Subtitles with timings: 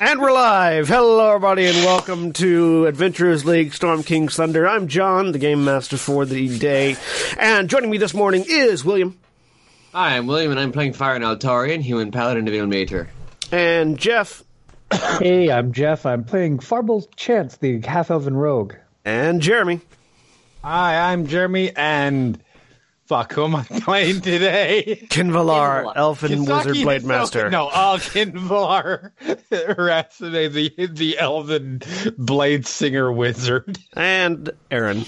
[0.00, 0.86] And we're live.
[0.88, 4.66] Hello, everybody, and welcome to Adventurers League Storm King's Thunder.
[4.68, 6.96] I'm John, the game master for the day,
[7.36, 9.18] and joining me this morning is William
[9.92, 13.08] Hi, I'm William, and I'm playing Firen Altarian, Human Paladin of Ilmater.
[13.50, 14.44] and Jeff
[15.18, 16.06] Hey, I'm Jeff.
[16.06, 18.74] I'm playing Farbolt Chance, the half elven rogue.
[19.04, 19.80] and Jeremy.
[20.62, 22.40] Hi, I'm Jeremy, and
[23.08, 25.06] fuck, who am I playing today?
[25.08, 25.96] Qinvylar, Qinvylar.
[25.96, 27.50] Elfin Wizard Blade no, Master.
[27.50, 29.12] No, oh, Qinvylar,
[29.78, 31.80] Rhapsody, the the Elven
[32.18, 33.78] Blade Singer Wizard.
[33.94, 35.04] And Erin.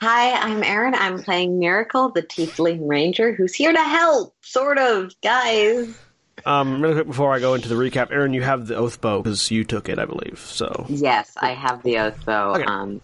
[0.00, 0.94] Hi, I'm Erin.
[0.94, 5.96] I'm playing Miracle, the Tiefling Ranger, who's here to help, sort of, guys.
[6.44, 9.22] Um, really quick before I go into the recap, Erin, you have the oath bow
[9.22, 10.40] because you took it, I believe.
[10.40, 12.54] So Yes, I have the oath bow.
[12.54, 12.64] Okay.
[12.64, 13.00] Um,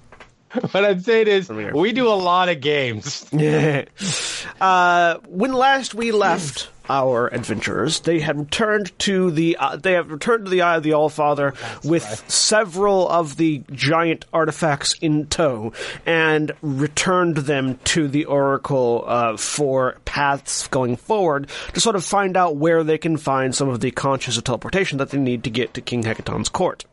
[0.73, 3.25] What I'm saying is, we do a lot of games.
[4.61, 10.11] uh, when last we left our adventurers, they had returned to the uh, they have
[10.11, 15.73] returned to the Eye of the Allfather with several of the giant artifacts in tow,
[16.05, 22.37] and returned them to the Oracle uh, for paths going forward to sort of find
[22.37, 25.51] out where they can find some of the conches of teleportation that they need to
[25.51, 26.85] get to King Hekaton's court.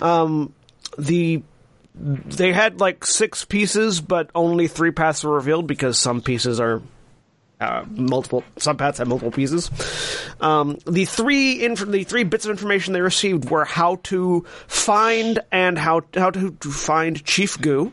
[0.00, 0.54] Um,
[0.98, 1.42] the
[1.94, 6.82] they had like six pieces, but only three paths were revealed because some pieces are
[7.60, 8.42] uh, multiple.
[8.56, 9.70] Some paths have multiple pieces.
[10.40, 15.38] Um, the three inf- the three bits of information they received were how to find
[15.52, 17.92] and how how to, find Chief Guh,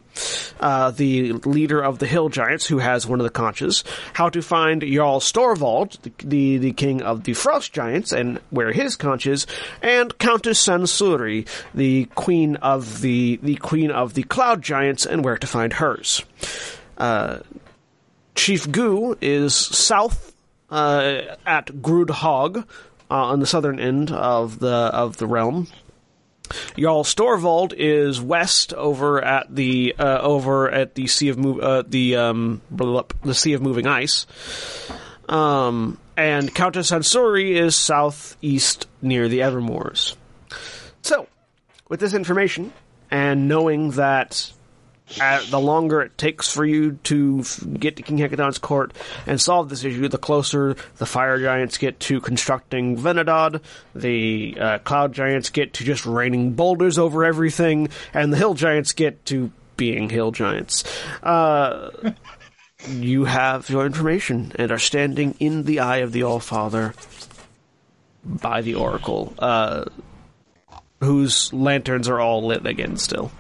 [0.59, 3.83] uh, the leader of the Hill Giants, who has one of the conches.
[4.13, 8.71] How to find Jarl Storvald, the, the the king of the Frost Giants, and where
[8.71, 9.45] his conch is,
[9.81, 15.37] and Countess Sansuri, the queen of the the queen of the Cloud Giants, and where
[15.37, 16.23] to find hers.
[16.97, 17.39] Uh,
[18.35, 20.33] Chief Guh is south
[20.69, 22.63] uh, at Grudd Haug uh,
[23.09, 25.67] on the southern end of the of the realm.
[26.77, 31.83] Jarl Storvald is west over at the uh, over at the sea of Mo- uh,
[31.87, 34.25] the um, the sea of moving ice.
[35.29, 40.15] Um, and Countess Sansuri is southeast near the Evermoors.
[41.01, 41.27] So,
[41.87, 42.73] with this information
[43.09, 44.51] and knowing that
[45.19, 47.43] uh, the longer it takes for you to
[47.77, 48.93] get to King Hekaton's court
[49.25, 53.61] and solve this issue, the closer the fire giants get to constructing Vonindod,
[53.95, 58.93] the uh, cloud giants get to just raining boulders over everything, and the hill giants
[58.93, 60.83] get to being hill giants.
[61.23, 61.89] Uh,
[62.87, 66.93] you have your information and are standing in the eye of the All-Father
[68.23, 69.85] by the Oracle, uh,
[70.99, 73.31] whose lanterns are all lit again still.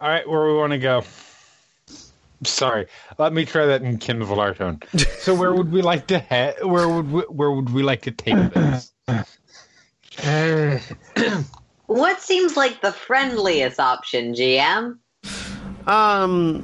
[0.00, 1.02] All right, where we want to go?
[2.44, 2.86] Sorry,
[3.18, 4.80] let me try that in Qinvylar tone.
[5.18, 6.56] So, where would we like to head?
[6.62, 8.92] Where would we, where would we like to take this?
[11.86, 14.98] what seems like the friendliest option, GM?
[15.88, 16.62] Um,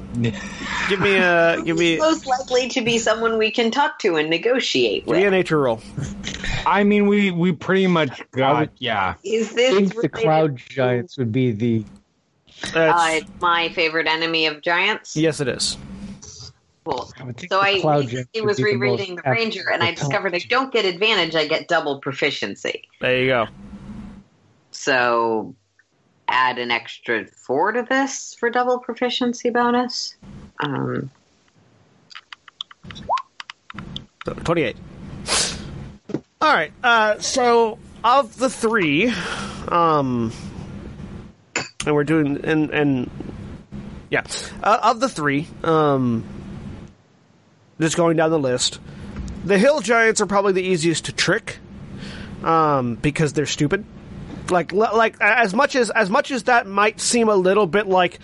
[0.87, 4.29] give me a give me Most likely to be someone we can talk to and
[4.29, 5.33] negotiate give me a with.
[5.33, 5.81] nature roll.
[6.65, 9.15] I mean, we we pretty much got yeah.
[9.23, 11.83] Is I this think the Cloud to, Giants would be the.
[12.73, 15.15] That's, uh, my favorite enemy of giants?
[15.15, 15.77] yes, it is.
[16.85, 17.11] Cool.
[17.17, 20.71] I So I recently was be the rereading the Ranger, and I discovered I don't
[20.71, 22.87] get advantage; I get double proficiency.
[23.01, 23.47] There you go.
[24.71, 25.55] So
[26.27, 30.15] add an extra four to this for double proficiency bonus.
[30.59, 31.09] Um,
[34.25, 34.75] So, 28.
[36.41, 36.71] All right.
[36.83, 39.13] Uh, so of the three,
[39.67, 40.31] um,
[41.85, 43.09] and we're doing and and
[44.09, 44.23] yeah,
[44.63, 46.23] uh, of the three, um,
[47.79, 48.79] just going down the list,
[49.43, 51.57] the hill giants are probably the easiest to trick,
[52.43, 53.85] um, because they're stupid.
[54.49, 58.19] Like like as much as as much as that might seem a little bit like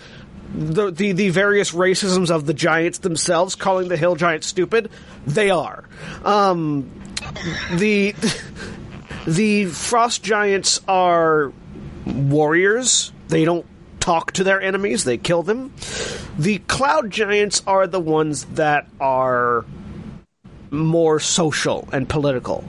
[0.54, 4.92] the, the the various racisms of the giants themselves, calling the hill giants stupid,
[5.25, 5.84] they are.
[6.24, 6.92] Um,
[7.74, 8.14] the
[9.28, 11.52] the frost giants are
[12.06, 13.12] warriors.
[13.31, 13.66] They don't
[14.00, 15.74] talk to their enemies; they kill them.
[16.38, 19.66] The cloud giants are the ones that are
[20.69, 22.63] more social and political.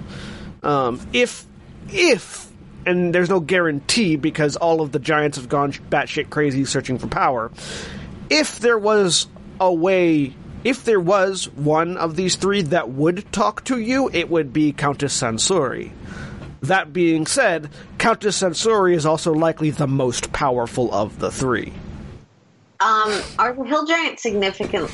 [0.63, 1.45] Um, if
[1.89, 2.49] if
[2.87, 7.07] and there's no guarantee because all of the giants have gone batshit crazy searching for
[7.07, 7.51] power.
[8.31, 9.27] If there was
[9.61, 14.31] a way, if there was one of these three that would talk to you, it
[14.31, 15.93] would be Countess Sansuri.
[16.63, 21.73] That being said, Countess Sansuri is also likely the most powerful of the three.
[22.81, 24.91] um, are the hill giants significant?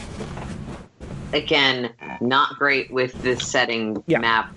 [1.32, 4.18] Again, not great with this setting Yeah.
[4.18, 4.52] map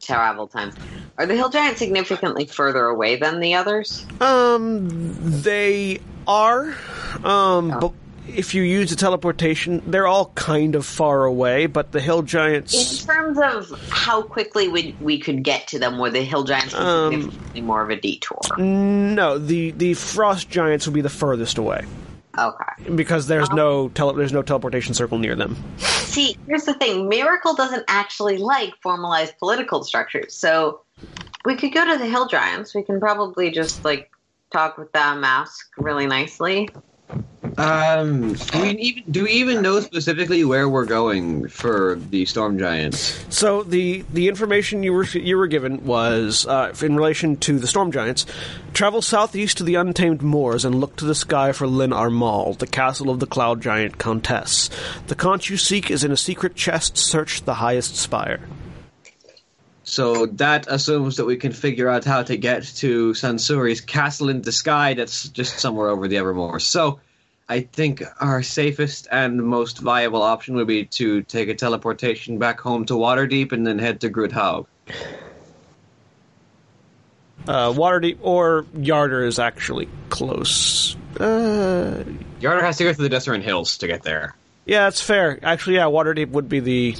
[0.00, 0.74] travel times.
[1.18, 4.04] Are the hill giants significantly further away than the others?
[4.20, 4.88] Um,
[5.42, 6.74] they are,
[7.22, 7.92] um, but
[8.28, 11.66] if you use a teleportation, they're all kind of far away.
[11.66, 13.00] But the hill giants.
[13.02, 16.74] In terms of how quickly we we could get to them, were the hill giants
[16.74, 17.32] Um,
[17.62, 18.38] more of a detour?
[18.58, 21.84] no, the the frost giants will be the furthest away
[22.38, 22.94] Okay.
[22.94, 25.56] because there's no tele- there's no teleportation circle near them.
[25.78, 30.80] See, here's the thing: Miracle doesn't actually like formalized political structures, so
[31.44, 32.74] we could go to the hill giants.
[32.74, 34.10] We can probably just like
[34.52, 36.68] talk with them, ask really nicely.
[37.58, 42.58] Um, do we even do we even know specifically where we're going for the storm
[42.58, 43.24] giants?
[43.28, 47.66] So the the information you were you were given was uh, in relation to the
[47.66, 48.24] storm giants.
[48.72, 52.66] Travel southeast to the untamed moors and look to the sky for Lyn Armaal, the
[52.66, 54.70] castle of the cloud giant countess.
[55.08, 56.96] The conch you seek is in a secret chest.
[56.96, 58.40] Search the highest spire.
[59.92, 64.40] So that assumes that we can figure out how to get to Sansuri's castle in
[64.40, 66.60] the sky that's just somewhere over the Evermore.
[66.60, 67.00] So
[67.46, 72.58] I think our safest and most viable option would be to take a teleportation back
[72.58, 74.66] home to Waterdeep and then head to Grudd Haug.
[77.46, 80.96] Uh, Waterdeep or Yartar is actually close.
[81.20, 82.02] Uh,
[82.40, 84.34] Yartar has to go through the Dessarin Hills to get there.
[84.64, 85.38] yeah, that's fair.
[85.42, 86.96] Actually, yeah, Waterdeep would be the.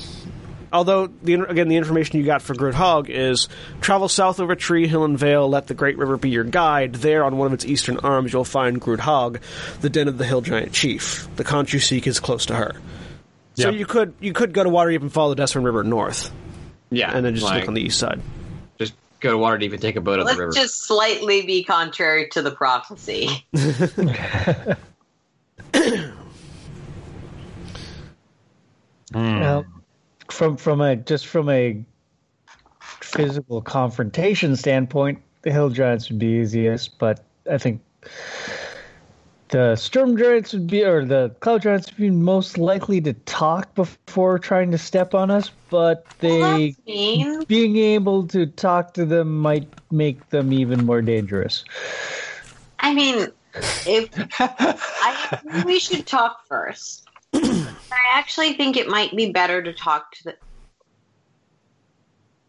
[0.73, 3.49] Although the again the information you got for Grudd Haug is
[3.81, 6.95] travel south over Tree Hill and Vale, let the Great River be your guide.
[6.95, 9.41] There, on one of its eastern arms, you'll find Grudd Haug,
[9.83, 11.29] the den of the Hill Giant Chief.
[11.37, 12.73] The conch you seek is close to her.
[13.55, 13.75] So Yep.
[13.79, 16.31] you could you could go to Waterdeep and follow the Dessarin River north,
[16.91, 18.23] Yeah, and then just like, look on the east side.
[18.79, 20.53] just go to Waterdeep and take a boat up the Let's river.
[20.53, 23.29] just slightly be contrary to the prophecy.
[29.13, 29.41] Hmm.
[29.41, 29.65] Well,
[30.33, 31.85] from from a just from a
[33.01, 37.81] physical confrontation standpoint, the hill giants would be easiest, but I think
[39.49, 43.75] the storm giants would be, or the cloud giants would be most likely to talk
[43.75, 45.51] before trying to step on us.
[45.69, 47.45] But they mean.
[47.45, 51.65] being able to talk to them might make them even more dangerous.
[52.81, 53.29] I mean,
[53.87, 54.09] if
[54.41, 57.07] I think we should talk first.
[58.13, 60.37] I actually think it might be better to talk to the.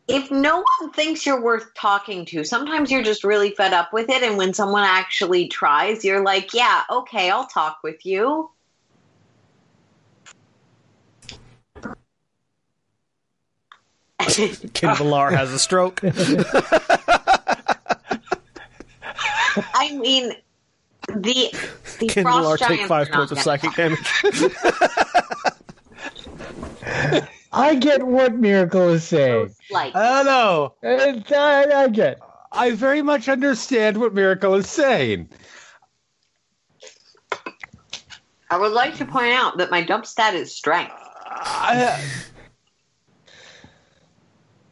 [0.09, 4.09] If no one thinks you're worth talking to, sometimes you're just really fed up with
[4.09, 8.49] it, and when someone actually tries, you're like, "Yeah, okay, I'll talk with you."
[14.19, 16.01] Qinvylar has a stroke.
[19.73, 20.33] I mean,
[21.07, 21.53] the
[21.99, 24.23] the Valar giants take five points of psychic damage.
[27.53, 29.53] I get what Miracle is saying.
[29.69, 30.73] Like, I don't know.
[30.81, 32.19] And I, I get.
[32.51, 35.29] I very much understand what Miracle is saying.
[38.49, 40.93] I would like to point out that my dump stat is strength.
[41.25, 42.03] I,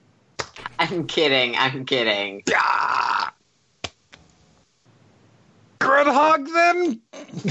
[0.79, 1.55] I'm kidding.
[1.55, 2.43] I'm kidding.
[2.53, 3.33] ah.
[5.81, 7.01] Groundhog then?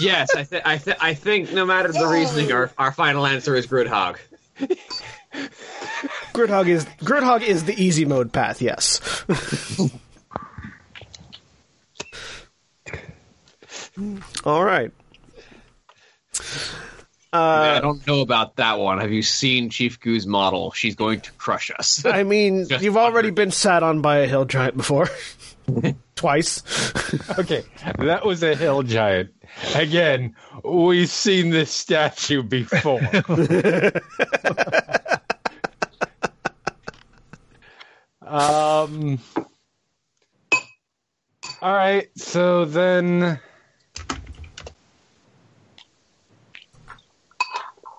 [0.00, 3.54] yes, I, th- I, th- I think no matter the reasoning, our, our final answer
[3.54, 4.18] is Grudd Haug.
[6.32, 8.62] Grudhog is Grudd Haug is the easy mode path.
[8.62, 9.00] Yes.
[14.44, 14.92] All right.
[17.30, 17.36] Uh,
[17.76, 19.00] I don't know about that one.
[19.00, 20.70] Have you seen Chief Guh's model?
[20.70, 22.06] She's going to crush us.
[22.06, 23.34] I mean, Just you've already wondered.
[23.34, 25.08] been sat on by a hill giant before.
[26.14, 26.62] Twice.
[27.38, 27.64] Okay,
[27.98, 29.30] that was a hill giant.
[29.74, 33.00] Again, we've seen this statue before.
[38.26, 39.18] um.
[41.62, 43.40] All right, so then.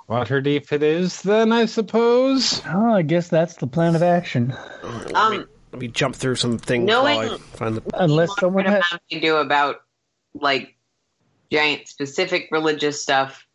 [0.07, 2.61] Waterdeep it is, then, I suppose.
[2.67, 4.55] Oh, I guess that's the plan of action.
[5.15, 7.83] Um, Let me jump through some things Knowing- while I find the.
[7.93, 8.93] Unless someone kind has.
[8.93, 9.81] of you do about
[10.33, 10.75] like
[11.51, 13.45] giant specific religious stuff.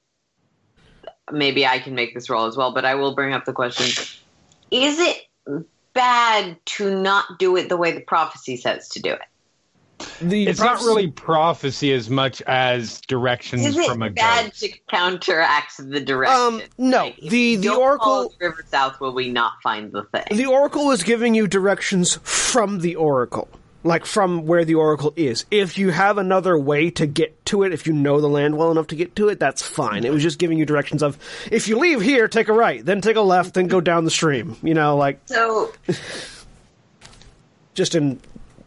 [1.32, 3.86] Maybe I can make this roll as well, but I will bring up the question:
[4.70, 5.26] Is it
[5.92, 9.22] bad to not do it the way the prophecy says to do it?
[10.20, 14.60] The It's not really prophecy as much as directions Is it from a bad ghost.
[14.60, 16.36] to counteract the direction?
[16.36, 17.04] Um, no.
[17.04, 19.00] Like, if The- the don't oracle- the river south.
[19.00, 20.36] Will we not find the thing?
[20.36, 23.48] The oracle is giving you directions from the oracle.
[23.86, 25.44] Like from where the oracle is.
[25.50, 28.70] If you have another way to get to it, if you know the land well
[28.70, 30.04] enough to get to it, that's fine.
[30.04, 31.18] It was just giving you directions of
[31.52, 34.10] if you leave here, take a right, then take a left, then go down the
[34.10, 34.56] stream.
[34.62, 35.70] You know, like so
[37.74, 38.20] just in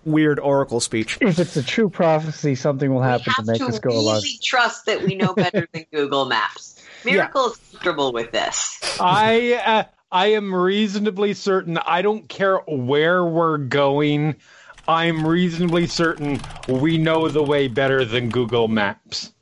[0.07, 1.17] weird oracle speech.
[1.21, 4.21] If it's a true prophecy, something will happen to make to us go really along.
[4.41, 6.81] trust that we know better than Google Maps.
[7.05, 8.79] Miracle is comfortable with this.
[8.99, 11.77] I uh, I am reasonably certain.
[11.77, 14.35] I don't care where we're going.
[14.87, 19.33] I'm reasonably certain we know the way better than Google Maps.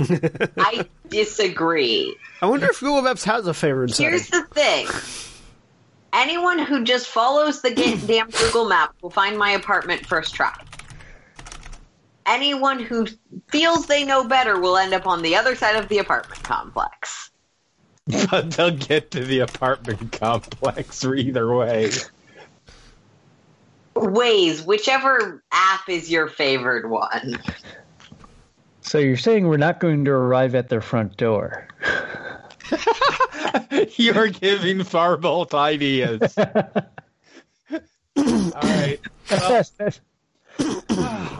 [0.00, 2.16] I disagree.
[2.40, 4.12] I wonder if Google Maps has a favorite setting.
[4.12, 4.86] Here's the thing.
[6.12, 10.54] Anyone who just follows the ga- damn Google map will find my apartment first try.
[12.26, 13.06] Anyone who
[13.48, 17.30] feels they know better will end up on the other side of the apartment complex.
[18.30, 21.90] But they'll get to the apartment complex either way.
[23.94, 27.38] Ways, whichever app is your favored one.
[28.80, 31.68] So you're saying we're not going to arrive at their front door?
[33.96, 36.36] You're giving Farbolt ideas.
[38.16, 39.00] All right.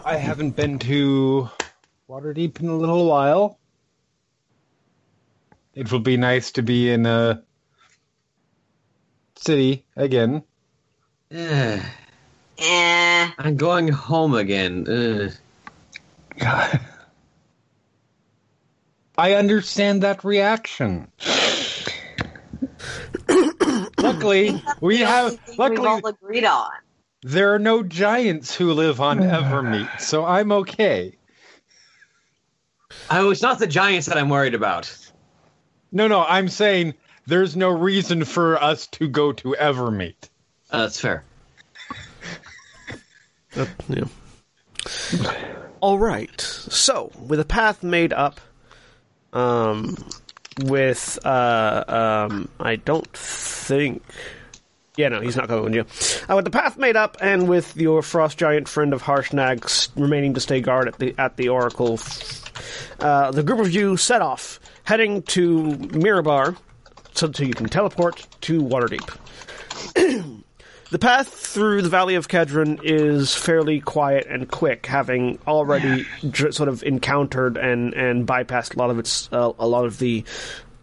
[0.05, 1.49] I haven't been to
[2.09, 3.59] Waterdeep in a little while.
[5.75, 7.43] It will be nice to be in a
[9.35, 10.43] city again.
[11.31, 11.81] Eh,
[12.57, 13.31] Eh.
[13.37, 15.31] I'm going home again.
[16.41, 16.79] Ugh.
[19.19, 21.11] I understand that reaction.
[23.97, 25.25] luckily, we have.
[25.25, 26.71] only thing We've Luckily, all agreed on.
[27.23, 31.17] there are no giants who live on Evermeet, so I'm okay.
[33.09, 34.95] Oh, it's not the giants that I'm worried about.
[35.91, 36.93] No, no, I'm saying
[37.27, 40.29] there's no reason for us to go to Evermeet.
[40.71, 41.25] Uh, that's fair.
[43.57, 44.05] Uh, yeah.
[45.81, 46.39] All right.
[46.39, 48.39] So, with a path made up,
[49.33, 49.95] um,
[50.63, 54.03] with uh, um, I don't think.
[54.97, 55.85] Yeah, no, he's not going you.
[56.29, 60.33] Uh, with the path made up, and with your frost giant friend of Harshnag remaining
[60.33, 61.99] to stay guard at the at the oracle,
[62.99, 66.57] uh, the group of you set off, heading to Mirabar,
[67.13, 69.17] so, so you can teleport to Waterdeep.
[70.91, 76.53] The path through the Valley of Khedrun is fairly quiet and quick, having already dr-
[76.55, 80.23] sort of encountered and, and bypassed a lot of its uh, a lot of the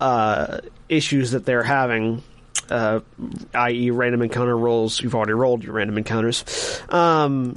[0.00, 2.22] uh, issues that they're having,
[2.70, 3.00] uh,
[3.54, 5.00] i.e., random encounter rolls.
[5.00, 6.80] You've already rolled your random encounters.
[6.88, 7.56] Um,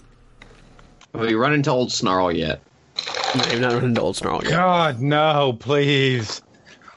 [1.14, 2.62] Have you run into old Snarl yet?
[3.52, 4.52] you've not run into Old Snarl yet.
[4.52, 6.42] God, no, please.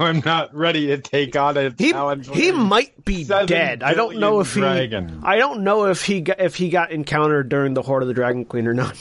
[0.03, 2.29] I'm not ready to take on a He, challenge.
[2.29, 3.83] he might be dead.
[3.83, 4.63] I don't know if he.
[4.63, 4.87] I
[5.39, 8.45] don't know if he got, if he got encountered during the Horde of the Dragon
[8.45, 8.97] Queen or not.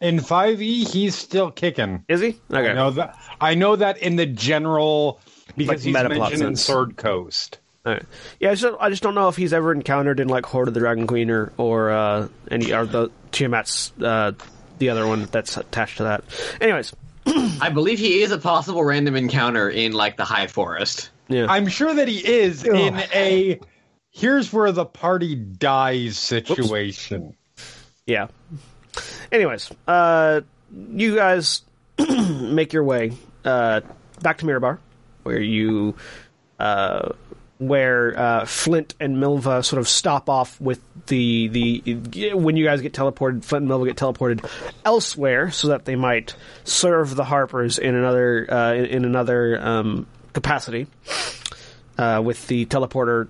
[0.00, 2.04] In 5e, he's still kicking.
[2.08, 2.38] Is he?
[2.52, 2.70] Okay.
[2.70, 3.18] I know that.
[3.40, 5.20] I know that in the general
[5.56, 6.56] because Like he's mentioned in.
[6.56, 7.58] Sword Coast.
[7.86, 8.04] Alright.
[8.38, 10.74] Yeah, I just, I just don't know if he's ever encountered in like Horde of
[10.74, 14.32] the Dragon Queen or or uh, any or the Tiamat's uh,
[14.78, 16.22] the other one that's attached to that.
[16.60, 16.92] Anyways,
[17.60, 21.10] I believe he is a possible random encounter in like the High Forest.
[21.28, 23.60] yeah, I'm sure that he is in a
[24.10, 27.36] here's where the party dies situation.
[28.06, 28.28] yeah.
[29.30, 30.40] Anyways, uh,
[30.90, 31.62] you guys
[32.40, 33.12] make your way
[33.44, 33.80] uh,
[34.22, 34.78] back to Mirabar,
[35.22, 35.94] where you
[36.58, 37.10] uh,
[37.58, 42.80] where uh, Flint and Milva sort of stop off with the the when you guys
[42.80, 43.44] get teleported.
[43.44, 44.48] Flint and Milva get teleported
[44.84, 46.34] elsewhere so that they might
[46.64, 50.86] serve the Harpers in another uh, in, in another um, capacity.
[51.96, 53.26] Uh, with the teleporter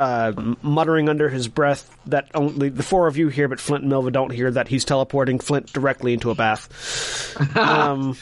[0.00, 0.32] uh,
[0.62, 4.12] muttering under his breath that only the four of you hear, but Flint and Milva
[4.12, 7.56] don't hear that he's teleporting Flint directly into a bath.
[7.56, 8.16] um,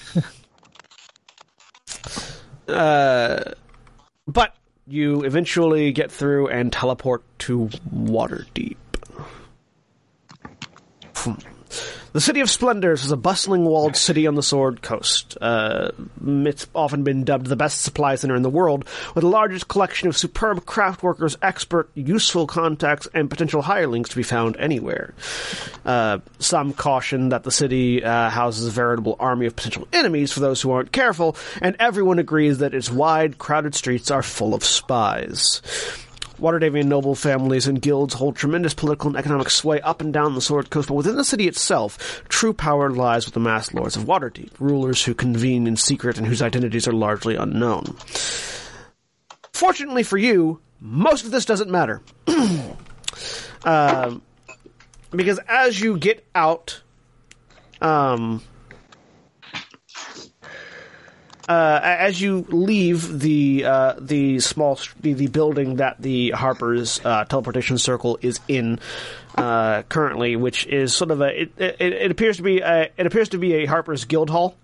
[2.68, 3.52] uh,
[4.26, 4.54] but
[4.86, 8.76] you eventually get through and teleport to Waterdeep.
[12.16, 15.36] The city of Splendors is a bustling walled city on the Sword Coast.
[15.38, 15.90] Uh,
[16.26, 20.08] it's often been dubbed the best supply center in the world, with the largest collection
[20.08, 25.12] of superb craft workers, expert, useful contacts, and potential hirelings to be found anywhere.
[25.84, 30.40] Uh, some caution that the city uh, houses a veritable army of potential enemies for
[30.40, 34.64] those who aren't careful, and everyone agrees that its wide, crowded streets are full of
[34.64, 35.60] spies.
[36.40, 40.40] Waterdhavian noble families and guilds hold tremendous political and economic sway up and down the
[40.40, 44.04] Sword Coast, but within the city itself, true power lies with the masked lords of
[44.04, 47.96] Waterdeep, rulers who convene in secret and whose identities are largely unknown.
[49.52, 52.02] Fortunately for you, most of this doesn't matter.
[53.64, 54.22] um,
[55.10, 56.82] because as you get out,
[57.80, 58.42] um,
[61.48, 67.24] uh, as you leave the uh, the small the, the building that the Harper's uh,
[67.24, 68.80] teleportation circle is in
[69.36, 73.06] uh, currently, which is sort of a it, it, it appears to be a, it
[73.06, 74.56] appears to be a Harper's Guild Hall.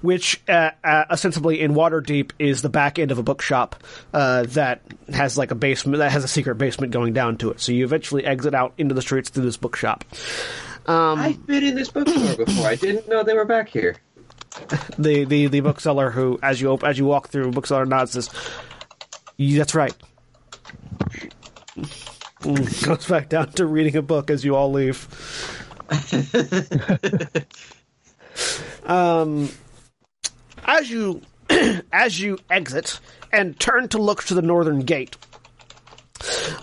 [0.00, 3.76] Which uh, uh, ostensibly in Waterdeep is the back end of a bookshop
[4.12, 4.80] that
[5.12, 7.60] has like a basement that has a secret basement going down to it.
[7.60, 10.06] So you eventually exit out into the streets through this bookshop.
[10.86, 12.66] Um, I've been in this bookstore before.
[12.66, 13.96] I didn't know they were back here.
[14.98, 18.30] the, the, the bookseller who, as you op- as you walk through, bookseller nods says,
[19.38, 19.94] "That's right."
[22.42, 25.08] Goes back down to reading a book as you all leave.
[28.84, 29.48] um,
[30.64, 31.22] as you
[31.92, 33.00] as you exit
[33.32, 35.16] and turn to look to the northern gate,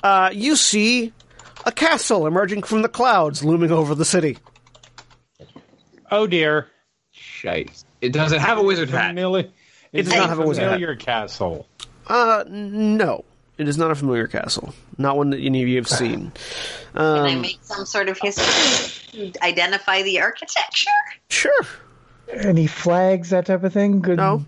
[0.04, 1.14] uh, you see
[1.66, 4.38] a castle emerging from the clouds, looming over the city.
[6.12, 6.68] Oh dear.
[7.12, 7.85] Shite.
[8.02, 9.10] It does it have a wizard hat.
[9.10, 9.50] Familiar,
[9.94, 10.74] It does not have a wizard hat.
[10.74, 11.68] familiar castle.
[12.08, 13.24] Uh, no.
[13.58, 14.74] It is not a familiar castle.
[14.98, 16.32] Not one that any of you have seen.
[16.94, 19.32] Can I Um, make some sort of history?
[19.32, 20.90] to Identify the architecture?
[21.30, 21.66] sure.
[22.34, 24.02] Any flags, that type of thing?
[24.02, 24.44] Good No.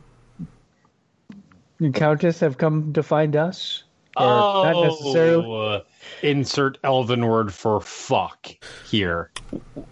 [1.94, 3.84] Countess have come to find us?
[4.18, 5.84] Or Oh, not necessarily.
[6.24, 8.48] insert elven word for fuck
[8.90, 9.30] here.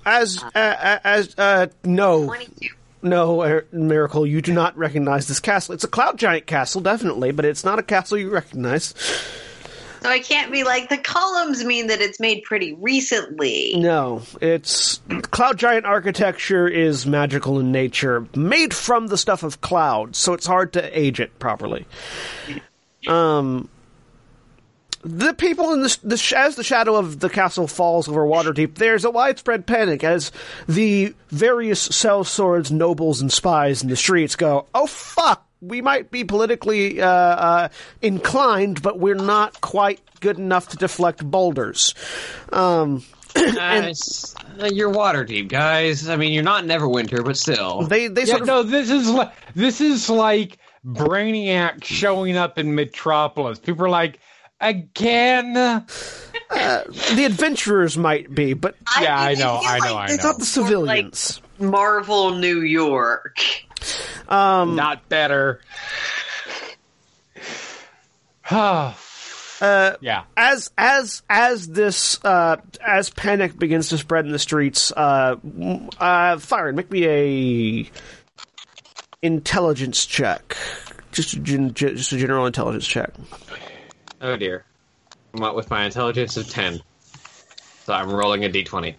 [0.06, 2.70] As uh, as uh, no 22.
[3.06, 5.74] No miracle, you do not recognize this castle.
[5.74, 8.94] It's a cloud giant castle, definitely, but it's not a castle you recognize.
[10.02, 13.74] So I can't be like, the columns mean that it's made pretty recently.
[13.76, 15.00] No, it's
[15.32, 20.46] cloud giant architecture is magical in nature, made from the stuff of clouds, so it's
[20.46, 21.88] hard to age it properly.
[23.08, 23.68] Um,
[25.06, 29.06] the people in the, the as the shadow of the castle falls over Waterdeep, there's
[29.06, 30.32] a widespread panic as
[30.68, 36.12] the various cell swords, nobles, and spies in the streets go, "Oh fuck." We might
[36.12, 37.70] be politically uh, uh,
[38.02, 41.96] inclined, but we're not quite good enough to deflect boulders.
[42.52, 43.04] Um,
[43.36, 46.08] Guys, uh, you're Waterdeep, guys.
[46.08, 47.82] I mean, you're not Neverwinter, but still.
[47.84, 52.58] they they Yeah, sort of no, this is like this is like Brainiac showing up
[52.58, 53.60] in Metropolis.
[53.60, 54.20] People are like,
[54.62, 55.54] again.
[55.54, 55.84] the
[57.26, 60.30] adventurers might be, but Yeah, I mean, know, I know, like I it's know.
[60.32, 61.42] not the civilians.
[61.60, 63.38] Marvel New York.
[64.28, 65.62] Um, Not better.
[68.50, 68.98] Ah,
[69.62, 70.24] uh, yeah.
[70.38, 75.90] as as as this uh, as panic begins to spread in the streets, uh, m-
[76.00, 77.90] uh, Firen, make me a
[79.22, 80.56] intelligence check,
[81.12, 83.12] just a gen- just a general intelligence check.
[84.22, 84.66] Oh dear.
[85.34, 86.82] I'm out with my intelligence of 10.
[87.84, 88.96] So I'm rolling a d20.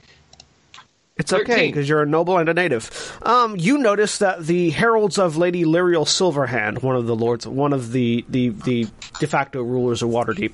[1.18, 3.18] It's okay because you're a noble and a native.
[3.22, 7.72] Um, you notice that the heralds of Lady Laeral Silverhand, one of the lords, one
[7.72, 8.86] of the the, the
[9.18, 10.52] de facto rulers of Waterdeep,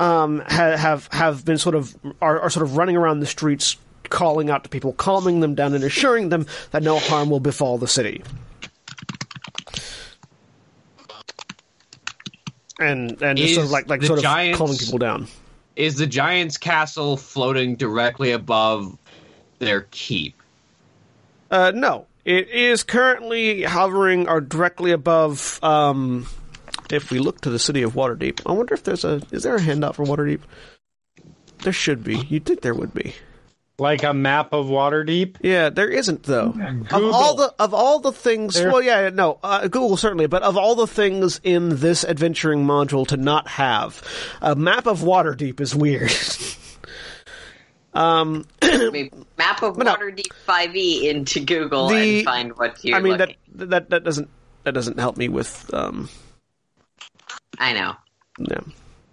[0.00, 3.76] um, ha- have have been sort of are, are sort of running around the streets,
[4.08, 7.78] calling out to people, calming them down, and assuring them that no harm will befall
[7.78, 8.24] the city.
[12.78, 15.28] And and just sort of like like sort of calming people down.
[15.76, 18.96] Is the giant's castle floating directly above
[19.58, 20.34] their keep?
[21.50, 26.26] Uh, no, it is currently hovering or directly above um,
[26.90, 29.56] if we look to the city of Waterdeep, I wonder if there's a is there
[29.56, 30.40] a handout for Waterdeep?
[31.62, 32.16] There should be.
[32.16, 33.14] You'd think there would be.
[33.82, 35.36] Like a map of Waterdeep.
[35.42, 36.54] Yeah, there isn't though.
[36.90, 40.42] Of all the of all the things, There- well, yeah, no, uh, Google certainly, but
[40.42, 44.02] of all the things in this adventuring module to not have,
[44.40, 46.12] a map of Waterdeep is weird.
[47.94, 48.46] um,
[49.36, 53.36] map of Waterdeep 5e into Google The- and find what you're I mean looking.
[53.54, 54.28] that that that doesn't
[54.64, 56.08] that doesn't help me with um
[57.58, 57.94] I know.
[58.38, 58.60] yeah,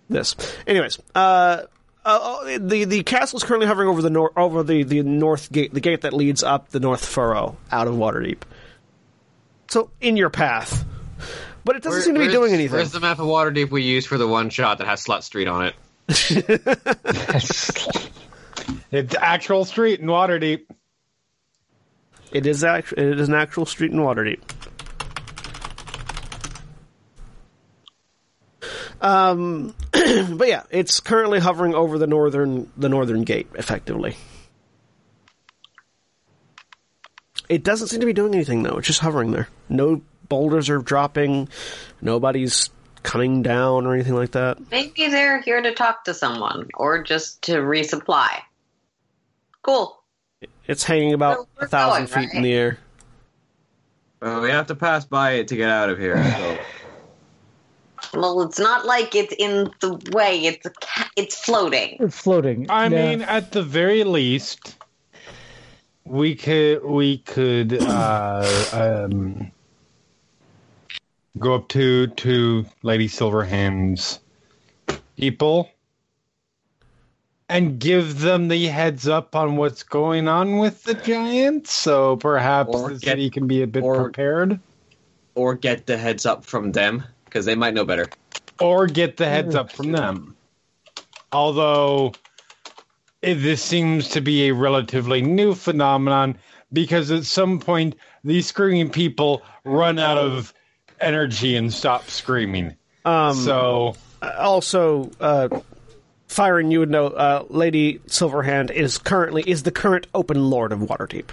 [0.10, 0.36] this.
[0.66, 1.64] Anyways, uh,
[2.10, 5.74] uh, the the castle is currently hovering over the nor- over the, the north gate,
[5.74, 8.40] the gate that leads up the North Furrow out of Waterdeep.
[9.70, 10.86] So in your path,
[11.64, 12.76] but it doesn't Where- seem to be doing anything.
[12.78, 15.48] Where's the map of Waterdeep we used for the one shot that has Slut Street
[15.48, 15.76] on it?
[18.92, 20.62] It's actual street in Waterdeep.
[22.32, 24.40] It is act- it is an actual street in Waterdeep.
[29.02, 34.16] Um, but yeah, it's currently hovering over the northern the northern gate, effectively.
[37.48, 38.78] It doesn't seem to be doing anything though.
[38.78, 39.48] It's just hovering there.
[39.70, 41.50] No boulders are dropping.
[42.02, 42.70] Nobody's
[43.02, 44.60] coming down or anything like that.
[44.72, 48.30] Maybe they're here to talk to someone or just to resupply.
[49.64, 50.00] Cool.
[50.68, 52.78] It's hanging about Where we're a thousand going, feet in the air.
[54.22, 56.24] Well, we have to pass by it to get out of here.
[56.24, 56.58] So.
[58.14, 60.46] Well, it's not like it's in the way.
[60.46, 60.68] It's
[61.16, 61.98] it's floating.
[62.00, 62.70] It's floating.
[62.70, 63.10] I Yeah.
[63.10, 64.76] mean, at the very least,
[66.06, 69.52] we could we could uh, um,
[71.38, 74.20] go up to to Lady Silverhand's
[75.18, 75.70] people
[77.48, 81.72] and give them the heads up on what's going on with the giants.
[81.74, 84.60] So perhaps Or the get- city can be a bit or- prepared,
[85.36, 88.08] or get the heads up from them because they might know better.
[88.60, 90.36] or get the heads up from them.
[91.32, 92.14] Although
[93.22, 96.38] it, this seems to be a relatively new phenomenon
[96.74, 100.54] because at some point these screaming people run out of
[101.00, 102.76] energy and stop screaming.
[103.06, 105.48] Um, so also, uh,
[106.28, 110.80] Firen, you would know, uh, Lady Silverhand is currently is the current open lord of
[110.80, 111.30] Waterdeep.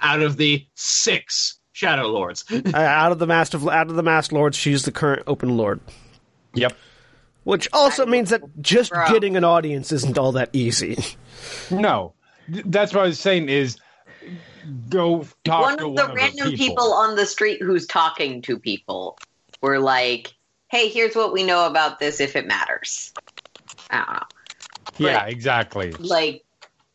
[0.00, 4.02] Out of the six Shadow Lords, uh, out of the masked of, out of the
[4.04, 5.80] masked lords, she's the current open lord.
[6.54, 6.72] yep.
[7.44, 9.08] Which also means that just Bro.
[9.08, 10.96] getting an audience isn't all that easy.
[11.72, 12.14] No.
[12.48, 13.78] That's what I was saying is
[14.88, 16.92] go talk one to of the one random of the random people.
[16.92, 19.18] on the street who's talking to people
[19.60, 20.32] were like,
[20.70, 22.20] "Hey, here's what we know about this.
[22.20, 23.12] If it matters."
[23.90, 25.08] I don't know.
[25.08, 25.32] Yeah, Right.
[25.32, 25.90] exactly.
[25.92, 26.44] Like,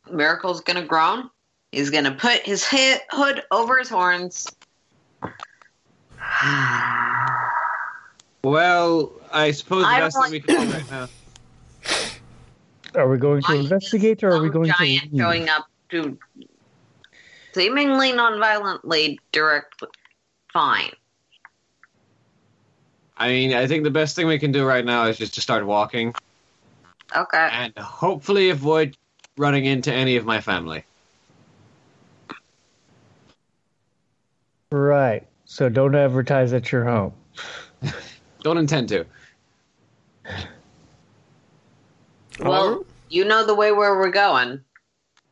[0.10, 1.30] Miracle's gonna groan.
[1.74, 4.48] He's gonna put his hood over his horns.
[8.44, 11.08] Well, I suppose the I best don't thing we can do right now.
[12.96, 15.18] Are we going to Why investigate or are we Some going giant to?
[15.18, 16.18] showing up to
[17.54, 19.84] seemingly non-violently direct.
[20.52, 20.92] Fine.
[23.18, 25.42] I mean, I think the best thing we can do right now is just to
[25.42, 26.14] start walking
[27.16, 27.50] Okay.
[27.52, 28.98] and hopefully avoid
[29.38, 30.84] running into any of my family.
[34.72, 35.26] Right.
[35.46, 37.14] So don't advertise at your home.
[38.42, 39.06] Don't intend to.
[42.40, 44.62] Well, you know the way where we're going.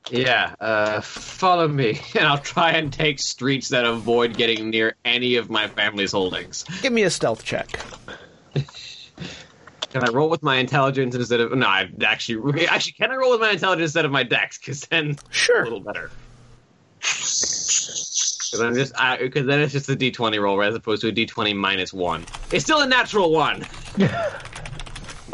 [0.09, 5.35] Yeah, uh, follow me, and I'll try and take streets that avoid getting near any
[5.35, 6.63] of my family's holdings.
[6.81, 7.67] Give me a stealth check.
[8.55, 11.65] Can I roll with my intelligence instead of no?
[11.65, 14.57] I actually, actually, can I roll with my intelligence instead of my dex?
[14.57, 16.11] Because then sure, a little better.
[18.55, 21.55] Because I'm just because then it's just a d20 roll as opposed to a d20
[21.55, 22.25] minus one.
[22.51, 23.65] It's still a natural one.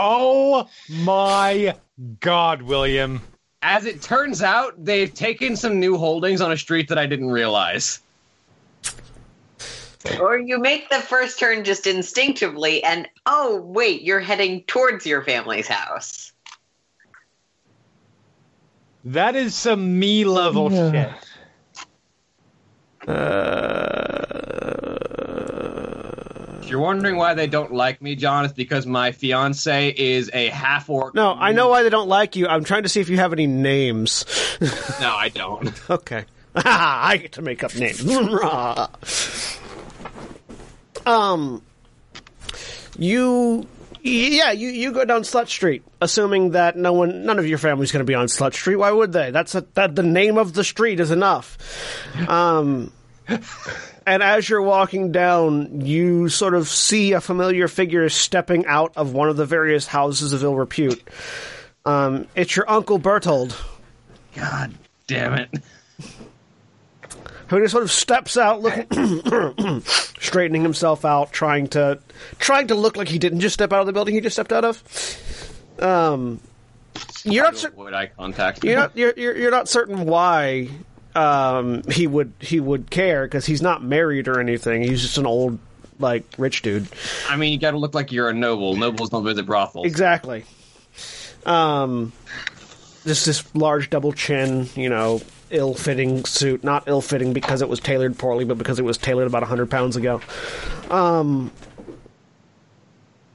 [0.03, 1.75] Oh my
[2.21, 3.21] god, William.
[3.61, 7.29] As it turns out, they've taken some new holdings on a street that I didn't
[7.29, 7.99] realize.
[10.19, 15.21] Or you make the first turn just instinctively, and oh, wait, you're heading towards your
[15.21, 16.31] family's house.
[19.05, 20.91] That is some me level Yeah.
[20.91, 21.13] shit.
[26.61, 30.47] If you're wondering why they don't like me, John, it's because my fiance is a
[30.49, 31.15] half orc.
[31.15, 32.47] No, I know why they don't like you.
[32.47, 34.25] I'm trying to see if you have any names.
[34.61, 35.73] No, I don't.
[35.89, 36.25] okay.
[36.55, 38.05] I get to make up names.
[41.05, 41.61] um,
[42.97, 43.67] you,
[44.03, 47.91] yeah, you, you go down Slut Street, assuming that no one, none of your family's
[47.91, 48.77] going to be on Slut Street.
[48.77, 49.31] Why would they?
[49.31, 51.57] That's a, that the name of the street is enough.
[52.27, 52.91] Um,
[54.05, 59.13] and as you're walking down, you sort of see a familiar figure stepping out of
[59.13, 61.01] one of the various houses of ill repute.
[61.85, 63.55] Um, it's your uncle Bertold,
[64.35, 64.73] God
[65.07, 65.49] damn it.
[67.51, 69.81] Who just sort of steps out, looking,
[70.19, 71.99] straightening himself out, trying to
[72.39, 74.53] trying to look like he didn't just step out of the building he just stepped
[74.53, 74.81] out of.
[75.77, 76.39] Um,
[77.25, 77.53] you're not.
[77.53, 78.63] To cer- avoid eye contact.
[78.63, 80.69] you're not you're, you're you're not certain why
[81.13, 84.81] um, he would he would care because he's not married or anything.
[84.81, 85.59] He's just an old
[85.99, 86.87] like rich dude.
[87.27, 88.77] I mean, you gotta look like you're a noble.
[88.77, 89.85] Nobles don't visit brothels.
[89.85, 90.45] Exactly.
[91.45, 92.13] Um,
[93.03, 95.19] just this large double chin, you know,
[95.51, 96.63] ill-fitting suit.
[96.63, 99.95] Not ill-fitting because it was tailored poorly, but because it was tailored about hundred pounds
[99.95, 100.21] ago.
[100.89, 101.51] Um,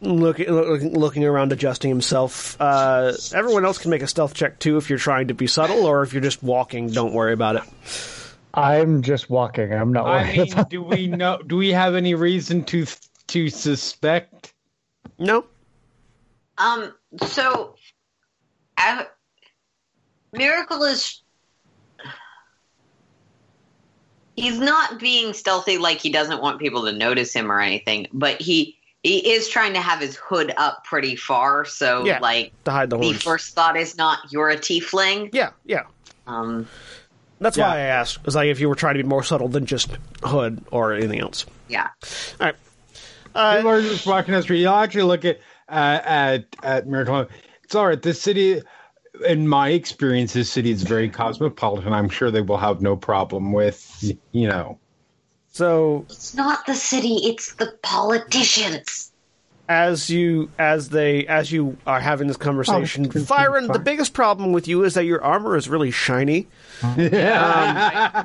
[0.01, 2.61] looking, looking, looking around, adjusting himself.
[2.61, 5.87] Uh, everyone else can make a stealth check too if you're trying to be subtle,
[5.87, 6.89] or if you're just walking.
[6.89, 7.63] Don't worry about it.
[8.55, 9.73] I'm just walking.
[9.73, 11.39] I'm not I mean, about do we know?
[11.47, 12.87] Do we have any reason to
[13.29, 14.55] to suspect?
[15.19, 15.45] No.
[16.57, 16.95] Um.
[17.23, 17.75] So,
[18.79, 19.07] I,
[20.33, 21.23] Miracle is.
[24.37, 28.41] He's not being stealthy like he doesn't want people to notice him or anything, but
[28.41, 32.19] he he is trying to have his hood up pretty far, so Yeah.
[32.21, 33.23] like To hide the the horns.
[33.23, 35.31] first thought is not you're a tiefling.
[35.33, 35.85] Yeah, yeah.
[36.27, 36.67] Um.
[37.41, 37.69] That's Yeah.
[37.69, 38.17] why I asked.
[38.19, 39.91] It was like if you were trying to be more subtle than just
[40.25, 41.47] hood or anything else.
[41.69, 41.89] Yeah.
[42.41, 42.57] All right.
[43.35, 44.61] Uh, People are just walking down the street.
[44.61, 47.27] You'll actually look at uh, at at Miracle.
[47.65, 48.01] It's all right.
[48.01, 48.63] This city,
[49.27, 51.93] in my experience, this city is very cosmopolitan.
[51.93, 54.79] I'm sure they will have no problem with you know.
[55.53, 59.13] so It's not the city; it's the politicians.
[59.69, 64.53] as you as they as you are having this conversation, Oh, Firen, the biggest problem
[64.53, 66.47] with you is that your armor is really shiny.
[66.97, 68.23] Yeah.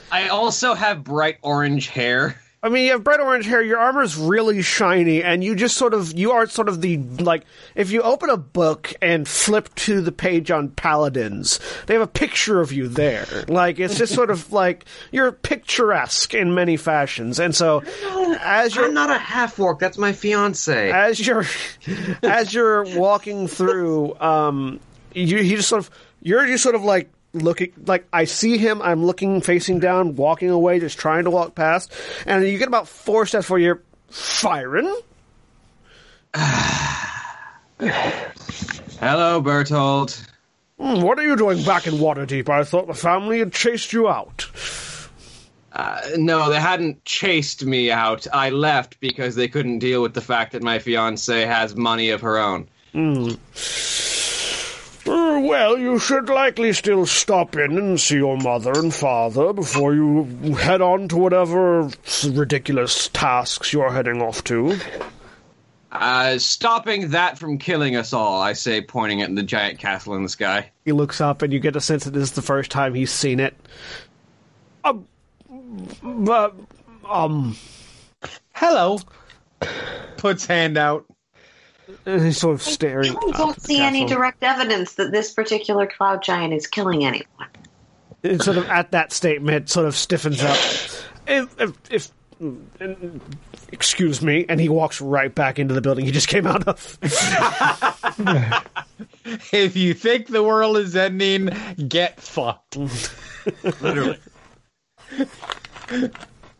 [0.10, 2.40] I also have bright orange hair.
[2.62, 3.62] I mean, you have bright orange hair.
[3.62, 6.98] Your armor is really shiny, and you just sort of you are sort of the
[6.98, 7.44] like
[7.74, 12.06] if you open a book and flip to the page on paladins, they have a
[12.06, 13.26] picture of you there.
[13.48, 17.82] Like it's just sort of like you're picturesque in many fashions, and so
[18.42, 19.78] as you're I'm not a half orc.
[19.78, 20.90] That's my fiance.
[20.90, 21.46] as you're
[22.22, 24.80] as you're walking through, um,
[25.14, 28.82] you he just sort of you're just sort of like looking like I see him.
[28.82, 31.92] I'm looking facing down, walking away, just trying to walk past,
[32.26, 34.94] and you get about four steps where you're firing.
[39.00, 40.26] Hello, Bertold.
[40.78, 42.48] Hmm, what are you doing back in Waterdeep?
[42.48, 44.48] I thought the family had chased you out.
[45.72, 48.26] Uh, no, they hadn't chased me out.
[48.32, 52.22] I left because they couldn't deal with the fact that my fiance has money of
[52.22, 52.68] her own.
[55.06, 59.94] Uh, well, you should likely still stop in and see your mother and father before
[59.94, 60.24] you
[60.56, 61.90] head on to whatever
[62.26, 64.78] ridiculous tasks you're heading off to.
[65.90, 70.22] Uh, stopping that from killing us all, I say, pointing at the giant castle in
[70.22, 70.70] the sky.
[70.84, 73.10] He looks up, and you get a sense that this is the first time he's
[73.10, 73.56] seen it.
[74.84, 75.06] Um,
[76.02, 76.54] but,
[77.08, 77.56] um,
[78.52, 78.98] Hello.
[80.18, 81.06] Puts hand out.
[82.06, 83.10] And he's sort of staring.
[83.10, 86.66] I up don't at the see any direct evidence that this particular cloud giant is
[86.66, 87.48] killing anyone.
[88.22, 90.56] And sort of at that statement, sort of stiffens up.
[91.26, 92.10] If, if, if
[93.72, 96.98] excuse me, and he walks right back into the building he just came out of.
[99.52, 101.50] If you think the world is ending,
[101.88, 102.76] get fucked.
[103.80, 104.18] Literally.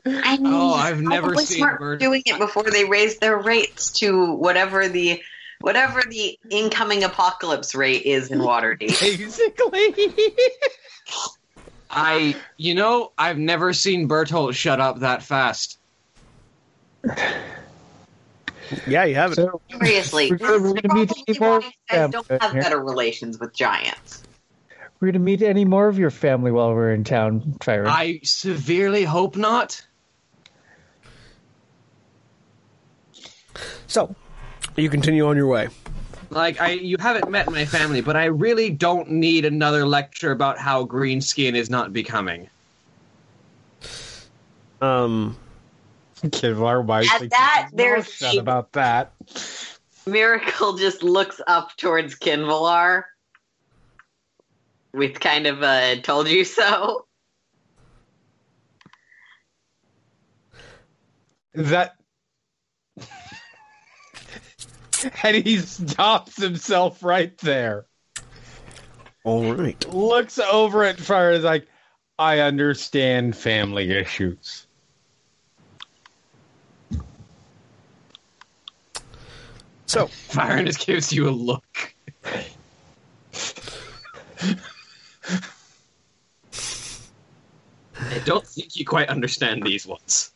[0.06, 3.36] I oh, mean, Oh, I've never probably seen bird- doing it before they raised their
[3.38, 5.22] rates to whatever the
[5.60, 8.98] whatever the incoming apocalypse rate is in Waterdeep.
[9.00, 10.14] Basically.
[11.90, 15.78] I, you know, I've never seen Bertolt shut up that fast.
[18.86, 19.36] yeah, you have it.
[19.36, 21.60] So Seriously, We're gonna- we're gonna meet probably any more
[21.90, 22.62] guys don't have here.
[22.62, 24.22] better relations with giants.
[25.00, 27.86] we're gonna meet any more of your family while we're in town, Tyron.
[27.88, 29.84] I severely hope not.
[33.86, 34.14] So,
[34.76, 35.68] you continue on your way.
[36.30, 40.58] Like, I, you haven't met my family, but I really don't need another lecture about
[40.58, 42.48] how green skin is not becoming.
[44.80, 45.36] Um,
[46.22, 49.12] Kevlar wisely At that, keeps his mouth there's shut a- about that.
[50.06, 53.04] Miracle just looks up towards Qinvylar
[54.92, 57.06] with kind of a "told you so."
[61.54, 61.99] That.
[65.22, 67.86] and he stops himself right there.
[69.24, 69.92] all right.
[69.92, 71.66] Looks over at Fire is like,
[72.18, 74.66] I understand family issues.
[79.86, 81.94] So, Firen just gives you a look.
[88.12, 90.32] I don't think you quite understand these ones.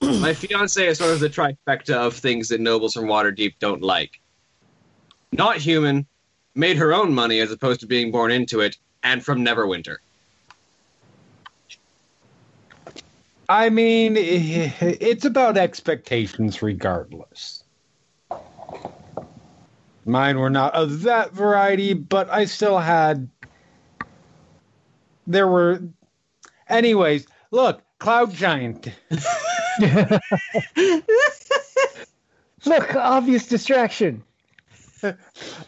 [0.20, 4.20] My fiance is sort of the trifecta of things that nobles from Waterdeep don't like.
[5.32, 6.06] Not human,
[6.54, 9.96] made her own money as opposed to being born into it, and from Neverwinter.
[13.48, 17.64] I mean, it's about expectations regardless.
[20.06, 23.28] Mine were not of that variety, but I still had.
[25.26, 25.82] There were.
[26.68, 28.88] Anyways, look, Cloud Giant.
[32.66, 34.22] Look, obvious distraction.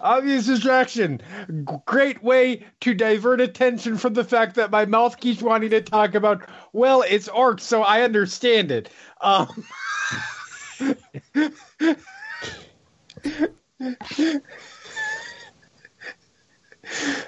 [0.00, 1.20] Obvious distraction.
[1.48, 5.80] G- Great way to divert attention from the fact that my mouth keeps wanting to
[5.80, 6.42] talk about,
[6.74, 8.90] well, it's orcs, so I understand it.
[9.22, 9.48] Um,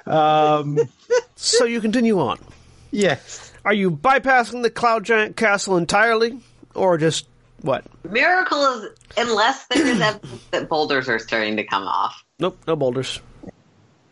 [0.06, 0.78] um,
[1.36, 2.38] so you continue on.
[2.90, 3.52] yes.
[3.64, 6.38] Are you bypassing the Cloud Giant Castle entirely,
[6.74, 7.28] or just
[7.62, 7.84] what?
[8.08, 12.24] Miracle is unless there is evidence that boulders are starting to come off.
[12.38, 13.20] Nope, no boulders.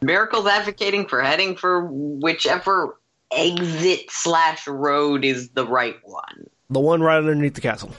[0.01, 2.99] Miracle's advocating for heading for whichever
[3.31, 6.47] exit slash road is the right one.
[6.71, 7.93] The one right underneath the castle.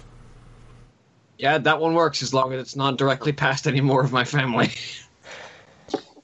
[1.38, 4.24] Yeah, that one works as long as it's not directly past any more of my
[4.24, 4.72] family.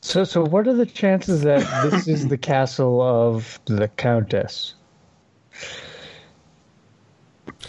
[0.02, 4.75] So, so what are the chances that this is the castle of the Countess?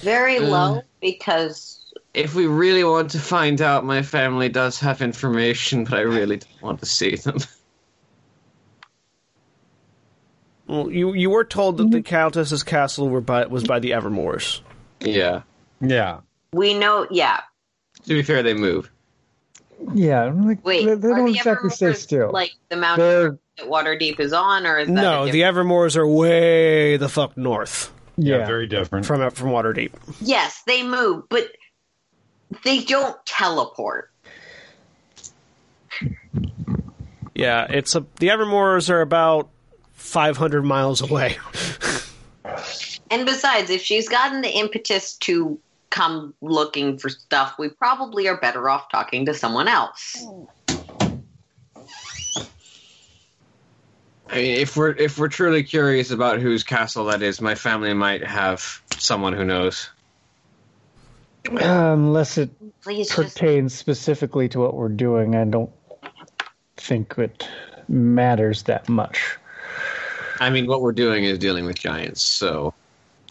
[0.02, 0.42] Very Uh.
[0.48, 1.76] low because
[2.14, 6.36] if we really want to find out, my family does have information, but I really
[6.38, 7.38] don't want to see them.
[10.66, 14.60] Well, you you were told that the Countess's castle were by, was by the Evermoors.
[15.00, 15.42] yeah.
[15.80, 16.20] Yeah.
[16.52, 17.06] we know.
[17.10, 17.40] Yeah.
[18.04, 18.90] To be fair, they move.
[19.94, 20.84] Yeah, like, Wait.
[20.84, 22.30] they, they are don't the exactly stay still.
[22.30, 25.96] Like the mountain They're, that Waterdeep is on, or is that No, the different- Evermoors
[25.96, 27.90] are way the fuck north
[28.26, 29.06] yeah, very different.
[29.06, 29.92] from uh, from Waterdeep.
[30.20, 31.48] yes, they move, but
[32.64, 34.10] they don't teleport.
[37.34, 39.48] Yeah, it's a the Evermoors are about
[39.94, 41.38] 500 miles away.
[43.10, 45.58] And besides, if she's gotten the impetus to
[45.90, 50.16] come looking for stuff, we probably are better off talking to someone else.
[50.20, 50.48] Oh.
[54.30, 57.92] I mean, if we're if we're truly curious about whose castle that is, my family
[57.94, 59.90] might have someone who knows.
[61.50, 62.50] unless it
[62.82, 65.70] Please just pertains specifically to what we're doing, I don't
[66.76, 67.48] think it
[67.88, 69.36] matters that much.
[70.38, 72.72] I mean, what we're doing is dealing with giants, so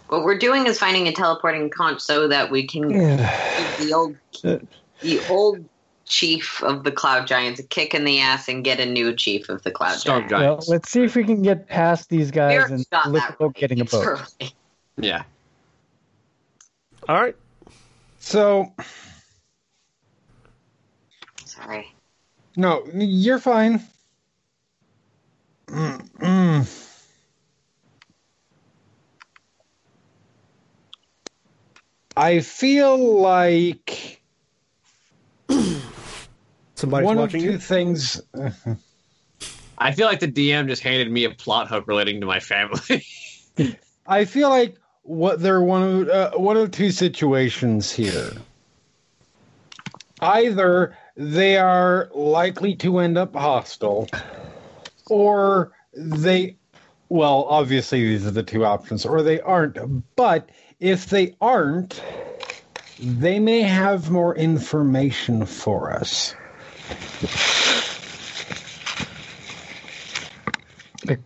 [0.10, 3.78] what we're doing is finding a teleporting conch so that we can Yeah.
[3.78, 4.58] give the old Uh,
[5.02, 5.64] the old
[6.10, 9.48] chief of the cloud giants a kick in the ass and get a new chief
[9.48, 10.68] of the cloud Storm giants.
[10.68, 13.36] Well, let's see if we can get past these guys Eric and got look that
[13.36, 13.56] about right.
[13.56, 14.06] getting a It's boat.
[14.42, 14.54] early.
[14.98, 15.24] yeah.
[17.08, 17.36] All right.
[18.20, 18.74] So,
[21.46, 21.94] Sorry.
[22.58, 23.82] no, you're fine.
[25.68, 26.68] Mm-mm.
[32.18, 34.19] I feel like
[36.80, 37.58] Somebody's one of watching two you.
[37.58, 38.22] things.
[39.78, 43.06] I feel like the DM just handed me a plot hook relating to my family.
[44.08, 48.32] I feel like what there are one of uh, one of two situations here.
[50.22, 54.08] Either they are likely to end up hostile,
[55.10, 56.56] or they,
[57.10, 59.78] well, obviously these are the two options, or they aren't.
[60.16, 62.02] But if they aren't,
[63.00, 66.36] they may have more information for us.
[71.06, 71.20] Like,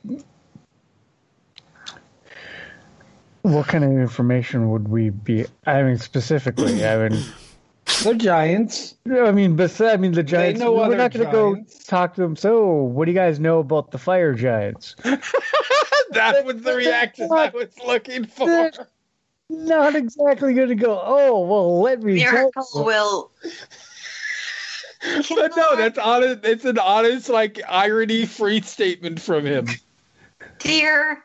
[3.42, 5.46] what kind of information would we be?
[5.66, 7.24] I mean, specifically, I mean,
[8.04, 8.96] The giants.
[9.10, 10.60] I mean, but I mean, the giants.
[10.60, 12.36] No we're not going to go talk to them.
[12.36, 14.96] So, what do you guys know about the fire giants?
[16.14, 18.72] That was the reaction I was looking for.
[19.50, 21.02] Not exactly going to go.
[21.04, 22.20] Oh, well, let me.
[22.22, 23.32] tell Miracle you." will.
[25.30, 26.46] But no, that's honest.
[26.46, 29.68] It's an honest, like irony-free statement from him.
[30.60, 31.24] dear.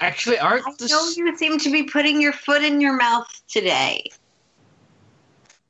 [0.00, 3.28] Actually, aren't I the know you seem to be putting your foot in your mouth
[3.48, 4.10] today,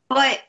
[0.09, 0.41] but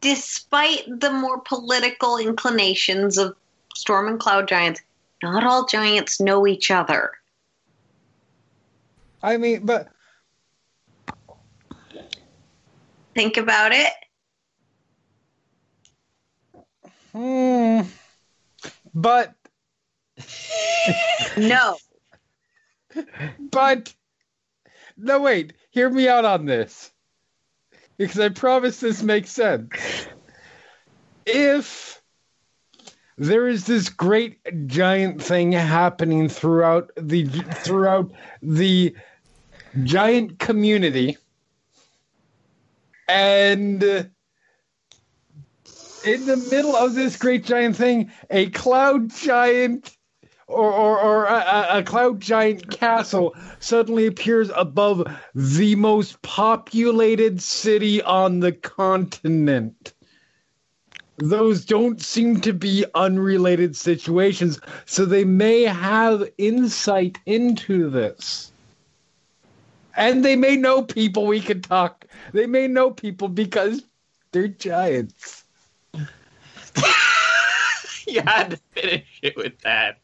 [0.00, 3.34] despite the more political inclinations of
[3.74, 4.80] storm and cloud giants,
[5.22, 7.12] not all giants know each other.
[9.22, 9.88] I mean, but
[13.14, 13.92] Think about it.
[17.12, 17.80] hmm,
[18.94, 19.34] but
[21.36, 21.76] No.
[23.50, 23.94] but
[24.96, 26.90] no wait, hear me out on this.
[27.96, 30.06] Because I promise this makes sense.
[31.26, 32.00] If
[33.18, 38.10] there is this great giant thing happening throughout the throughout
[38.42, 38.94] the
[39.84, 41.18] giant community
[43.10, 43.82] and
[46.04, 49.96] in the middle of this great giant thing a cloud giant
[50.46, 55.04] or, or, or a, a cloud giant castle suddenly appears above
[55.34, 59.92] the most populated city on the continent.
[61.18, 68.49] Those don't seem to be unrelated situations, so they may have insight into this.
[70.00, 72.06] And they may know people we can talk.
[72.32, 73.84] They may know people because
[74.32, 75.44] they're giants.
[78.06, 79.98] you had to finish it with that.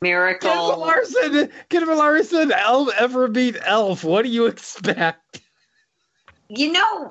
[0.00, 0.50] Miracle.
[0.50, 4.04] Kid Larson, Kid Larson, Elf ever beat Elf?
[4.04, 5.40] What do you expect?
[6.48, 7.10] You know,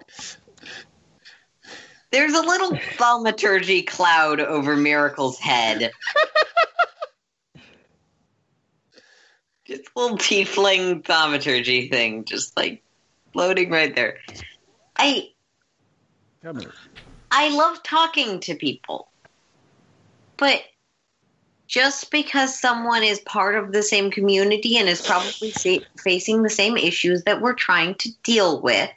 [2.11, 5.91] there's a little thaumaturgy cloud over Miracle's head.
[9.65, 12.83] just a little tiefling thaumaturgy thing, just like
[13.31, 14.17] floating right there.
[14.95, 15.29] I
[16.43, 16.73] Come here.
[17.31, 19.07] I love talking to people,
[20.37, 20.61] but
[21.67, 26.49] just because someone is part of the same community and is probably sa- facing the
[26.49, 28.91] same issues that we're trying to deal with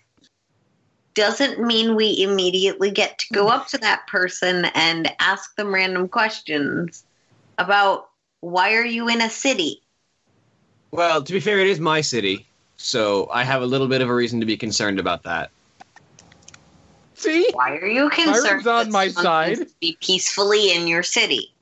[1.14, 6.08] doesn't mean we immediately get to go up to that person and ask them random
[6.08, 7.04] questions
[7.56, 8.08] about
[8.40, 9.80] why are you in a city?
[10.96, 12.46] Well, to be fair, it is my city,
[12.78, 15.50] so I have a little bit of a reason to be concerned about that.
[17.12, 17.50] See?
[17.52, 18.64] Why are you concerned?
[18.64, 19.58] Byron's on my side.
[19.78, 21.52] Be peacefully in your city.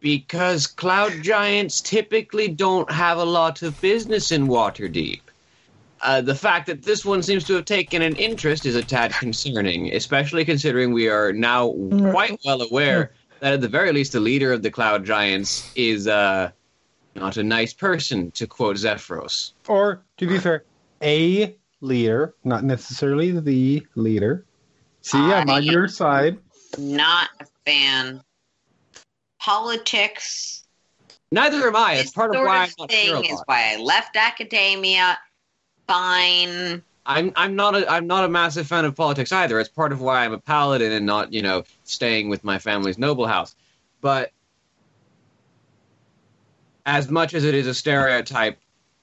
[0.00, 5.20] Because cloud giants typically don't have a lot of business in Waterdeep.
[6.00, 9.12] Uh, the fact that this one seems to have taken an interest is a tad
[9.12, 11.70] concerning, especially considering we are now
[12.10, 16.08] quite well aware that at the very least the leader of the cloud giants is
[16.08, 16.50] uh,
[17.14, 19.52] not a nice person, to quote Zephyros.
[19.68, 20.64] Or, to be fair,
[21.02, 24.44] a leader, not necessarily the leader.
[25.02, 26.38] See, I'm on your side.
[26.78, 28.22] Not a fan.
[29.40, 30.64] Politics.
[31.32, 31.94] Neither am I.
[31.94, 33.76] It's This part of sort why I'm of not thing sure a is why I
[33.76, 35.18] left academia.
[35.88, 36.82] Fine.
[37.04, 39.58] I'm I'm not a I'm not a massive fan of politics either.
[39.58, 42.98] It's part of why I'm a paladin and not you know staying with my family's
[42.98, 43.56] noble house.
[44.00, 44.30] But
[46.86, 48.58] as much as it is a stereotype,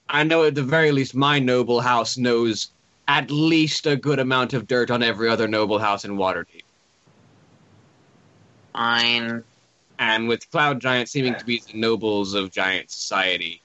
[0.10, 2.72] I know at the very least my noble house knows
[3.08, 6.64] at least a good amount of dirt on every other noble house in Waterdeep.
[8.74, 9.44] Fine.
[9.98, 13.62] And with Cloud Giant seeming to be the nobles of giant society,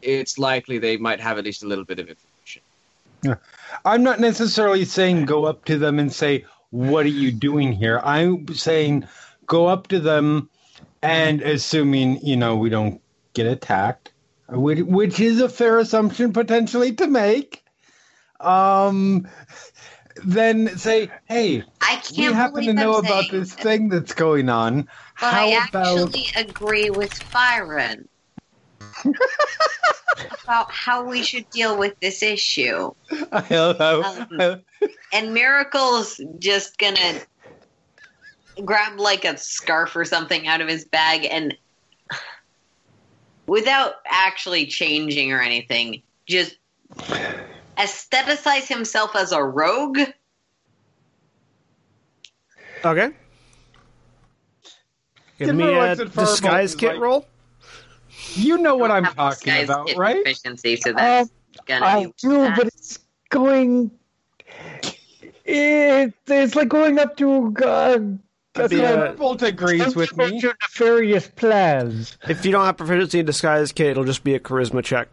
[0.00, 2.62] it's likely they might have at least a little bit of information.
[3.84, 8.00] I'm not necessarily saying go up to them and say, What are you doing here?
[8.04, 9.06] I'm saying
[9.46, 10.48] go up to them
[11.02, 13.00] and assuming, you know, we don't
[13.34, 14.12] get attacked,
[14.48, 17.62] which, which is a fair assumption potentially to make.
[18.40, 19.28] Um,
[20.24, 24.48] then say, Hey, I we can't happen to know I'm about this thing that's going
[24.48, 24.82] on.
[24.82, 28.08] But How I about actually agree with Byron
[30.44, 32.90] about how we should deal with this issue.
[33.32, 34.62] I love how- Um,
[35.12, 37.20] And Miracle's just gonna
[38.64, 41.56] grab like a scarf or something out of his bag and
[43.46, 46.56] without actually changing or anything, just
[47.76, 49.98] aestheticize himself as a rogue.
[52.84, 53.10] Okay.
[55.38, 57.26] Give Give me a what's in Fireball disguise kit like- roll.
[58.34, 60.22] you know what I'm talking about, kit right?
[60.22, 61.30] Proficiency, so that's
[61.66, 62.56] gonna I do, that.
[62.56, 62.98] but it's
[63.30, 63.90] going.
[65.44, 67.98] It, it's like going up to uh,
[68.58, 70.40] That'd be, a uh, Bolt agrees with me.
[70.40, 72.18] to nefarious plans.
[72.28, 75.08] If you don't have proficiency in disguise kit, it'll just be a charisma check.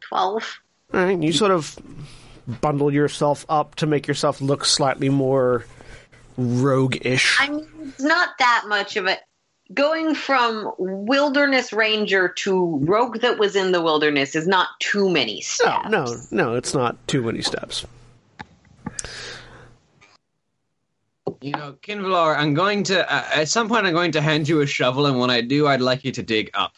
[0.00, 0.60] twelve.
[0.92, 1.78] All right, you sort of
[2.60, 5.64] bundle yourself up to make yourself look slightly more
[6.36, 7.40] rogue-ish.
[7.40, 9.16] I mean, it's not that much of a.
[9.72, 15.40] going from wilderness ranger to rogue that was in the wilderness is not too many
[15.40, 15.88] steps.
[15.88, 17.86] No, no, no, it's not too many steps.
[21.42, 24.60] You know, Qinvylar, I'm going to uh, at some point I'm going to hand you
[24.60, 26.76] a shovel, and when I do, I'd like you to dig up.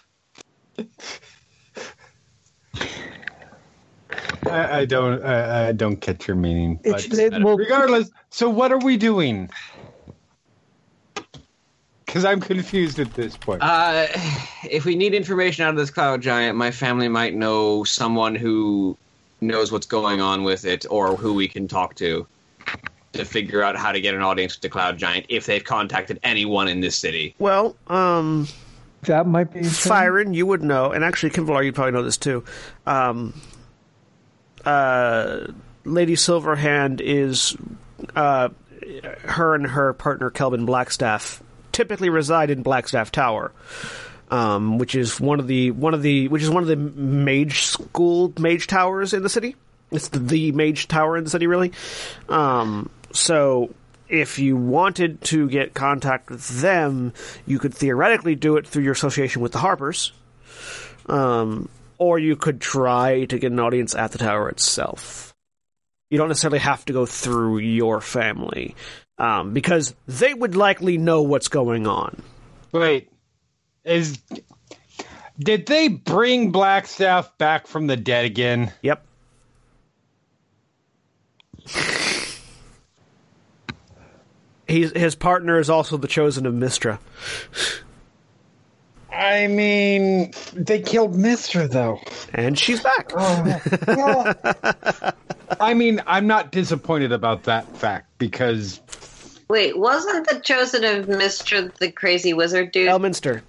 [4.47, 5.23] I, I don't.
[5.23, 6.81] I, I don't catch your meaning.
[6.83, 9.51] But it, well, regardless, so what are we doing?
[12.07, 13.63] Because I'm confused at this point.
[13.63, 14.07] Uh,
[14.71, 18.97] if we need information out of this cloud giant, my family might know someone who
[19.43, 22.27] knows what's going on with it, or who we can talk to
[23.15, 26.21] to figure out how to get an audience with the cloud giant if they've contacted
[26.23, 27.35] anyone in this city.
[27.39, 28.49] Well, um,
[29.03, 29.63] that might be a.
[29.63, 32.45] Firen, you would know, and actually, Qinvylar, you'd probably know this too.
[32.87, 33.35] Um,
[34.65, 35.49] uh,
[35.85, 37.57] Lady Silverhand is
[38.17, 38.49] uh,
[39.25, 41.41] her and her partner Khelben Blackstaff
[41.73, 43.53] typically reside in Blackstaff Tower,
[44.31, 47.63] um, which is one of the one of the which is one of the mage
[47.63, 49.57] school mage towers in the city.
[49.91, 51.73] It's the, the mage tower in the city, really.
[52.29, 53.73] Um, so
[54.09, 57.13] if you wanted to get contact with them,
[57.47, 60.13] you could theoretically do it through your association with the Harpers.
[61.07, 65.35] Um, or you could try to get an audience at the tower itself.
[66.11, 68.75] You don't necessarily have to go through your family,
[69.19, 72.23] um, because they would likely know what's going on.
[72.73, 73.11] Wait,
[73.85, 74.19] is
[75.39, 78.73] did they bring Blackstaff back from the dead again?
[78.83, 79.05] Yep.
[84.67, 86.99] He's, his partner is also the chosen of Mistra.
[89.13, 92.01] I mean, they killed Mistra though.
[92.33, 93.13] And she's back.
[93.15, 95.13] Oh,
[95.61, 98.81] I mean, I'm not disappointed about that fact because
[99.49, 101.73] Wait, wasn't the chosen of Mr.
[101.77, 102.89] the crazy wizard dude?
[102.89, 103.43] Elminster.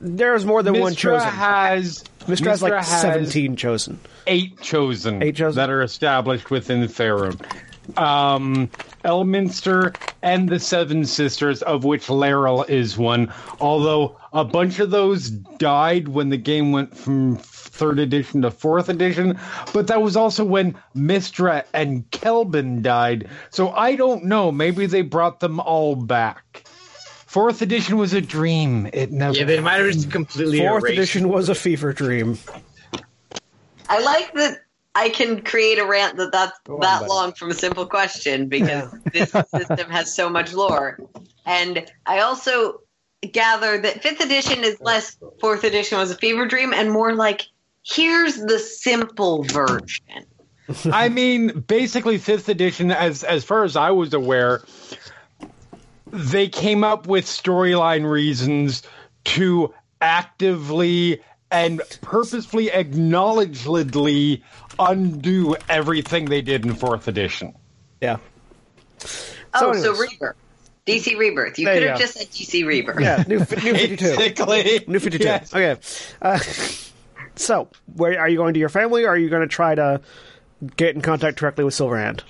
[0.00, 1.28] There's more than one chosen.
[1.28, 4.00] has Mistra has like has 17 chosen.
[4.26, 5.56] eight chosen, Eight chosen.
[5.56, 7.38] that are established within Faerun.
[7.96, 8.68] Um,
[9.04, 13.32] Elminster and the Seven Sisters, of which Laeral is one.
[13.60, 18.88] Although a bunch of those died when the game went from third edition to fourth
[18.88, 19.38] edition,
[19.72, 23.28] but that was also when Mistra and Khelben died.
[23.50, 24.52] So I don't know.
[24.52, 26.64] Maybe they brought them all back.
[27.32, 28.88] Fourth edition was a dream.
[28.92, 29.34] It never.
[29.34, 32.38] Yeah, they might have just completely Fourth erased edition was a fever dream.
[33.88, 34.58] I like that
[34.94, 37.10] I can create a rant that that's on, that buddy.
[37.10, 40.98] long from a simple question because this system has so much lore.
[41.46, 42.80] And I also
[43.30, 47.46] gather that fifth edition is less fourth edition was a fever dream and more like
[47.84, 50.26] here's the simple version.
[50.92, 54.62] I mean, basically, fifth edition, as as far as I was aware,
[56.06, 58.82] they came up with storyline reasons
[59.24, 61.20] to actively
[61.50, 64.42] and purposefully, acknowledgedly
[64.78, 67.54] undo everything they did in fourth edition.
[68.00, 68.18] Yeah.
[69.54, 69.82] Oh, anyways.
[69.84, 70.36] so rebirth.
[70.86, 71.58] DC Rebirth.
[71.60, 72.02] You There could you have go.
[72.04, 73.00] just said DC Rebirth.
[73.00, 74.16] Yeah, new, new 52.
[74.16, 75.24] Basically, New 52.
[75.24, 75.54] yes.
[75.54, 75.80] Okay.
[76.20, 76.38] Uh,
[77.36, 80.00] so, where are you going to your family, or are you going to try to
[80.76, 82.22] get in contact directly with Silverhand?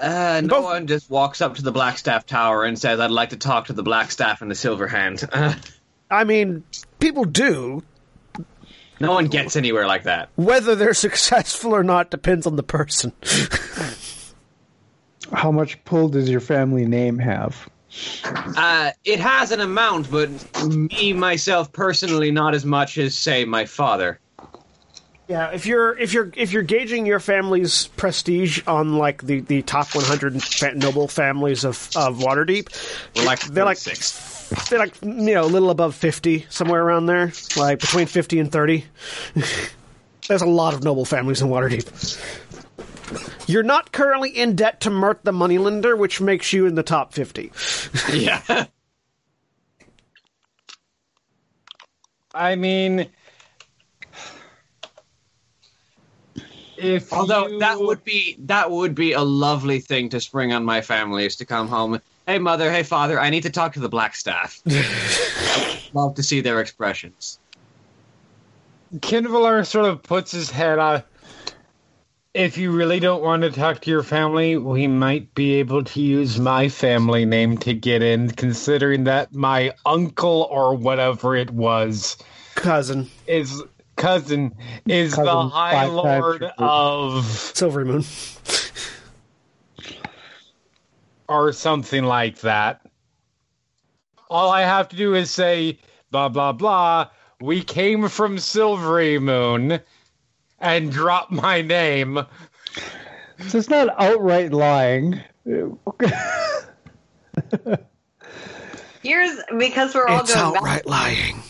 [0.00, 3.30] Uh, no Both- one just walks up to the Blackstaff Tower and says, "I'd like
[3.30, 5.54] to talk to the Blackstaff and the Silver Hand." Uh,
[6.10, 6.64] I mean,
[6.98, 7.82] people do.
[9.00, 10.28] No one gets anywhere like that.
[10.36, 13.12] Whether they're successful or not depends on the person.
[15.32, 17.68] How much pull does your family name have?
[18.24, 20.28] Uh, it has an amount, but
[20.68, 24.20] me myself personally, not as much as say my father.
[25.28, 29.62] Yeah, if you're if you're if you're gauging your family's prestige on like the, the
[29.62, 32.68] top 100 noble families of of Waterdeep,
[33.16, 34.35] We're like they're like six.
[34.68, 38.50] They're like you know a little above 50, somewhere around there, like between 50 and
[38.52, 38.84] 30.
[40.28, 42.42] There's a lot of noble families in Waterdeep.
[43.48, 47.12] You're not currently in debt to Mirt the Moneylender, which makes you in the top
[47.14, 47.52] 50.
[48.12, 48.66] Yeah.
[52.34, 53.06] I mean,
[56.76, 60.64] if Although you- that would be that would be a lovely thing to spring on
[60.64, 62.00] my family is to come home.
[62.26, 64.60] Hey mother, hey father, I need to talk to the black Blackstaff.
[65.94, 67.38] Love to see their expressions.
[68.96, 71.04] Qinvylar sort of puts his head on.
[72.34, 76.00] If you really don't want to talk to your family, we might be able to
[76.00, 82.16] use my family name to get in, considering that my uncle or whatever it was
[82.56, 83.62] Cousin, is
[83.94, 84.52] cousin
[84.86, 88.65] is the High Lord of Silverymoon.
[91.28, 92.80] Or something like that.
[94.30, 95.78] all I have to do is say
[96.10, 97.08] blah blah blah.
[97.40, 99.80] We came from Silverymoon,
[100.58, 102.20] and drop my name.
[103.48, 105.20] So it's not outright lying.
[109.02, 110.62] Here's because we're all It's going back.
[110.62, 111.42] outright lying.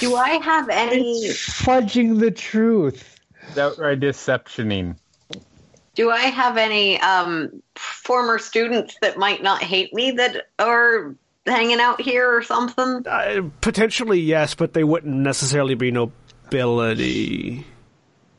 [0.00, 1.28] Do I have any?
[1.28, 3.18] Fudging the truth.
[3.56, 4.96] Outright deceptioning.
[5.98, 11.80] Do I have any um, former students that might not hate me that are hanging
[11.80, 13.04] out here or something?
[13.04, 17.66] Uh, potentially, yes, but they wouldn't necessarily be nobility.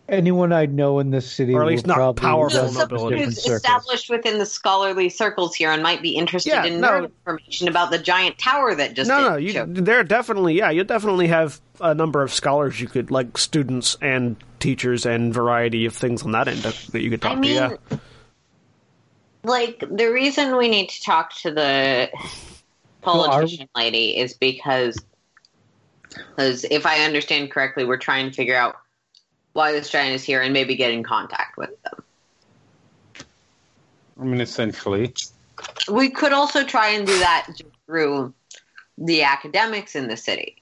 [0.07, 2.95] Anyone I know in this city, Or at least not powerful run nobility.
[2.95, 3.55] Someone different who's circles.
[3.57, 6.87] established within the scholarly circles here and might be interested Yeah, in no.
[6.87, 9.65] nerd information about the giant tower that just No, no, you, show.
[9.67, 14.37] there definitely, yeah, you definitely have a number of scholars you could, like students and
[14.59, 17.55] teachers and variety of things on that end that that you could talk I mean,
[17.55, 17.79] to.
[17.89, 17.97] Yeah,
[19.43, 22.09] like the reason we need to talk to the
[23.01, 24.99] politician lady is because
[26.09, 28.75] because if I understand correctly, we're trying to figure out
[29.53, 32.03] why this giant is here and maybe get in contact with them.
[34.19, 35.13] I mean, essentially.
[35.89, 37.47] We could also try and do that
[37.85, 38.33] through
[38.97, 40.58] the academics in the city.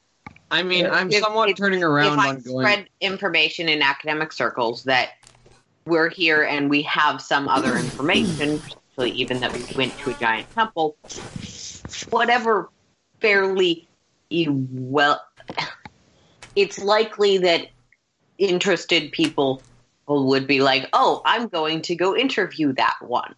[0.50, 2.66] I mean, I'm If- somewhat if- turning around on going.
[2.66, 5.12] spread information in academic circles that
[5.86, 10.14] we're here and we have some other information, particularly even that we went to a
[10.14, 10.98] giant temple,
[12.10, 12.70] whatever
[13.20, 13.88] fairly
[14.30, 15.22] well,
[16.56, 17.68] it's likely that
[18.38, 19.64] interested people
[20.08, 23.36] would be like, "Oh, I'm going to go interview that one."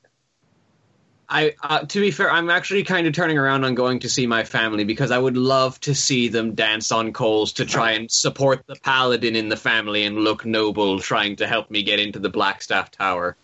[1.29, 4.25] I, uh, to be fair, I'm actually kind of turning around on going to see
[4.25, 8.09] my family because I would love to see them dance on coals to try and
[8.09, 12.17] support the paladin in the family and look noble, trying to help me get into
[12.17, 13.37] the Blackstaff Tower.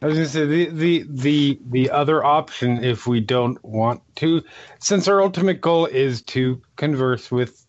[0.00, 4.42] I was gonna say the, the the the other option if we don't want to,
[4.80, 7.64] since our ultimate goal is to converse with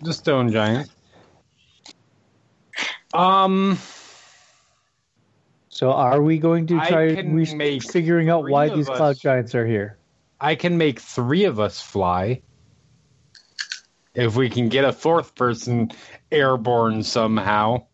[0.00, 0.88] the stone giant.
[3.12, 3.78] Um,
[5.80, 8.98] So are we going to try can re- make figuring out why these us.
[8.98, 9.96] cloud giants are here?
[10.38, 12.42] I can make three of us fly.
[14.12, 15.90] If we can get a fourth person
[16.30, 17.86] airborne somehow.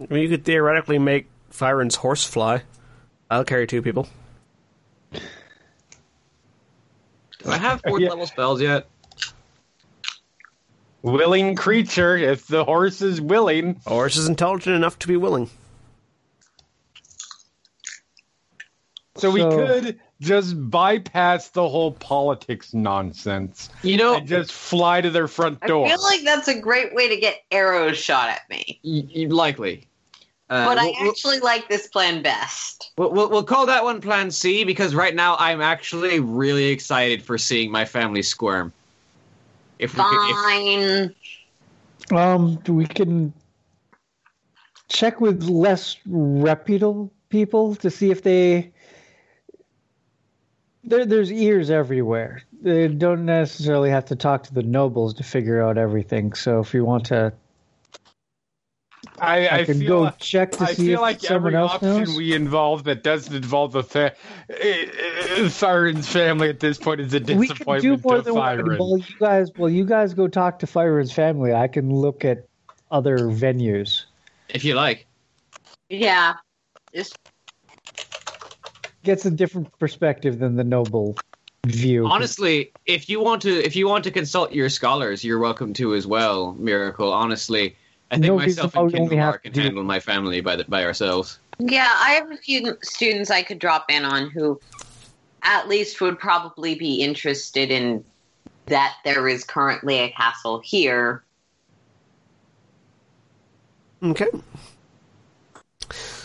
[0.00, 2.62] I mean, you could theoretically make Firen's horse fly.
[3.28, 4.06] I'll carry two people.
[5.12, 5.20] Do
[7.48, 8.10] I have fourth Yeah.
[8.10, 8.86] level spells yet?
[11.02, 13.80] Willing creature, if the horse is willing.
[13.86, 15.48] A horse is intelligent enough to be willing.
[19.16, 25.10] So we could just bypass the whole politics nonsense You know, and just fly to
[25.10, 25.86] their front door.
[25.86, 28.78] I feel like that's a great way to get arrows shot at me.
[28.84, 29.86] y- y- likely.
[30.50, 32.92] Uh, But I we'll- we'll- actually like this plan best.
[32.96, 37.22] We'll, we'll, we'll call that one Plan C because right now I'm actually really excited
[37.22, 38.72] for seeing my family squirm.
[39.78, 41.12] If we could, if,
[42.08, 42.18] Fine.
[42.18, 43.32] Um, we can
[44.88, 48.72] check with less reputable people to see if they.
[50.84, 52.42] There, there's ears everywhere.
[52.62, 56.32] They don't necessarily have to talk to the nobles to figure out everything.
[56.32, 57.32] So if you want to,
[59.20, 61.54] I, I, I can feel go like, check to I see feel if like someone
[61.54, 62.16] every else option knows.
[62.16, 64.14] we involve that doesn't involve the fa-
[64.50, 64.86] eh,
[65.36, 68.34] eh, Siren's family at this point is a disappointment we can do more to than
[68.34, 68.58] one.
[68.58, 68.78] Siren.
[68.78, 71.52] Well, you guys, well, you guys go talk to Firen's family.
[71.54, 72.46] I can look at
[72.90, 74.04] other venues.
[74.48, 75.06] if you like.
[75.88, 76.34] Yeah.
[76.94, 77.18] Just
[79.04, 81.16] Gets a different perspective than the noble
[81.66, 82.06] view.
[82.06, 85.94] Honestly, if you want to, if you want to consult your scholars, you're welcome to
[85.94, 86.52] as well.
[86.54, 87.12] Miracle.
[87.12, 87.76] Honestly,
[88.10, 90.40] I think No, myself because and I only have Kindlemar can do- handle my family
[90.40, 91.38] by the, by ourselves.
[91.58, 94.60] yeah, I have a few students I could drop in on who
[95.42, 98.04] at least would probably be interested in
[98.66, 101.22] that there is currently a castle here.
[104.02, 104.26] Okay.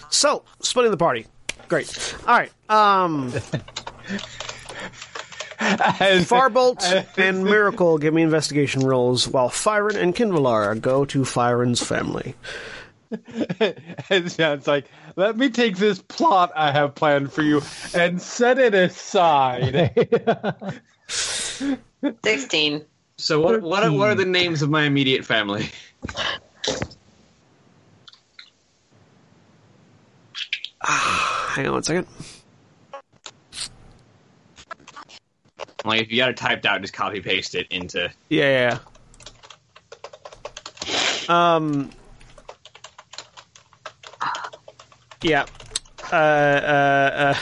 [0.10, 1.26] So, splitting the party.
[1.68, 2.16] Great.
[2.28, 2.52] All right.
[2.70, 3.34] Um,
[5.64, 11.82] As- Farbolt and Miracle give me investigation rolls, while Firen and Qinvylar go to Firen's
[11.82, 12.36] family.
[13.30, 14.86] it sounds like,
[15.16, 17.62] let me take this plot I have planned for you
[17.94, 19.94] and set it aside.
[21.08, 22.86] 16.
[23.18, 25.70] So what what are, what are the names of my immediate family?
[30.82, 32.08] Hang on one second.
[35.86, 38.12] Like if you got it typed out, just copy paste it into.
[38.30, 38.80] Yeah.
[41.28, 41.90] Um.
[45.22, 45.46] Yeah.
[46.12, 46.16] Uh.
[46.16, 47.12] Uh.
[47.16, 47.36] uh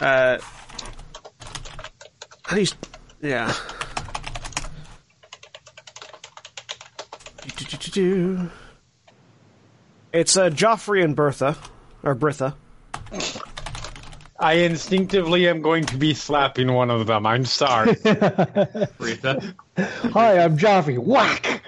[0.00, 0.38] Uh,
[2.48, 2.76] at least,
[3.22, 3.52] yeah.
[10.12, 11.56] It's uh, Joffrey and Bertha,
[12.02, 12.54] or Britha.
[14.38, 17.26] I instinctively am going to be slapping one of them.
[17.26, 17.94] I'm sorry.
[17.94, 19.54] Aretha.
[20.12, 20.98] Hi, I'm Joffrey.
[20.98, 21.62] Whack!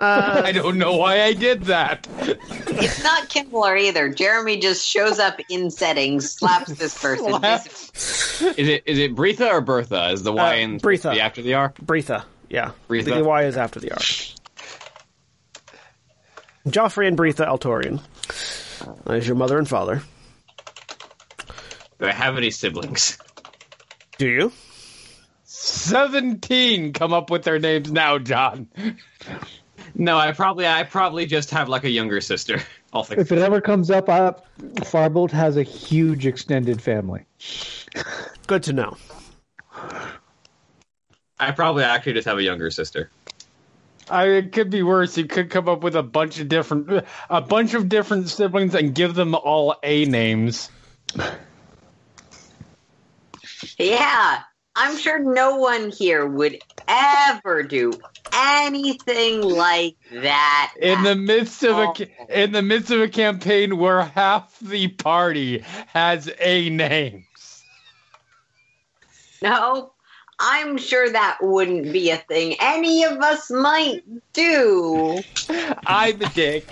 [0.00, 2.06] I don't know why I did that.
[2.20, 4.08] It's not Kimbler either.
[4.08, 7.28] Jeremy just shows up in settings, slaps this person.
[7.30, 7.66] Slap.
[8.58, 10.10] Is it is it Bretha or Bertha?
[10.12, 11.12] Is the Y Uh, in Bretha.
[11.12, 11.74] the after the R?
[11.84, 12.70] Britha, yeah.
[12.88, 13.16] Bretha.
[13.16, 13.98] The Y is after the R.
[16.68, 18.00] Joffrey and Britha Altarian.
[19.04, 20.02] That is your mother and father.
[22.00, 23.18] Do I have any siblings?
[24.16, 24.52] Do you?
[25.44, 28.68] 17 come up with their names now, John.
[29.94, 32.62] No, I probably I probably just have like a younger sister.
[32.92, 33.20] I'll think.
[33.20, 34.32] If it ever comes up, uh,
[34.76, 37.24] Farbolt has a huge extended family.
[38.46, 38.96] Good to know.
[41.38, 43.10] I probably actually just have a younger sister.
[44.08, 45.16] I, it could be worse.
[45.16, 48.94] You could come up with a bunch of different, a bunch of different siblings and
[48.94, 50.70] give them all A names.
[53.78, 54.42] Yeah,
[54.76, 56.58] I'm sure no one here would
[56.88, 57.92] ever do
[58.32, 60.74] anything like that.
[60.80, 61.94] In the midst of a Oh.
[62.28, 67.24] in the midst of a campaign where half the party has A names.
[69.42, 69.92] No,
[70.38, 74.02] I'm sure that wouldn't be a thing any of us might
[74.32, 75.22] do.
[75.86, 76.66] I'm a dick.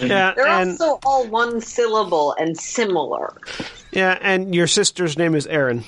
[0.00, 3.34] Yeah, They're and also all one syllable and similar.
[3.92, 5.84] Yeah, and your sister's name is Erin.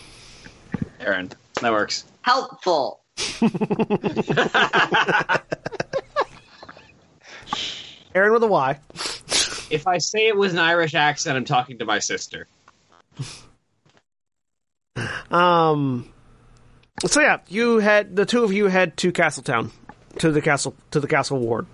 [1.00, 1.30] Aaron,
[1.60, 2.04] that works.
[2.22, 3.00] Helpful.
[8.14, 8.78] Erin with a Y.
[9.70, 12.46] If I say it with an Irish accent, I'm talking to my sister.
[15.30, 16.12] Um.
[17.06, 19.70] So yeah, you had the two of you head to Castletown,
[20.18, 21.66] to the castle, to the castle ward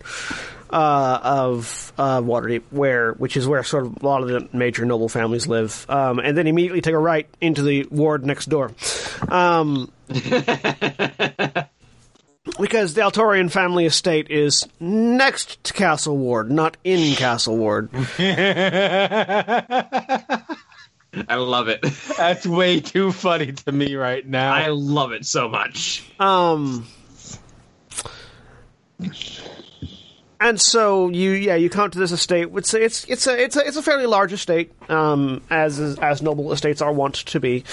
[0.70, 4.84] uh, of uh, Waterdeep, where which is where sort of a lot of the major
[4.84, 8.72] noble families live, um, and then immediately take a right into the ward next door.
[9.28, 9.92] Um,
[12.60, 17.90] because the Altarian family estate is next to Castle Ward, not in Castle Ward.
[21.28, 21.82] I love it.
[22.16, 24.52] That's way too funny to me right now.
[24.52, 26.04] I love it so much.
[26.20, 26.86] Um,
[30.39, 32.49] and so you, yeah, you come to this estate.
[32.55, 36.53] It's it's it's a it's a it's a fairly large estate, um, as as noble
[36.53, 37.64] estates are wont to be,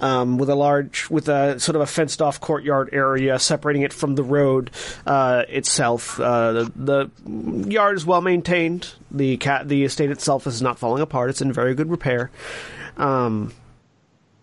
[0.00, 3.92] um, with a large with a sort of a fenced off courtyard area separating it
[3.92, 4.70] from the road
[5.06, 6.20] uh, itself.
[6.20, 8.92] Uh, the, the yard is well maintained.
[9.10, 11.30] The cat the estate itself is not falling apart.
[11.30, 12.30] It's in very good repair.
[12.96, 13.54] Um,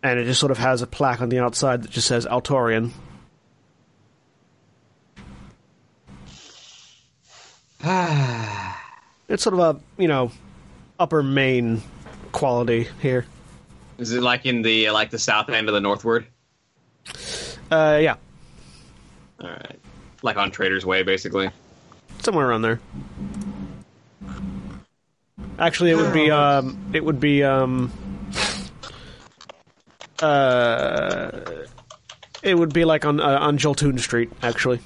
[0.01, 2.91] and it just sort of has a plaque on the outside that just says Altarian.
[9.29, 10.31] it's sort of a you know
[10.99, 11.81] upper main
[12.33, 13.25] quality here.
[13.97, 16.27] Is it like in the like the south end of the northward?
[17.71, 18.15] Uh, yeah,
[19.41, 19.79] All right,
[20.21, 21.49] like on Trader's Way, basically.
[22.21, 22.79] somewhere around there.
[25.59, 27.91] Actually, it would be um, it would be um,
[30.21, 31.31] uh,
[32.43, 34.29] it would be like on uh, on Julthoon Street.
[34.43, 34.79] Actually,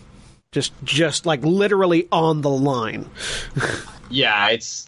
[0.52, 3.10] just just like literally on the line.
[4.10, 4.86] Yeah, it's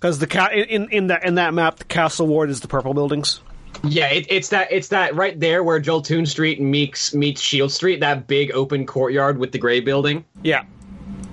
[0.00, 2.94] Because the ca- in in that in that map, the Castle Ward is the purple
[2.94, 3.40] buildings.
[3.82, 7.98] yeah, it, it's that it's that right there where Julthoon Street meets meets Shield Street,
[8.00, 10.24] that big open courtyard with the gray building.
[10.42, 10.64] Yeah.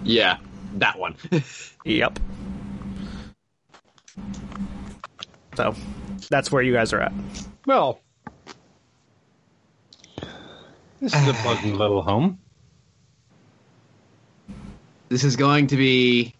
[0.04, 0.38] Yeah,
[0.76, 1.16] that one.
[1.86, 2.18] Yep.
[5.58, 5.76] So
[6.30, 7.12] that's where you guys are at.
[7.66, 8.00] well,
[11.04, 12.40] this is a pleasant little home.
[15.10, 16.34] this is going to be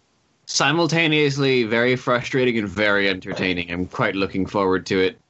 [0.46, 3.70] simultaneously very frustrating and very entertaining.
[3.70, 5.20] I'm quite looking forward to it.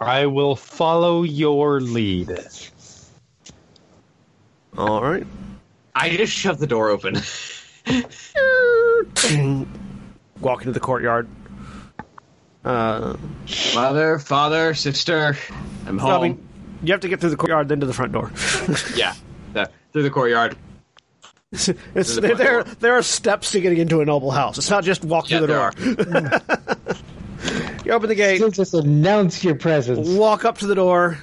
[0.00, 2.32] I will follow your lead.
[4.78, 5.26] All right.
[5.94, 7.16] I just shoved the door open.
[10.40, 11.28] Walk into the courtyard.
[12.64, 13.18] Uh,
[13.74, 15.36] Mother, father, sister,
[15.86, 16.10] I'm home.
[16.10, 16.48] I mean,
[16.82, 18.30] you have to get through the courtyard, then to the front door.
[18.96, 19.14] yeah,
[19.52, 20.56] the, through the courtyard.
[21.52, 22.74] it's, the there, there, door.
[22.80, 24.56] there are steps to getting into a noble house.
[24.58, 26.86] It's not just walk Yeah, through the door.
[27.84, 30.08] You open the gate, Still just announce your presence.
[30.08, 31.18] walk up to the door,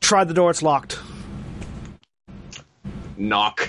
[0.00, 0.98] try the door, it's locked.
[3.16, 3.68] Knock.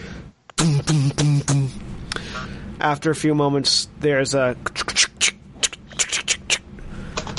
[2.81, 4.57] After a few moments, there's a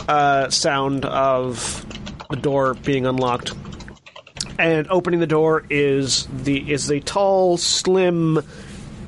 [0.08, 1.83] uh, sound of
[2.30, 3.52] the door being unlocked,
[4.58, 8.42] and opening the door is the is the tall, slim,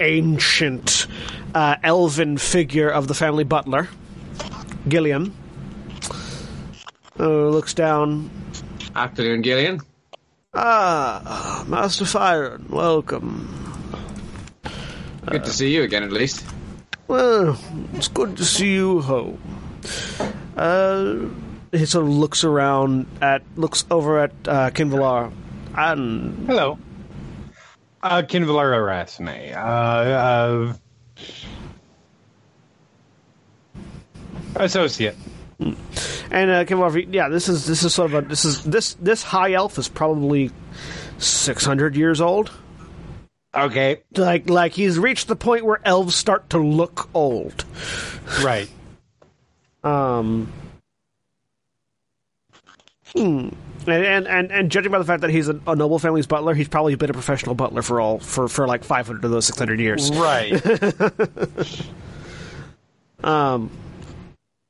[0.01, 1.07] ancient,
[1.55, 3.89] uh, elven figure of the family butler,
[4.89, 5.35] Gillian.
[7.19, 8.31] Uh, looks down.
[8.95, 9.81] Afternoon, Gillian.
[10.53, 13.53] Ah, Master Firen, welcome.
[15.27, 16.45] Good to see you again, at least.
[17.09, 17.59] Well,
[17.95, 19.41] it's good to see you home.
[20.57, 21.17] Uh,
[21.77, 25.33] he sort of looks around at, looks over at uh, Qinvylar,
[25.77, 26.79] and Hello.
[28.03, 29.55] Uh, Qinvylar Erasme.
[29.55, 30.75] Uh, uh,
[34.57, 35.17] associate.
[35.59, 39.23] and uh, Qinvylar, yeah, this is this is sort of a this is this this
[39.23, 40.51] high elf is probably
[41.19, 42.51] six hundred years old.
[43.55, 44.03] Okay.
[44.17, 47.65] Like like he's reached the point where elves start to look old.
[48.43, 48.69] Right.
[49.83, 50.53] Um.
[53.17, 53.49] Hmm.
[53.89, 56.55] And, and and and judging by the fact that he's a, a noble family's butler,
[56.55, 59.47] he's probably been a professional butler for all for for like five hundred of those
[59.47, 60.11] six hundred years.
[60.11, 60.61] Right.
[63.25, 63.71] Um.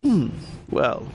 [0.03, 0.29] Hmm.
[0.71, 1.07] Well,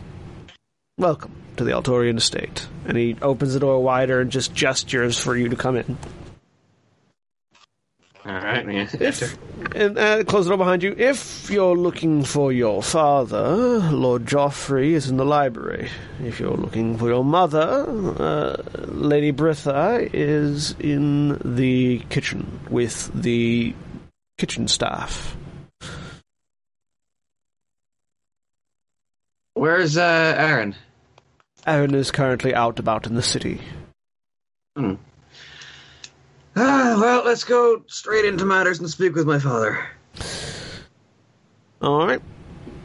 [0.98, 2.68] welcome to the Altarian estate.
[2.86, 5.98] And he opens the door wider and just gestures for you to come in.
[8.24, 8.88] All right, man.
[8.94, 9.38] If
[9.76, 10.94] and uh, close the door behind you.
[10.96, 15.90] If you're looking for your father, Lord Joffrey is in the library.
[16.24, 17.86] If you're looking for your mother,
[18.20, 18.58] uh,
[18.88, 23.74] Lady Britha is in the kitchen with the
[24.38, 25.36] kitchen staff.
[29.56, 30.76] Where's uh, Aaron?
[31.66, 33.62] Aaron is currently out about in the city.
[36.56, 39.80] Ah, well, let's go straight into matters and speak with my father.
[41.82, 42.22] All right.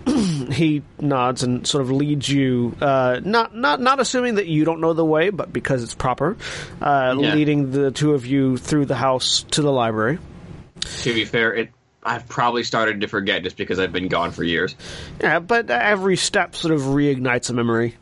[0.52, 4.80] he nods and sort of leads you, uh, not not not assuming that you don't
[4.80, 6.36] know the way, but because it's proper,
[6.80, 7.34] uh, Yeah.
[7.34, 10.18] leading the two of you through the house to the library.
[11.02, 11.70] To be fair, it
[12.04, 14.76] I've probably started to forget just because I've been gone for years.
[15.20, 17.96] Yeah, but every step sort of reignites a memory,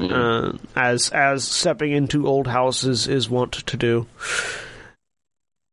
[0.00, 4.06] uh, as as stepping into old houses is wont to do.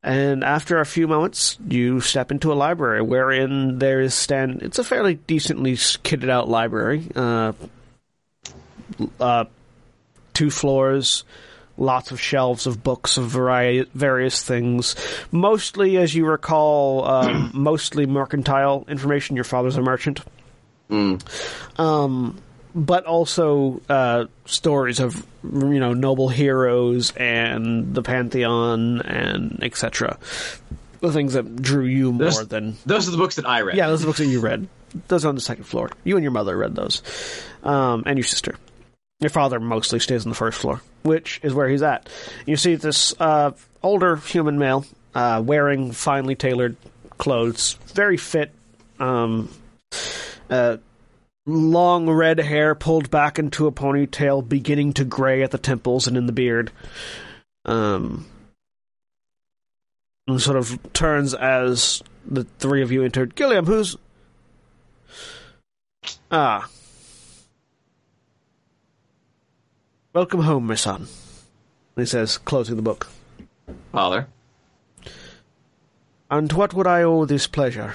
[0.04, 4.62] And after a few moments, you step into a library wherein there is stand.
[4.62, 7.08] It's a fairly decently kitted out library.
[7.16, 7.54] Uh,
[9.20, 9.46] uh,
[10.34, 11.24] two floors,
[11.78, 14.96] lots of shelves of books of vari- various things.
[15.32, 19.38] Mostly, as you recall, um, mostly mercantile information.
[19.38, 20.20] Your father's a merchant.
[21.78, 22.38] Um,
[22.76, 30.18] but also uh, stories of you know noble heroes and the pantheon and etc.
[31.02, 33.76] The things that drew you more Those- than Those are the books that I read.
[33.76, 34.68] yeah, those are the books that you read.
[35.08, 35.90] Those are on the second floor.
[36.04, 37.02] You and your mother read those,
[37.64, 38.56] um, and your sister.
[39.20, 42.08] Your father mostly stays on the first floor, which is where he's at.
[42.46, 43.52] You see this uh,
[43.82, 46.76] older human male uh, wearing finely tailored
[47.18, 48.52] clothes, very fit,
[49.00, 49.50] um,
[50.50, 50.78] uh,
[51.46, 56.18] long red hair pulled back into a ponytail, beginning to gray at the temples and
[56.18, 56.72] in the beard.
[57.66, 58.26] Um,
[60.28, 63.36] and sort of turns as the three of you entered.
[63.36, 63.98] Gilliam, who's
[66.32, 66.70] ah?
[70.14, 71.08] Welcome home, my son.
[71.96, 73.08] He says, closing the book.
[73.92, 74.28] Father.
[76.30, 77.94] And what would I owe this pleasure?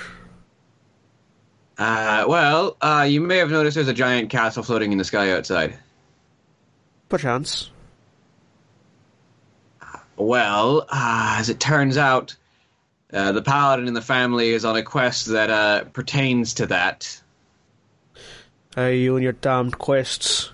[1.78, 5.30] Uh, well, uh, you may have noticed there's a giant castle floating in the sky
[5.30, 5.78] outside.
[7.08, 7.70] Perchance.
[10.16, 12.34] Well, uh, as it turns out,
[13.12, 17.22] uh, the paladin in the family is on a quest that uh, pertains to that.
[18.76, 20.50] Uh, you and your damned quests.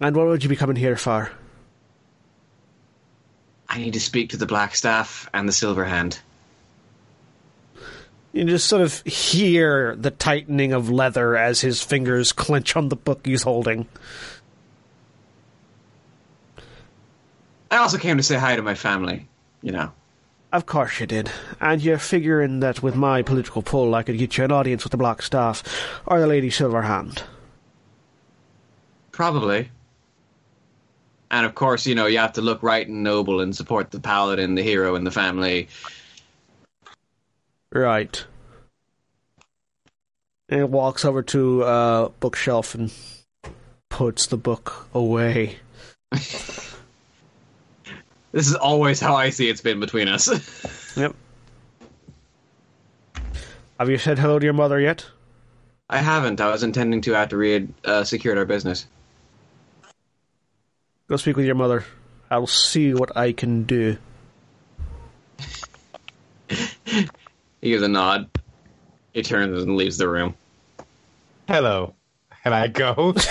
[0.00, 1.30] And what would you be coming here for?
[3.68, 6.20] I need to speak to the Black Staff and the Silver Hand.
[8.32, 12.96] You just sort of hear the tightening of leather as his fingers clench on the
[12.96, 13.86] book he's holding.
[17.70, 19.28] I also came to say hi to my family.
[19.60, 19.92] You know.
[20.52, 21.30] Of course you did.
[21.60, 24.90] And you're figuring that with my political pull I could get you an audience with
[24.90, 25.62] the Black Staff
[26.06, 27.22] or the Lady Silverhand.
[29.12, 29.70] Probably.
[31.30, 34.00] And of course, you know, you have to look right and noble and support the
[34.00, 35.68] paladin, the hero, and the family.
[37.72, 38.24] Right.
[40.48, 42.92] And walks over to a bookshelf and
[43.88, 45.56] puts the book away.
[48.32, 50.28] This is always how I see it's been between us.
[50.96, 51.14] Yep.
[53.78, 55.06] Have you said hello to your mother yet?
[55.88, 56.38] I haven't.
[56.38, 58.86] I was intending to after we had uh, secured our business.
[61.08, 61.86] Go speak with your mother.
[62.30, 63.96] I'll see what I can do.
[67.62, 68.28] He gives a nod.
[69.14, 70.34] He turns and leaves the room.
[71.48, 71.94] Hello.
[72.44, 73.14] And I go.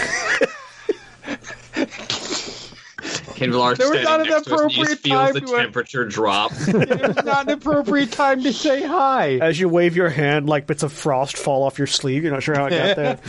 [3.41, 5.33] Qinvylar There was standing not an next to us, and he just appropriate feels time
[5.33, 5.57] the to it.
[5.57, 6.51] temperature drop.
[6.57, 9.37] it's not an appropriate time to say hi.
[9.39, 12.23] As you wave your hand, like bits of frost fall off your sleeve.
[12.23, 13.19] You're not sure how it got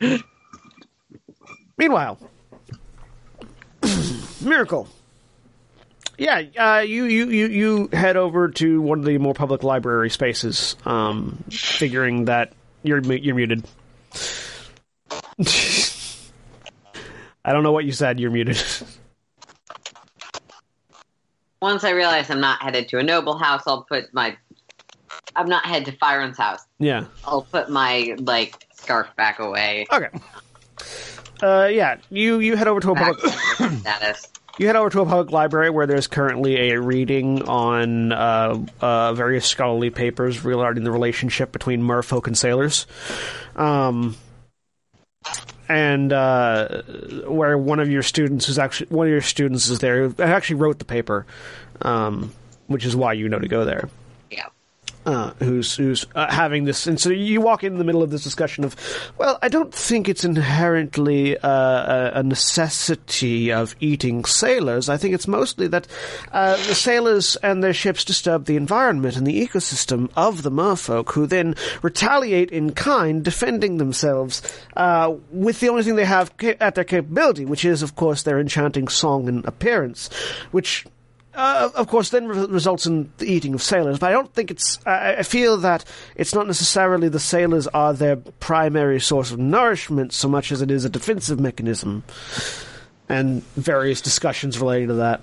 [0.00, 0.18] there.
[1.76, 2.18] Meanwhile,
[4.40, 4.88] Miracle.
[6.20, 10.10] Yeah, uh, you, you, you, you head over to one of the more public library
[10.10, 12.52] spaces, um, figuring that
[12.82, 13.66] you're you're muted.
[17.42, 18.20] I don't know what you said.
[18.20, 18.62] You're muted.
[21.62, 24.36] Once I realize I'm not headed to a noble house, I'll put my.
[25.34, 26.60] I'm not headed to Firen's house.
[26.78, 27.06] yeah.
[27.24, 29.86] I'll put my like scarf back away.
[29.90, 30.10] Okay.
[31.42, 33.18] Uh, yeah, you you head over to a public.
[33.78, 34.28] status.
[34.58, 39.14] You head over to a public library where there's currently a reading on uh, uh,
[39.14, 42.86] various scholarly papers regarding the relationship between merfolk and sailors.
[43.56, 44.16] Um,
[45.68, 46.82] and uh,
[47.26, 50.56] where one of your students is actually one of your students is there who actually
[50.56, 51.26] wrote the paper,
[51.82, 52.32] um,
[52.66, 53.88] which is why you know to go there.
[55.06, 58.22] Uh, who's who's uh, having this, and so you walk in the middle of this
[58.22, 58.76] discussion of,
[59.16, 64.88] well, I don't think it's inherently uh, a, necessity of eating sailors.
[64.88, 65.86] I think it's mostly that
[66.32, 71.12] uh, the sailors and their ships disturb the environment and the ecosystem of the merfolk,
[71.12, 74.42] who then retaliate in kind, defending themselves
[74.76, 78.22] uh, with the only thing they have ca- at their capability, which is, of course,
[78.22, 80.10] their enchanting song and appearance,
[80.50, 80.86] which
[81.34, 83.98] uh, of course, then re- results in the eating of sailors.
[83.98, 84.84] But I don't think it's.
[84.84, 85.84] I I feel that
[86.16, 90.70] it's not necessarily the sailors are their primary source of nourishment so much as it
[90.70, 92.02] is a defensive mechanism,
[93.08, 95.20] and various discussions relating to that.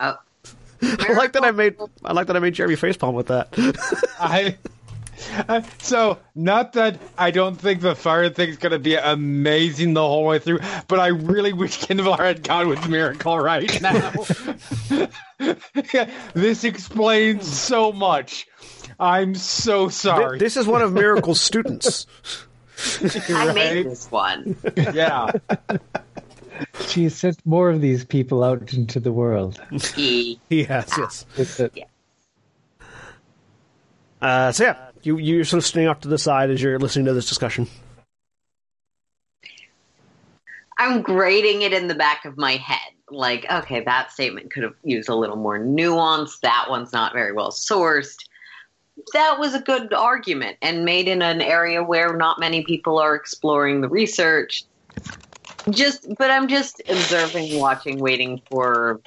[0.00, 0.16] Oh.
[0.82, 1.76] I like that I made.
[2.04, 3.48] I like that I made Jeremy facepalm with that.
[4.20, 4.56] I.
[5.48, 10.24] Uh, so, not that I don't think the fire thing's gonna be amazing the whole
[10.24, 14.12] way through, but I really wish Qinvylar had gone with Miracle right now.
[16.34, 18.46] this explains so much.
[19.00, 20.38] I'm so sorry.
[20.38, 22.06] this is one of Miracle's students.
[23.28, 24.56] I made this one.
[24.76, 25.30] Yeah.
[26.86, 29.60] She sent more of these people out into the world.
[29.96, 30.38] E.
[30.48, 31.26] He has yes.
[31.36, 31.70] With the-
[34.22, 37.06] Uh, so yeah, you you're sort of standing off to the side as you're listening
[37.06, 37.68] to this discussion.
[40.78, 42.78] I'm grading it in the back of my head.
[43.10, 46.38] Like, okay, that statement could have used a little more nuance.
[46.40, 48.16] That one's not very well sourced.
[49.12, 53.14] That was a good argument and made in an area where not many people are
[53.14, 54.64] exploring the research.
[55.70, 59.00] Just, but I'm just observing, watching, waiting for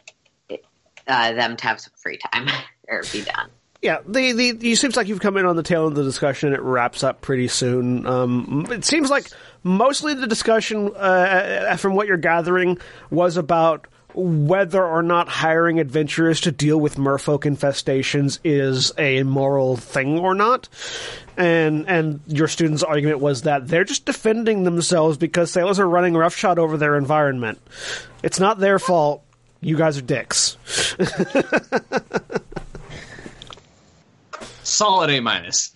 [1.08, 2.48] uh, them to have some free time
[2.88, 3.50] or be done.
[3.88, 6.04] Yeah, the, the it seems like you've come in on the tail end of the
[6.04, 6.52] discussion.
[6.52, 8.06] It wraps up pretty soon.
[8.06, 9.30] Um, it seems like
[9.64, 12.80] mostly the discussion, uh, from what you're gathering,
[13.10, 19.78] was about whether or not hiring adventurers to deal with merfolk infestations is a moral
[19.78, 20.68] thing or not.
[21.38, 26.14] And and your student's argument was that they're just defending themselves because sailors are running
[26.14, 27.62] roughshod over their environment.
[28.22, 29.24] It's not their fault.
[29.62, 30.58] You guys are dicks.
[34.68, 35.76] Solid A minus.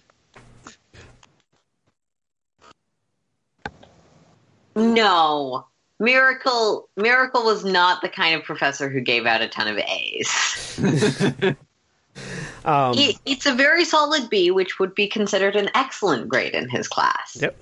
[4.75, 5.65] No.
[5.99, 11.55] Miracle Miracle was not the kind of professor who gave out a ton of A's.
[12.63, 16.69] Um, He, it's a very solid B, which would be considered an excellent grade in
[16.69, 17.35] his class.
[17.41, 17.55] Yep.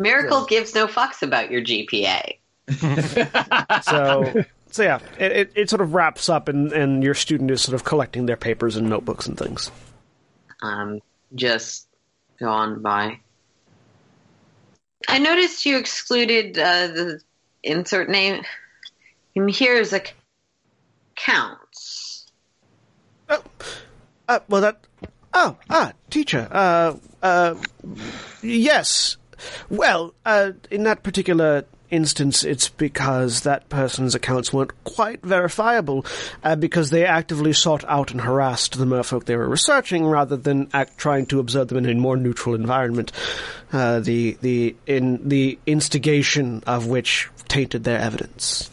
[0.00, 2.36] Miracle gives no fucks about your GPA.
[3.84, 7.60] so so yeah, it, it, it sort of wraps up, and, and your student is
[7.60, 9.70] sort of collecting their papers and notebooks and things.
[10.62, 11.00] Um,
[11.34, 11.86] just
[12.38, 13.20] gone by.
[15.08, 17.20] I noticed you excluded uh, the
[17.62, 18.44] insert name.
[19.34, 20.02] Him here is a
[21.14, 22.26] counts.
[23.28, 23.42] Oh,
[24.28, 24.86] uh, well that.
[25.32, 26.48] Oh, ah, teacher.
[26.50, 27.54] Uh, uh,
[28.42, 29.16] yes.
[29.68, 36.04] Well, uh, in that particular instance, it's because that person's accounts weren't quite verifiable,
[36.42, 40.68] uh, because they actively sought out and harassed the merfolk they were researching, rather than
[40.72, 43.12] act trying to observe them in a more neutral environment.
[43.72, 48.70] Uh, the the in the instigation of which tainted their evidence.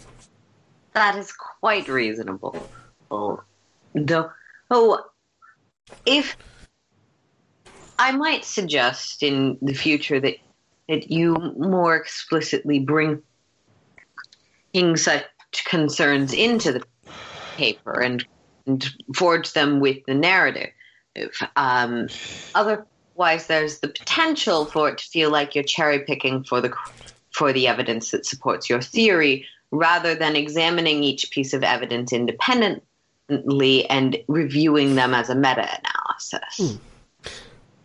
[0.94, 2.70] That is quite reasonable.
[3.12, 3.44] Oh,
[3.94, 4.32] though,
[4.72, 5.04] oh,
[6.06, 6.36] if
[8.00, 10.38] I might suggest in the future that
[10.88, 13.22] that you more explicitly bring
[14.96, 15.26] such
[15.66, 16.84] concerns into the
[17.58, 18.26] paper and,
[18.68, 20.70] and forge them with the narrative.
[21.56, 22.10] Um,
[22.54, 26.72] otherwise, there's the potential for it to feel like you're cherry picking for the
[27.32, 33.90] for the evidence that supports your theory, rather than examining each piece of evidence independently
[33.90, 36.80] and reviewing them as a meta analysis.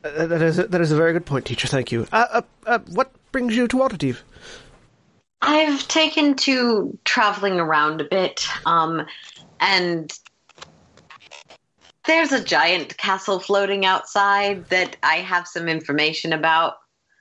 [0.05, 1.69] Uh, that is a, that is a very good point, teacher.
[1.69, 2.07] Thank you.
[2.13, 4.17] Uh, uh, uh, what brings you to Waterdeep?
[5.41, 9.07] I've taken to traveling around a bit, um,
[9.61, 10.13] and
[12.05, 16.75] there's a giant castle floating outside that I have some information about.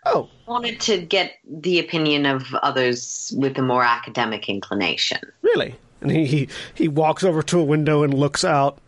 [0.05, 5.19] Oh, Wanted to get the opinion of others with a more academic inclination.
[5.43, 5.75] really?
[6.01, 8.79] And he, he he walks over to a window and looks out.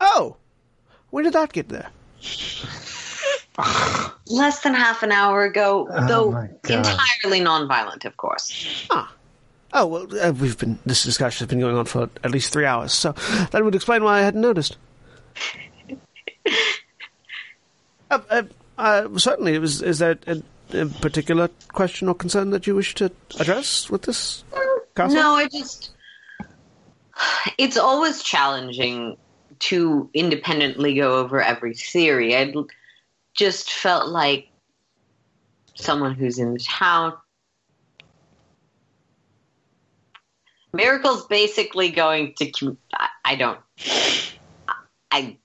[0.00, 0.36] Oh,
[1.08, 1.88] when did that get there?
[4.26, 6.86] Less than half an hour ago, though my God.
[6.86, 8.88] entirely nonviolent, of course.
[9.74, 12.64] Oh well, uh, we've been this discussion has been going on for at least three
[12.64, 13.12] hours, so
[13.50, 14.76] that would explain why I hadn't noticed.
[18.10, 18.42] uh, uh,
[18.78, 19.82] uh, certainly, it was.
[19.82, 20.42] Is there a,
[20.72, 24.44] a particular question or concern that you wish to address with this
[24.94, 25.16] castle?
[25.16, 25.90] No, I just.
[27.58, 29.16] It's always challenging
[29.60, 32.36] to independently go over every theory.
[32.36, 32.52] I
[33.34, 34.48] just felt like
[35.74, 37.14] someone who's in the town.
[40.72, 42.76] Miracle's basically going to.
[43.24, 43.60] I- don't.
[45.10, 45.38] I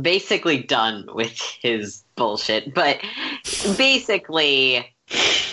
[0.00, 3.00] basically done with his bullshit, but
[3.76, 4.78] basically,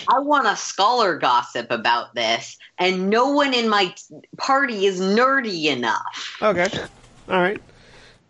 [0.08, 3.94] I want a scholar gossip about this, and no one in my
[4.38, 6.38] party is nerdy enough.
[6.40, 6.68] Okay.
[7.28, 7.60] All right.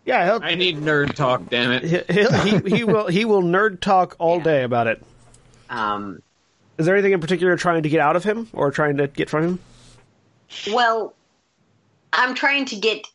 [0.09, 1.83] Yeah, he'll, I need nerd talk, damn it.
[1.83, 5.03] he, he'll, he he will he will nerd talk all day about it.
[5.69, 6.23] Um,
[6.79, 9.29] Is there anything in particular trying to get out of him or trying to get
[9.29, 9.59] from him?
[10.71, 11.13] well,
[12.11, 13.05] I'm trying to get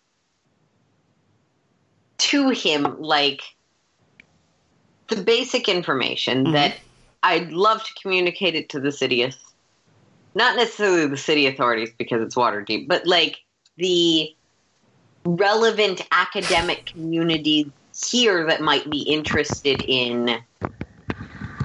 [2.18, 3.42] to him like
[5.08, 6.76] the basic information that
[7.24, 9.36] I'd love to communicate it to the city, auth-
[10.36, 13.38] not necessarily the city authorities because it's water deep, but like
[13.78, 14.32] the
[15.24, 17.72] relevant academic community
[18.10, 20.38] here that might be interested in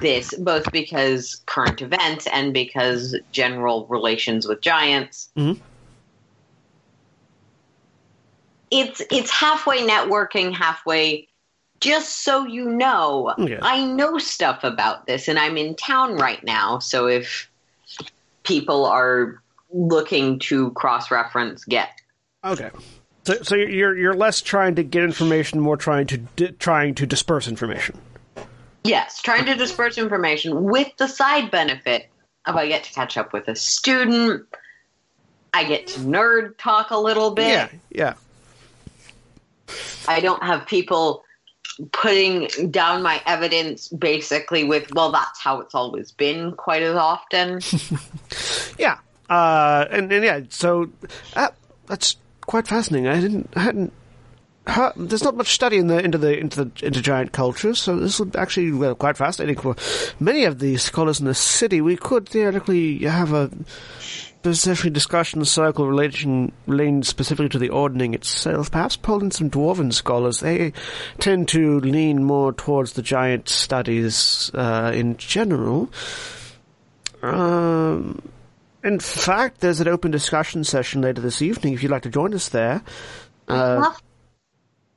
[0.00, 5.30] this, both because current events and because general relations with giants.
[5.36, 5.60] Mhm.
[8.70, 11.26] It's it's halfway networking, halfway.
[11.80, 13.58] Just so you know, Yeah.
[13.62, 16.78] I know stuff about this, and I'm in town right now.
[16.78, 17.50] So if
[18.44, 19.42] people are
[19.72, 21.90] looking to cross reference, get
[22.44, 22.70] Okay.
[23.30, 27.06] So, so you're you're less trying to get information, more trying to di- trying to
[27.06, 27.96] disperse information.
[28.82, 32.08] Yes, trying to disperse information with the side benefit
[32.44, 34.46] of I get to catch up with a student.
[35.54, 37.70] I get to nerd talk a little bit.
[37.92, 38.14] Yeah,
[39.68, 39.74] yeah.
[40.08, 41.22] I don't have people
[41.92, 47.60] putting down my evidence basically with, well, that's how it's always been quite as often.
[48.78, 50.90] Yeah, uh, and, and yeah, so
[51.36, 51.48] uh,
[51.86, 52.16] that's
[52.50, 53.06] quite fascinating.
[53.06, 53.92] I didn't, I hadn't.
[54.66, 57.96] heard- there's not much study in the into the into the into giant cultures, so
[57.96, 59.76] this would actually well, quite fascinating for
[60.18, 61.80] many of the scholars in the city.
[61.80, 63.50] We could theoretically have a
[64.42, 68.72] potentially discussion circle relating relating specifically to the ordning itself.
[68.72, 70.40] Perhaps pull in some dwarven scholars.
[70.40, 70.72] They
[71.20, 75.88] tend to lean more towards the giant studies uh, in general.
[77.22, 78.20] Um,
[78.84, 82.34] in fact, there's an open discussion session later this evening if you'd like to join
[82.34, 82.82] us there.
[83.48, 83.92] Uh,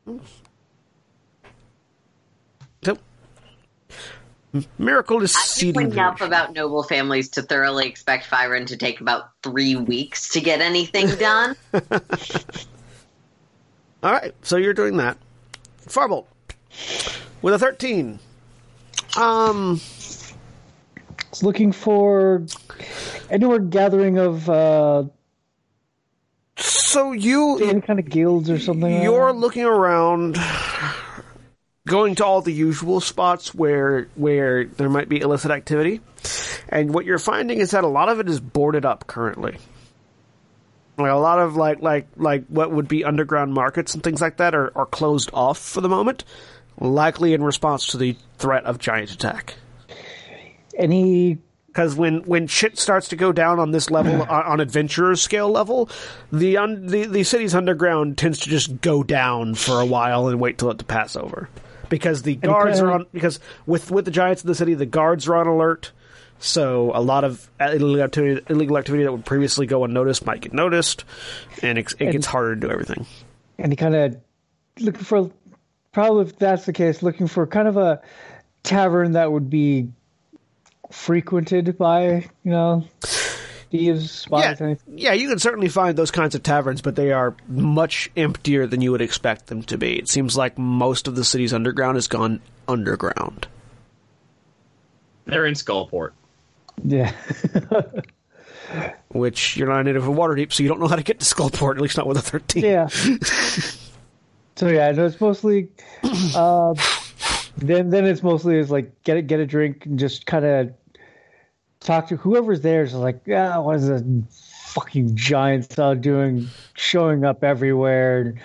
[0.05, 0.19] Well,
[2.83, 2.97] so,
[4.77, 5.91] Miracle is I seeding.
[5.93, 10.61] enough about noble families to thoroughly expect Firen to take about three weeks to get
[10.61, 11.55] anything done.
[14.03, 15.17] All right, so you're doing that.
[15.87, 16.25] Farbolt
[17.41, 18.19] with a 13.
[19.17, 19.79] Um,
[21.33, 22.45] It's looking for
[23.27, 25.05] anywhere gathering of uh,
[26.57, 29.01] so you any kind of guilds or something.
[29.01, 29.39] you're that?
[29.39, 30.37] looking around,
[31.87, 36.01] going to all the usual spots where where there might be illicit activity,
[36.69, 39.57] and what you're finding is that a lot of it is boarded up currently.
[40.99, 44.37] Like a lot of like like like what would be underground markets and things like
[44.37, 46.25] that are, are closed off for the moment,
[46.79, 49.55] likely in response to the threat of giant attack.
[50.77, 51.37] Any
[51.67, 55.49] Because when, when shit starts to go down on this level, on, on adventurer scale
[55.49, 55.89] level,
[56.31, 60.39] the, un, the the city's underground tends to just go down for a while and
[60.39, 61.49] wait till it to pass over,
[61.89, 65.27] because the guards are on because with with the giants in the city, the guards
[65.27, 65.91] are on alert.
[66.39, 70.51] So a lot of illegal activity, illegal activity that would previously go unnoticed might get
[70.53, 71.05] noticed,
[71.61, 73.05] and it, it gets harder to do everything.
[73.57, 74.17] and he kind of
[74.79, 75.31] looking for
[75.93, 78.01] probably if that's the case looking for kind of a
[78.63, 79.87] tavern that would be
[80.91, 82.05] frequented by
[82.43, 82.83] you know
[83.71, 84.97] thieves spies Yeah, anything.
[84.99, 88.81] yeah, you can certainly find those kinds of taverns, but they are much emptier than
[88.81, 89.97] you would expect them to be.
[89.97, 93.47] It seems like most of the city's underground has gone underground.
[95.25, 96.11] They're in Skullport.
[96.83, 97.13] yeah
[99.09, 101.25] Which you're not a native of Waterdeep, so you don't know how to get to
[101.25, 102.63] Skullport, at least not with a 13.
[102.63, 102.87] yeah
[104.55, 105.69] so yeah no it's mostly
[106.35, 106.73] uh,
[107.57, 110.73] then then it's mostly is like get it get a drink and just kind of
[111.79, 117.23] talk to whoever's there is like yeah what is the fucking giants all doing showing
[117.23, 118.35] up everywhere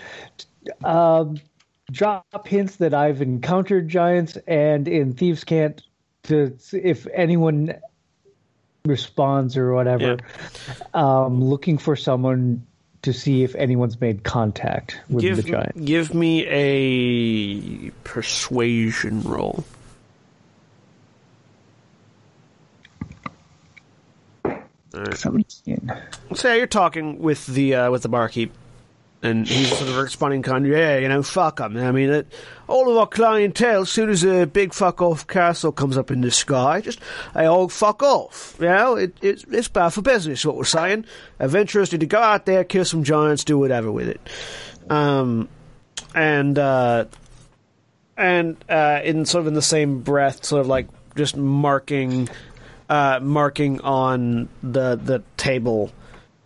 [0.85, 1.39] um,
[1.91, 5.83] drop hints that I've encountered giants and in Thieves' Cant
[6.25, 7.75] to see if anyone
[8.85, 10.19] responds or whatever.
[10.95, 12.67] Um, looking for someone
[13.03, 15.85] to see if anyone's made contact with Give, the giant.
[15.85, 19.65] give me a persuasion roll.
[25.15, 25.93] Seventeen.
[26.35, 28.51] So yeah, you're talking with the uh, with the barkeep,
[29.23, 31.77] and he's sort of responding kind of, yeah, you know, fuck 'em.
[31.77, 32.33] I mean, it,
[32.69, 36.21] all of our clientele, as soon as a big fuck off castle comes up in
[36.21, 37.01] the sky, just
[37.35, 38.57] they all fuck off.
[38.61, 40.45] You know, it, it, it's bad for business.
[40.45, 41.05] What we're saying,
[41.41, 44.21] adventurers need to go out there, kill some giants, do whatever with it.
[44.89, 45.49] Um,
[46.15, 47.07] and uh,
[48.17, 50.87] and uh, in sort of in the same breath, sort of like
[51.17, 52.29] just marking,
[52.89, 55.91] uh, marking on the the table.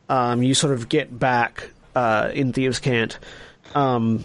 [0.09, 3.19] Um, you sort of get back uh, in Thieves' Cant.
[3.74, 4.24] Um,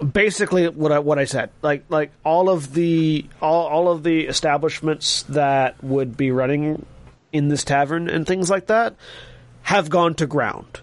[0.00, 4.26] basically, what I what I said, like like all of the all all of the
[4.26, 6.84] establishments that would be running
[7.32, 8.94] in this tavern and things like that
[9.62, 10.80] have gone to ground.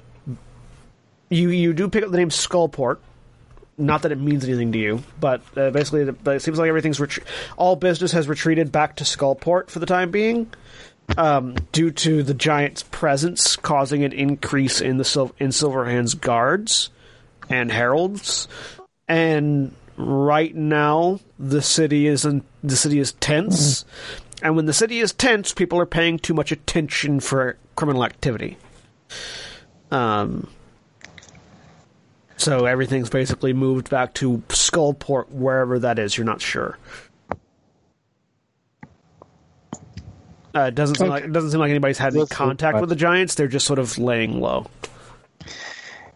[1.30, 2.98] You you do pick up the name Skullport.
[3.80, 7.00] Not that it means anything to you, but uh, basically, but it seems like everything's
[7.58, 10.52] all business has retreated back to Skullport for the time being,
[11.16, 16.90] um, due to the giant's presence causing an increase in the Sil- in Silverhand's guards
[17.50, 18.48] and heralds,
[19.08, 23.86] and right now the city is in, the city is tense,
[24.42, 28.58] and when the city is tense, people are paying too much attention for criminal activity.
[29.92, 30.50] Um,
[32.36, 36.18] so everything's basically moved back to Skullport, wherever that is.
[36.18, 36.78] You're not sure.
[40.56, 42.96] Uh, it doesn't seem like it doesn't seem like anybody's had any contact with the
[42.96, 43.36] giants.
[43.36, 44.66] They're just sort of laying low.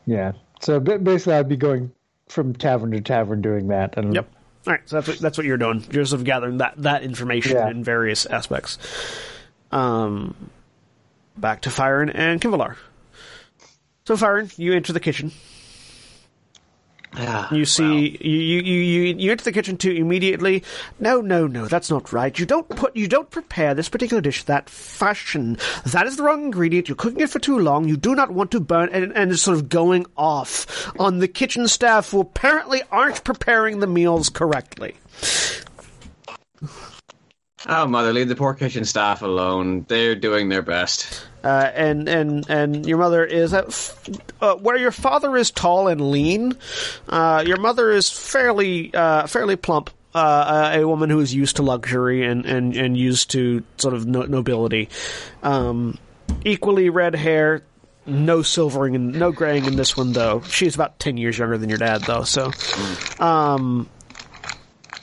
[0.06, 0.34] Yeah.
[0.62, 1.92] So basically, I'd be going
[2.28, 3.98] from tavern to tavern doing that.
[3.98, 4.30] And Yep.
[4.68, 5.84] All right, so that's what, that's what you're doing.
[5.92, 7.70] You're sort of gathering that that information Yeah.
[7.70, 8.78] in various aspects.
[9.72, 10.36] Um,
[11.38, 12.76] back to Firen and Qinvylar.
[14.06, 15.32] So Firen, you enter the kitchen.
[17.14, 20.64] Ah, You see, you, you, you, you, you enter the kitchen too immediately.
[20.98, 22.38] No, no, no, that's not right.
[22.40, 25.58] You don't put, you don't prepare this particular dish that fashion.
[25.86, 26.88] That is the wrong ingredient.
[26.88, 27.88] You're cooking it for too long.
[27.90, 31.28] You do not want to burn, and, and it's sort of going off on the
[31.28, 34.96] kitchen staff who apparently aren't preparing the meals correctly.
[37.68, 39.86] Oh, mother, leave the poor kitchen staff alone.
[39.88, 41.28] They're doing their best.
[41.44, 44.10] Uh, and and and your mother is uh, f-
[44.42, 46.56] uh, where your father is tall and lean.
[47.10, 49.90] Uh, your mother is fairly uh, fairly plump.
[50.14, 54.06] Uh, a woman who is used to luxury and, and, and used to sort of
[54.06, 54.90] no- nobility.
[55.42, 55.98] Um,
[56.44, 57.64] equally red hair,
[58.06, 60.42] no silvering and no graying in this one though.
[60.42, 62.24] She's about ten years younger than your dad though.
[62.24, 62.52] So,
[63.20, 63.90] um,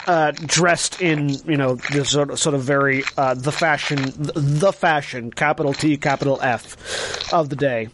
[0.09, 4.73] uh, dressed in you know this sort of, sort of very uh, the fashion the
[4.73, 7.89] fashion capital T capital F of the day.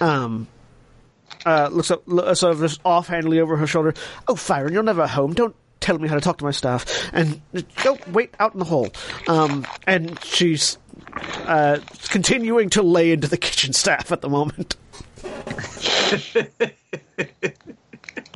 [0.00, 0.48] Um,
[1.46, 3.94] uh, looks up sort of just offhandedly over her shoulder.
[4.26, 5.34] Oh, Firen, you're never home.
[5.34, 7.40] Don't tell me how to talk to my staff, and
[7.82, 8.88] don't wait out in the hall.
[9.28, 10.78] Um, and she's
[11.44, 11.78] uh,
[12.08, 14.76] continuing to lay into the kitchen staff at the moment.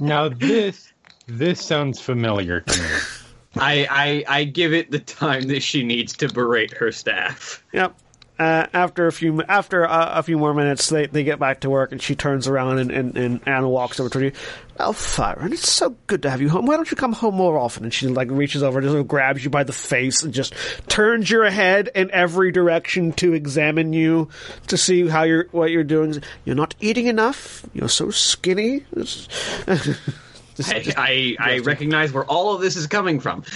[0.00, 0.92] Now this
[1.26, 2.88] this sounds familiar to me.
[3.56, 3.86] I,
[4.28, 7.62] I, I give it the time that she needs to berate her staff.
[7.72, 7.96] Yep.
[8.36, 11.70] Uh, after a few after uh, a few more minutes, they, they get back to
[11.70, 14.32] work, and she turns around and, and, and Anna walks over to you.
[14.80, 16.66] Oh, Firen, it's so good to have you home.
[16.66, 17.84] Why don't you come home more often?
[17.84, 20.34] And she like reaches over, and just sort of grabs you by the face, and
[20.34, 20.52] just
[20.88, 24.28] turns your head in every direction to examine you
[24.66, 26.20] to see how you're what you're doing.
[26.44, 27.64] You're not eating enough.
[27.72, 28.84] You're so skinny.
[30.56, 33.42] This- I, just- I, I recognize where all of this is coming from.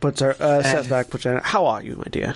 [0.00, 1.10] puts her uh, steps back.
[1.10, 1.24] Puts.
[1.24, 2.34] How are you, my dear?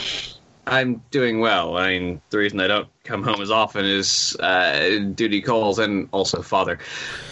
[0.66, 1.76] I'm doing well.
[1.76, 6.08] I mean, the reason I don't come home as often is uh, duty calls and
[6.12, 6.78] also father.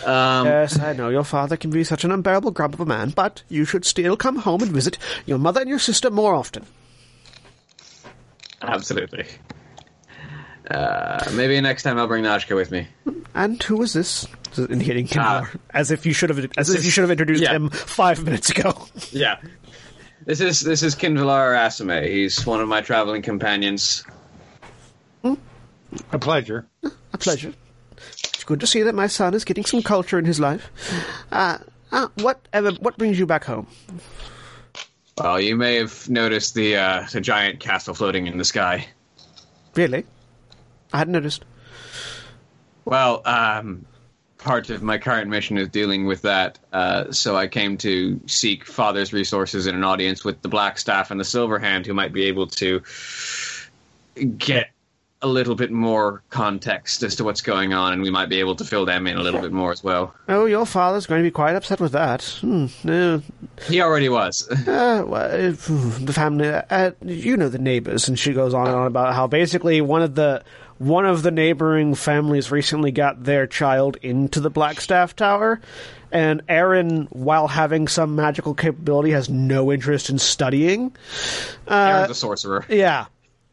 [0.04, 3.10] Um, Yes, I know your father can be such an unbearable grub of a man,
[3.10, 6.64] but you should still come home and visit your mother and your sister more often.
[8.62, 9.26] Absolutely.
[10.70, 12.86] Uh, maybe next time I'll bring Najka with me.
[13.34, 14.26] And who is this?
[14.56, 15.40] Indicating Ah.
[15.42, 17.52] Kindler, as if you should have, as if you should have introduced Yeah.
[17.52, 18.86] him five minutes ago.
[19.12, 19.36] Yeah.
[20.24, 22.06] This is this is Qinvylar Asame.
[22.06, 24.04] He's one of my traveling companions.
[26.12, 26.66] A pleasure.
[27.14, 27.52] A pleasure.
[27.96, 30.70] It's good to see that my son is getting some culture in his life.
[31.32, 31.58] Uh,
[31.92, 33.66] uh, what, Evan, what brings you back home?
[35.16, 38.86] Well, you may have noticed the uh, the giant castle floating in the sky.
[39.74, 40.04] Really?
[40.92, 41.44] I hadn't noticed.
[42.84, 43.84] Well, um,
[44.38, 48.64] part of my current mission is dealing with that, uh, so I came to seek
[48.64, 52.24] Father's resources in an audience with the Blackstaff and the Silver Hand, who might be
[52.24, 52.82] able to
[54.38, 54.70] get
[55.20, 58.54] a little bit more context as to what's going on, and we might be able
[58.54, 60.14] to fill them in a little bit more as well.
[60.28, 62.22] Oh, your father's going to be quite upset with that.
[62.40, 63.20] Hmm, no,
[63.66, 64.48] He already was.
[64.68, 68.76] Uh, well, uh, the family, uh, you know the neighbors, and she goes on and
[68.76, 70.42] on about how basically one of the
[70.78, 75.60] one of the neighboring families recently got their child into the Blackstaff Tower,
[76.10, 80.94] and Aaron, while having some magical capability, has no interest in studying.
[81.66, 82.64] Aaron's a sorcerer.
[82.68, 83.06] Yeah,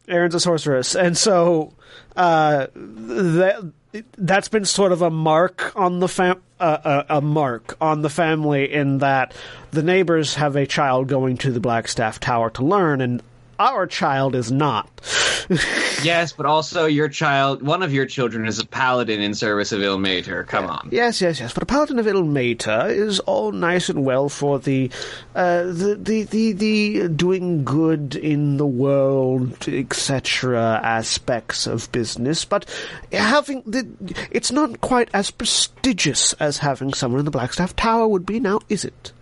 [0.08, 1.72] Aaron's a sorceress, and so
[2.16, 3.72] uh, that
[4.18, 8.10] that's been sort of a mark on the fam uh, a, a mark on the
[8.10, 9.34] family in that
[9.72, 13.22] the neighbors have a child going to the Blackstaff Tower to learn, and
[13.58, 15.00] our child is not.
[16.02, 19.80] Yes, but also your child, one of your children is a paladin in service of
[19.80, 20.46] Ilmater.
[20.46, 20.88] Come on.
[20.92, 21.52] Yes, yes, yes.
[21.52, 24.90] But a paladin of Ilmater is all nice and well for the,
[25.34, 30.80] uh, the, the, the, the doing good in the world, etc.
[30.82, 32.44] aspects of business.
[32.44, 32.66] But
[33.10, 33.88] having the,
[34.30, 38.38] it's not quite as prestigious as having someone in the Blackstaff Tower would be.
[38.38, 39.12] Now, is it?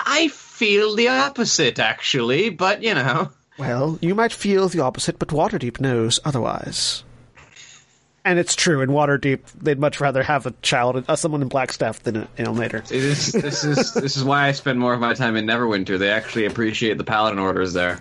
[0.00, 3.30] I feel the opposite, actually, but you know.
[3.58, 7.04] Well, you might feel the opposite, but Waterdeep knows otherwise.
[8.24, 8.80] And it's true.
[8.82, 12.86] In Waterdeep, they'd much rather have a child, uh, someone in Blackstaff than an Ilmater.
[12.86, 15.98] See, This, this is this is why I spend more of my time in Neverwinter.
[15.98, 18.00] They actually appreciate the paladin orders there.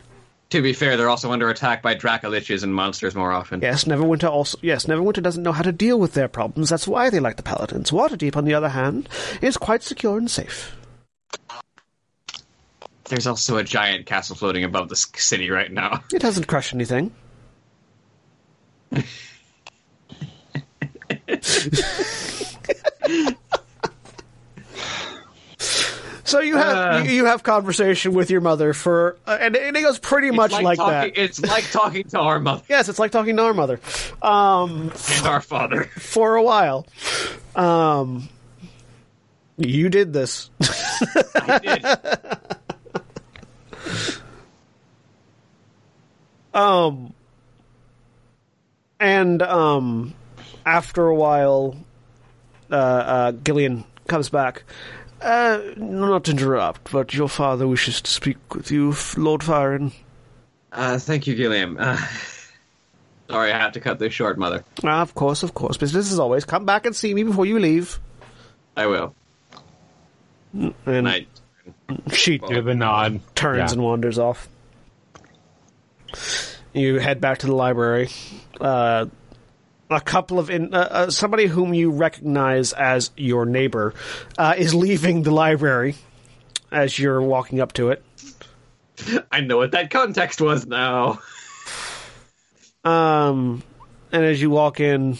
[0.51, 3.61] To be fair, they're also under attack by Dracoliches and monsters more often.
[3.61, 4.59] Yes, Neverwinter also.
[4.61, 6.69] Yes, Neverwinter doesn't know how to deal with their problems.
[6.69, 7.89] That's why they like the Paladins.
[7.89, 9.09] Waterdeep, on the other hand,
[9.41, 10.75] is quite secure and safe.
[13.11, 16.01] There's also a giant castle floating above the city right now.
[16.13, 17.11] It hasn't crushed anything.
[26.23, 27.03] so you have Uh.
[27.03, 30.53] you, you have conversation with your mother for, uh, and, and it goes pretty much
[30.53, 31.21] It's like, talking, that.
[31.21, 33.81] It's like talking to our mother Yes, it's like talking to our mother.
[34.21, 35.83] Um, and our father.
[35.99, 36.87] for a while.
[37.57, 38.29] Um,
[39.57, 40.49] you did this.
[41.35, 42.57] I did.
[46.53, 47.13] Um,
[48.99, 50.13] and um,
[50.65, 51.75] after a while,
[52.71, 54.63] uh, uh, Gillian comes back.
[55.21, 59.93] Uh, not to interrupt, but your father wishes to speak with you, Lord Firen.
[60.71, 61.77] Uh, thank you, Gilliam.
[61.79, 61.97] Uh,
[63.29, 64.63] sorry, I had to cut this short, mother.
[64.83, 65.77] Ah, of course, of course.
[65.77, 66.43] Business as always.
[66.45, 67.99] Come back and see me before you leave.
[68.75, 69.13] I will.
[70.85, 71.27] And I,
[72.13, 73.21] she Give a nod.
[73.35, 73.71] turns Yeah.
[73.73, 74.49] and wanders off.
[76.73, 78.09] You head back to the library.
[78.59, 79.07] Uh,
[79.89, 83.93] a couple of in, uh, uh, somebody whom you recognize as your neighbor
[84.37, 85.95] uh, is leaving the library
[86.71, 88.03] as you're walking up to it.
[89.31, 91.19] I know what that context was now.
[92.83, 93.63] Um,
[94.11, 95.17] and as you walk in,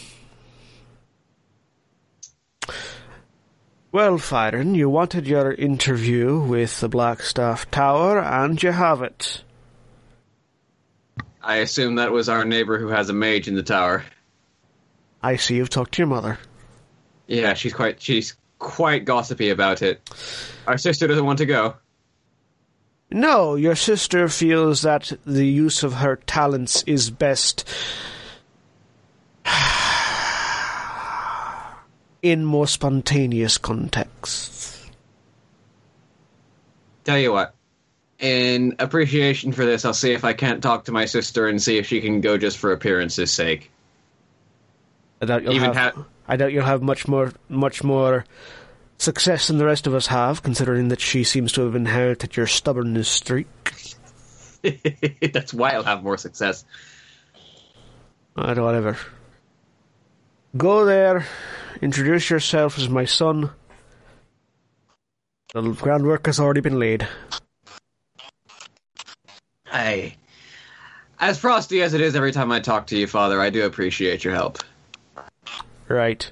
[3.92, 9.44] well, Firen, you wanted your interview with the Blackstaff Tower, and you have it.
[11.44, 14.04] I assume that was our neighbor who has a mage in the tower.
[15.24, 16.38] I see you've talked to your mother.
[17.28, 20.02] Yeah, she's quite she's quite gossipy about it.
[20.68, 21.76] Our sister doesn't want to go.
[23.10, 27.68] No, your sister feels that the use of her talents is best
[32.22, 34.90] in more spontaneous contexts.
[37.04, 37.56] Tell you what.
[38.22, 41.80] In appreciation for this, I'll see if I can't talk to my sister and see
[41.80, 43.72] if she can go just for appearances' sake.
[45.22, 45.96] I doubt you'll Even have.
[45.96, 48.26] ha- I doubt you'll have much more, much more
[49.00, 52.46] success than the rest of us have, considering that she seems to have inherited your
[52.46, 53.48] stubbornness streak.
[55.34, 56.64] That's why I'll have more success.
[58.36, 58.98] Uh, whatever.
[60.56, 61.26] Go there,
[61.82, 63.50] introduce yourself as my son.
[65.54, 67.08] The groundwork has already been laid.
[69.72, 70.16] I,
[71.20, 74.24] as frosty as it is every time I talk to you, Father, I do appreciate
[74.24, 74.58] your help.
[75.88, 76.30] Right.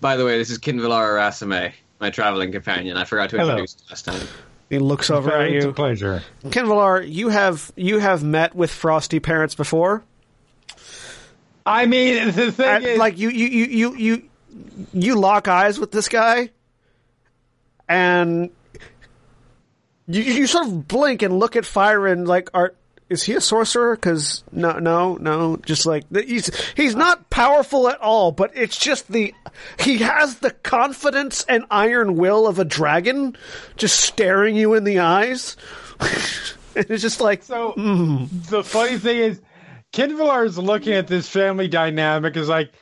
[0.00, 2.96] By the way, this is Qinvylar Arasame, my traveling companion.
[2.96, 3.50] I forgot to Hello.
[3.50, 4.26] introduce last time.
[4.68, 5.74] He looks over at It's a you.
[5.74, 6.22] pleasure.
[6.44, 10.02] Qinvylar, you have you have met with Frosty parents before.
[11.64, 14.22] I mean, the thing And, is, like you, you, you, you, you,
[14.92, 16.50] you lock eyes with this guy,
[17.88, 18.50] and
[20.08, 22.74] you, you sort of blink and look at Fire and like, are
[23.08, 23.94] is he a sorcerer?
[23.94, 29.08] Because no, no, no, just like he's he's not powerful at all, but it's just
[29.08, 29.34] the
[29.78, 33.36] he has the confidence and iron will of a dragon,
[33.76, 35.56] just staring you in the eyes.
[36.74, 38.28] it's just like So mm.
[38.48, 39.40] the funny thing is,
[39.92, 42.72] Qinvylar is looking at this family dynamic is like,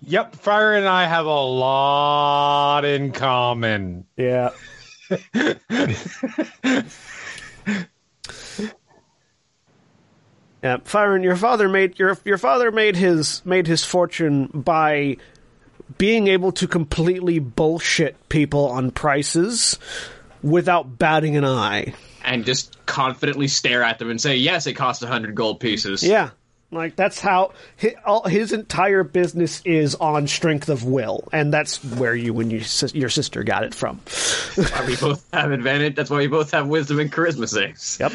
[0.00, 4.06] yep, Fire and I have a lot in common.
[4.16, 4.50] yeah.
[10.62, 15.16] Yeah, Firen, your father made your your father made his made his fortune by
[15.98, 19.78] being able to completely bullshit people on prices
[20.42, 21.94] without batting an eye.
[22.24, 26.04] And just confidently stare at them and say, yes, it cost a hundred gold pieces.
[26.04, 26.30] Yeah,
[26.72, 31.84] like that's how his, all, his entire business is on strength of will, and that's
[31.84, 32.62] where you and your,
[32.94, 34.00] your sister got it from.
[34.56, 35.94] Why we both have advantage.
[35.94, 37.98] That's why we both have wisdom and charisma saves.
[38.00, 38.12] Yep.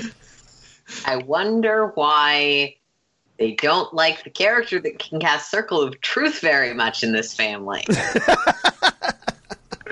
[1.06, 2.76] I wonder why
[3.38, 7.34] they don't like the character that can cast Circle of Truth very much in this
[7.34, 7.86] family.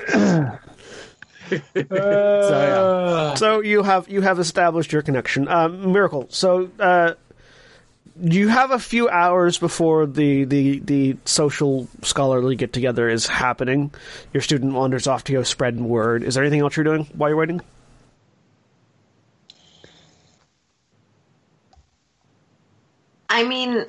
[1.92, 6.26] Uh, So you have you have established your connection, um, Miracle.
[6.30, 7.14] So uh,
[8.22, 13.92] you have a few hours before the, the the social scholarly get together is happening.
[14.34, 16.24] Your student wanders off to go spread word.
[16.24, 17.62] Is there anything else you're doing while you're waiting?
[23.28, 23.86] I mean,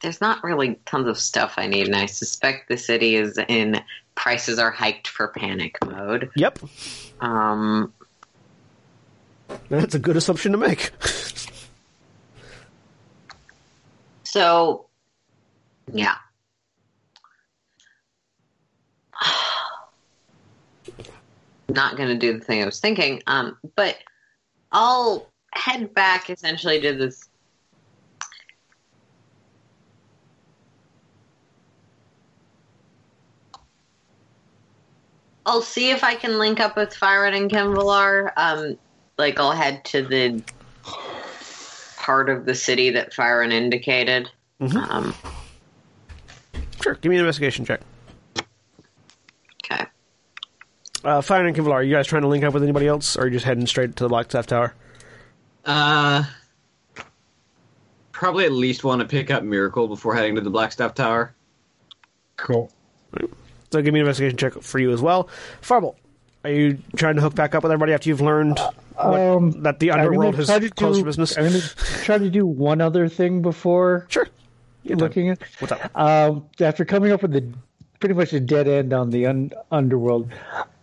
[0.00, 3.80] there's not really tons of stuff I need, and I suspect the city is in
[4.16, 6.30] prices are hiked for panic mode.
[6.34, 6.58] Yep,
[7.20, 7.92] Um,
[9.68, 10.90] that's a good assumption to make.
[14.24, 14.86] so,
[15.92, 16.16] yeah.
[21.68, 23.96] Not going to do the thing I was thinking, um, but
[24.72, 27.28] I'll head back essentially to this
[35.46, 38.32] I'll see if I can link up with Firen and Qinvylar.
[38.36, 38.76] Um,
[39.16, 40.42] like I'll head to the
[41.96, 44.28] part of the city that Firen indicated.
[44.60, 45.14] Um,
[46.82, 47.80] Sure, give me an investigation check.
[49.64, 49.84] okay.
[51.04, 53.22] Uh, Fire and Qinvylar, are you guys trying to link up with anybody else, or
[53.22, 54.74] are you just heading straight to the Blackstaff Tower?
[55.64, 56.24] Uh,
[58.12, 61.34] probably at least want to pick up Miracle before heading to the Blackstaff Tower.
[62.36, 62.70] cool.
[63.72, 65.28] So give me an investigation check for you as well.
[65.62, 65.96] Farbolt,
[66.44, 68.58] are you trying to hook back up with everybody after you've learned
[68.94, 71.36] what, Um, that the underworld has closed do- for business?
[71.36, 71.68] I'm going to
[72.04, 74.26] try to do one other thing before Sure.
[74.88, 74.98] Time.
[74.98, 75.38] looking at.
[75.58, 75.90] What's up?
[75.98, 77.44] Um, after coming up with the
[77.98, 80.30] pretty much a dead end on the un- underworld,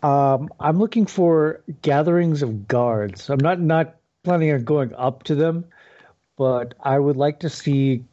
[0.01, 3.29] um, I'm looking for gatherings of guards.
[3.29, 5.63] I'm not not planning on going up to them,
[6.37, 8.03] but I would like to see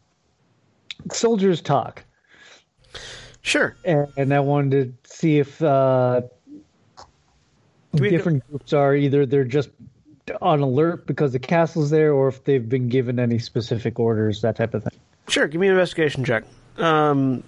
[1.12, 2.04] soldiers talk,
[3.42, 3.74] Sure.
[3.84, 6.22] and, and I wanted to see if uh,
[7.94, 9.70] me a- different groups are either they're just
[10.42, 14.56] on alert because the castle's there, or if they've been given any specific orders, that
[14.56, 14.92] type of thing.
[15.28, 16.44] Sure, give me an investigation check.
[16.76, 17.42] Um,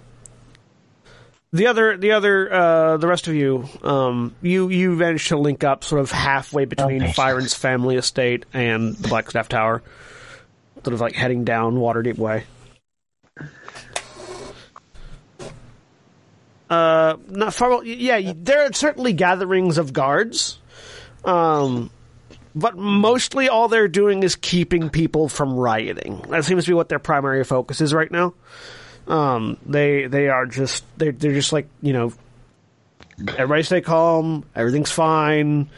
[1.53, 5.63] the other, the other, uh, the rest of you, um, you you managed to link
[5.63, 7.13] up sort of halfway between Okay.
[7.13, 9.83] Firen's family estate and the Blackstaff Tower,
[10.83, 12.43] sort of like heading down Waterdeep Way.
[16.73, 20.59] Uh, not well, Yeah, there are certainly gatherings of guards,
[21.25, 21.89] um,
[22.55, 26.23] but mostly all they're doing is keeping people from rioting.
[26.29, 28.33] That seems to be what their primary focus is right now.
[29.07, 32.13] Um, they they are just they they're just like you know
[33.19, 34.45] Everybody stay calm.
[34.55, 35.69] Everything's fine.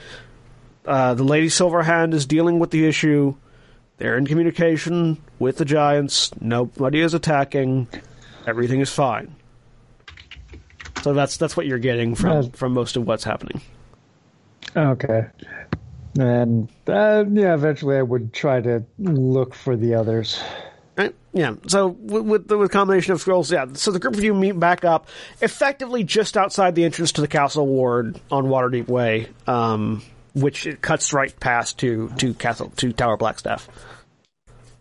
[0.85, 3.35] Uh, the Lady Silverhand is dealing with the issue.
[3.97, 6.31] They're in communication with the giants.
[6.39, 7.87] Nobody is attacking.
[8.45, 9.34] Everything is fine.
[11.05, 13.61] So that's that's what you're getting from Uh, from most of what's happening.
[14.75, 15.27] Okay.
[16.17, 20.41] And uh, yeah, eventually I would try to look for the others.
[20.97, 21.13] Right?
[21.31, 21.57] Yeah.
[21.67, 23.67] So with, with the with combination of scrolls, yeah.
[23.73, 25.07] So the group of you meet back up,
[25.43, 30.01] effectively just outside the entrance to the castle ward on Waterdeep Way, um,
[30.33, 33.67] which it cuts right past to to castle to Tower Blackstaff.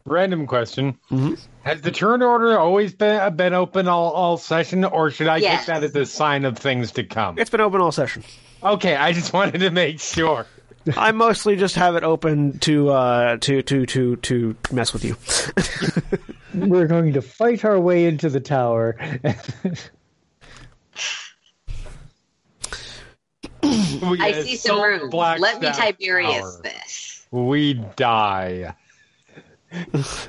[0.08, 0.98] Random question:
[1.62, 5.60] Has the turn order always been been open all, all session, or should I Yes.
[5.64, 7.38] take that as a sign of things to come?
[7.38, 8.22] It's been open all session.
[8.62, 10.44] Okay, I just wanted to make sure.
[10.94, 15.16] I mostly just have it open to uh, to to to to mess with you.
[16.68, 18.98] We're going to fight our way into the tower.
[23.62, 25.40] We I see some assault rooms.
[25.40, 26.60] Let me Tiberius Tower.
[26.62, 27.26] this.
[27.30, 28.74] We die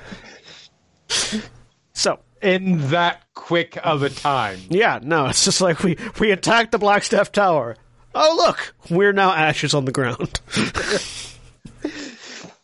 [1.98, 4.60] So in that quick of a time.
[4.70, 7.78] yeah, no, it's just like we we attacked the Blackstaff Tower.
[8.14, 10.42] Oh look, we're now ashes on the ground.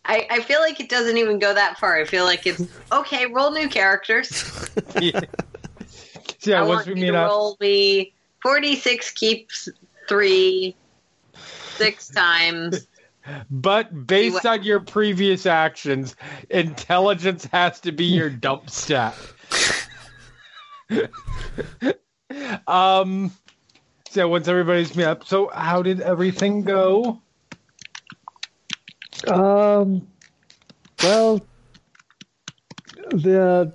[0.03, 1.95] I, I feel like it doesn't even go that far.
[1.95, 3.25] I feel like it's okay.
[3.27, 4.69] Roll new characters.
[6.39, 9.69] So yeah, I once want we meet to up, roll me forty-six keeps
[10.09, 10.75] three
[11.75, 12.87] six times.
[13.49, 16.15] But based on your previous actions,
[16.49, 19.15] intelligence has to be your dump stat.
[22.67, 23.31] um.
[24.09, 27.21] So once everybody's met up, so how did everything go?
[29.25, 30.05] Um,
[31.01, 31.39] well,
[33.11, 33.73] the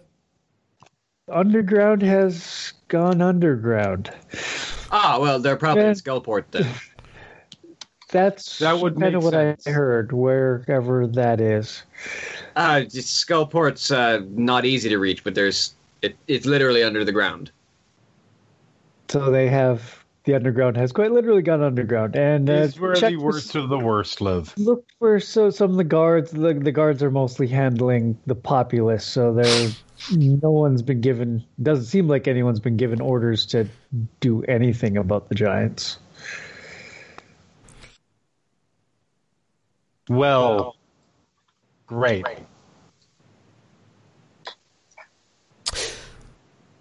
[1.32, 4.12] underground has gone underground.
[4.90, 5.90] Ah, well, they're probably Yeah.
[5.90, 6.66] in Skullport then.
[8.16, 9.66] That's That would kind of what sense.
[9.66, 11.82] I heard, wherever that is.
[12.56, 17.51] Uh, Skullport's uh, not easy to reach, but there's it, it's literally under the ground.
[19.09, 23.16] So they have the underground has quite literally gone underground, and uh, Is where the
[23.16, 24.55] worst of the worst live.
[24.56, 26.30] Look for so some of the guards.
[26.30, 29.70] The, the guards are mostly handling the populace, so they're
[30.10, 31.44] no one's been given.
[31.62, 33.68] Doesn't seem like anyone's been given orders to
[34.20, 35.98] do anything about the giants.
[40.09, 40.77] Well,
[41.87, 42.24] great.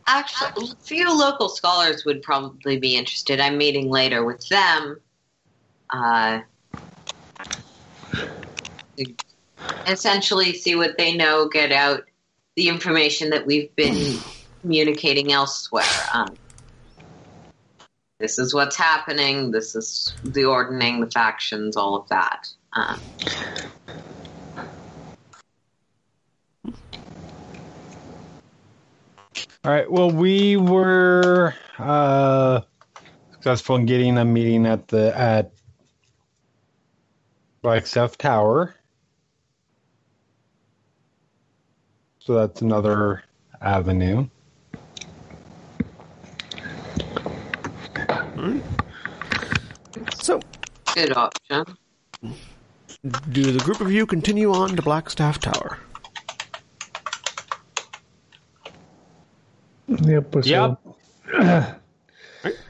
[0.07, 3.39] Actually, a few local scholars would probably be interested.
[3.39, 4.99] I'm meeting later with them.
[5.89, 6.41] Uh,
[9.87, 12.03] essentially, see what they know, get out
[12.55, 14.17] the information that we've been
[14.61, 15.83] communicating elsewhere.
[16.13, 16.35] Um,
[18.19, 19.51] this is what's happening.
[19.51, 22.47] This is the ordning, the factions, all of that.
[22.75, 22.99] Um,
[29.63, 29.89] All right.
[29.89, 32.61] Well, we were uh,
[33.31, 35.53] successful in getting a meeting at the at
[37.63, 38.75] Blackstaff Tower.
[42.19, 43.23] So that's another
[43.61, 44.27] avenue.
[50.19, 50.39] So
[50.93, 51.77] good option.
[53.31, 55.77] Do the group of you continue on to Blackstaff Tower?
[59.87, 60.33] Yep.
[60.43, 60.77] so-
[61.33, 61.81] Yep.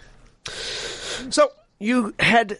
[1.31, 1.49] So
[1.79, 2.59] you head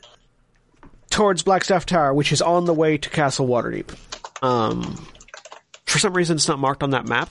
[1.12, 3.96] towards Blackstaff Tower, which is on the way to Castle Waterdeep.
[4.44, 5.08] Um,
[5.86, 7.30] for some reason, it's not marked on that map,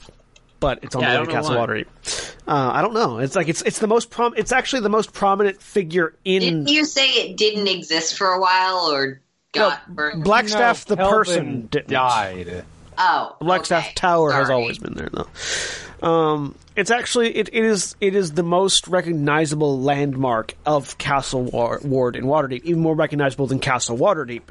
[0.61, 1.65] but it's on Yeah, the way to Castle why.
[1.67, 2.35] Waterdeep.
[2.47, 3.17] Uh, I don't know.
[3.19, 4.33] It's like it's it's the most prom.
[4.37, 8.39] It's actually the most prominent figure in Didn't you say it didn't exist for a
[8.39, 9.19] while or
[9.55, 10.23] got burned?
[10.23, 10.85] Blackstaff.
[10.85, 11.89] the No, person Khelben didn't.
[11.89, 12.65] died.
[12.97, 13.91] Oh, Blackstaff okay.
[13.95, 15.27] Tower has always been there, though.
[16.07, 21.79] Um, it's actually it, it is it is the most recognizable landmark of Castle War-
[21.83, 24.41] Ward in Waterdeep, even more recognizable than Castle Waterdeep,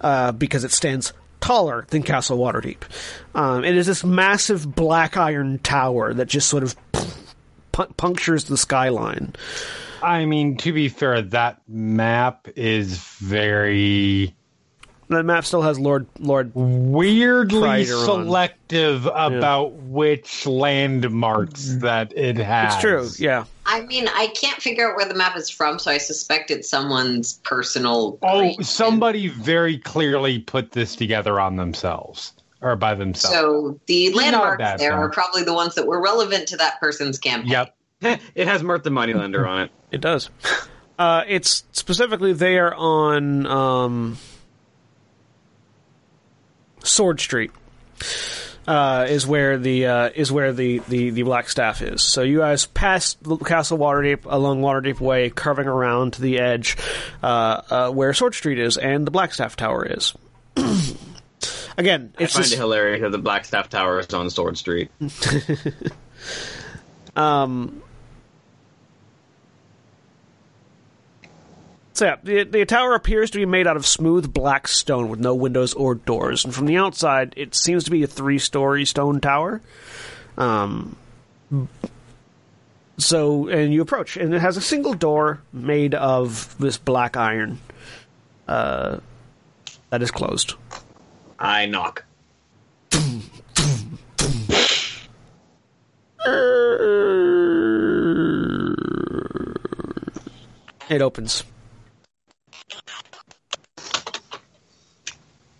[0.00, 2.82] uh, because it stands taller than Castle Waterdeep.
[3.34, 6.76] Um, it is this massive black iron tower that just sort of
[7.72, 9.34] pu- punctures the skyline.
[10.02, 14.34] I mean, to be fair, that map is very
[15.10, 16.52] The map still has Lord Lord.
[16.54, 18.04] weirdly Kreider on.
[18.04, 22.74] selective about which landmarks that it has.
[22.74, 23.44] It's true, yeah.
[23.66, 26.68] I mean, I can't figure out where the map is from, so I suspect it's
[26.70, 28.20] someone's personal.
[28.22, 28.62] Oh, creation.
[28.62, 32.32] somebody very clearly put this together on themselves
[32.62, 33.36] or by themselves.
[33.36, 34.92] So the landmarks there thing.
[34.92, 37.50] are probably the ones that were relevant to that person's campaign.
[37.50, 37.76] yep.
[38.00, 39.70] it has Mirt the Moneylender on it.
[39.90, 40.30] It does.
[41.00, 44.18] Uh, it's specifically there on um,
[46.90, 47.50] Sword Street.
[48.66, 52.02] Uh, is where the uh, is where the, the, the black staff is.
[52.04, 56.76] So you guys pass Castle Waterdeep along Waterdeep Way, curving around to the edge
[57.22, 60.14] uh, uh, where Sword Street is and the Blackstaff Tower is.
[61.76, 64.90] Again, I it's find this, it hilarious that the Blackstaff Tower is on Sword Street.
[67.16, 67.82] Um,
[71.92, 75.20] so yeah, the, the tower appears to be made out of smooth black stone with
[75.20, 79.20] no windows or doors, and from the outside, it seems to be a three-story stone
[79.20, 79.60] tower.
[80.38, 80.96] Um,
[82.96, 87.58] so, and you approach, and it has a single door made of this black iron
[88.46, 88.98] uh,
[89.90, 90.54] that is closed.
[91.38, 92.04] I knock.
[100.90, 101.44] It opens.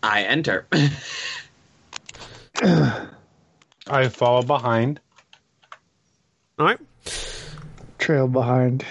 [0.02, 0.66] I enter.
[2.62, 5.00] I follow behind.
[6.58, 6.78] All right.
[7.98, 8.84] Trail behind.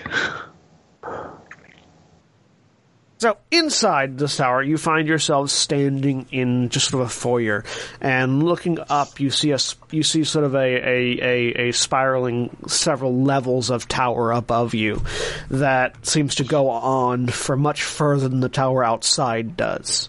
[3.19, 7.65] So inside this tower, you find yourselves standing in just sort of a foyer,
[7.99, 11.71] and looking up, you see a s- you see sort of a a, a, a
[11.73, 15.01] spiraling several levels of tower above you
[15.49, 20.07] that seems to go on for much further than the tower outside does.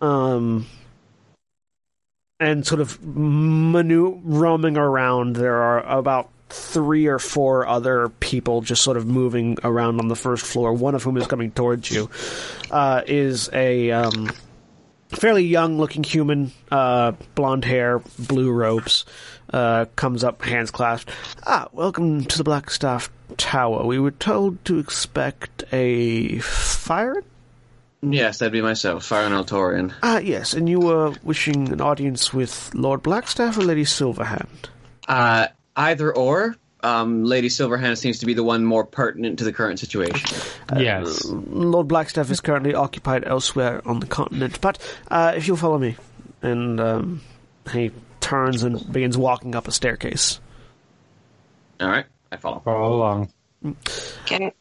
[0.00, 0.66] Um,
[2.40, 8.82] and sort of manu- roaming around, there are about three or four other people just
[8.82, 12.08] sort of moving around on the first floor, one of whom is coming towards you,
[12.70, 14.30] uh, is a um,
[15.08, 19.04] fairly young looking human, uh, blonde hair, blue robes,
[19.52, 21.10] uh, comes up, hands clasped.
[21.46, 23.84] Ah, welcome to the Blackstaff Tower.
[23.84, 27.22] We were told to expect a fire.
[28.00, 29.92] Yes, that'd be myself, Firen Altarian.
[30.02, 34.48] Ah, yes, and you were wishing an audience with Lord Blackstaff or Lady Silverhand?
[35.08, 36.56] Uh, either or.
[36.80, 40.38] Um, Lady Silverhand seems to be the one more pertinent to the current situation.
[40.76, 41.24] yes.
[41.24, 44.78] Lord Blackstaff is currently occupied elsewhere on the continent, but
[45.10, 45.96] uh, if you'll follow me.
[46.40, 47.20] And um,
[47.72, 50.38] he turns and begins walking up a staircase.
[51.80, 52.60] All right, I follow.
[52.64, 53.32] Follow along.
[54.22, 54.52] Okay.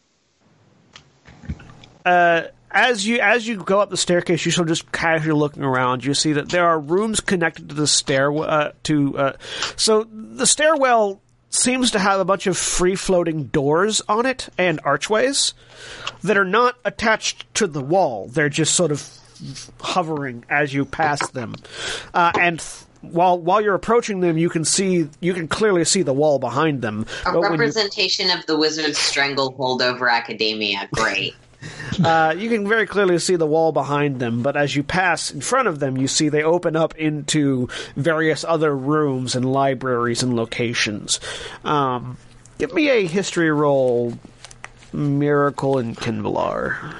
[2.04, 5.64] Uh, as you as you go up the staircase, you sort of just casually looking
[5.64, 6.04] around.
[6.06, 8.50] You see that there are rooms connected to the stairwell.
[8.50, 9.34] Uh, to uh,
[9.76, 14.80] so the stairwell seems to have a bunch of free floating doors on it and
[14.84, 15.54] archways
[16.24, 18.28] that are not attached to the wall.
[18.28, 19.08] They're just sort of
[19.80, 21.56] hovering as you pass them,
[22.14, 22.60] uh, and.
[22.60, 26.40] th- while while you're approaching them, you can see you can clearly see the wall
[26.40, 27.06] behind them.
[27.28, 30.90] A when you- representation of the wizard's stranglehold over academia.
[30.92, 31.36] Great.
[32.04, 35.42] Uh, you can very clearly see the wall behind them, but as you pass in
[35.42, 40.36] front of them, you see they open up into various other rooms and libraries and
[40.36, 41.20] locations.
[41.64, 42.18] Um,
[42.60, 44.14] give me a history roll,
[44.94, 46.94] Miracle in Qinvylar.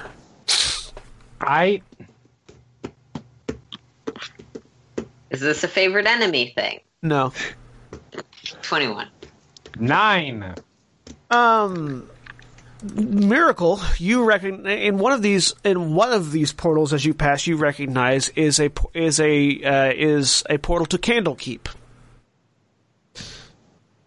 [1.40, 1.80] I
[5.30, 6.80] Is this a favorite enemy thing?
[7.02, 7.32] No.
[8.62, 9.08] 21.
[9.78, 10.54] nine.
[11.30, 12.08] Um,
[12.82, 17.46] Miracle, you reckon in one of these in one of these portals as you pass,
[17.46, 21.68] you recognize is a is a uh, is a portal to Candlekeep.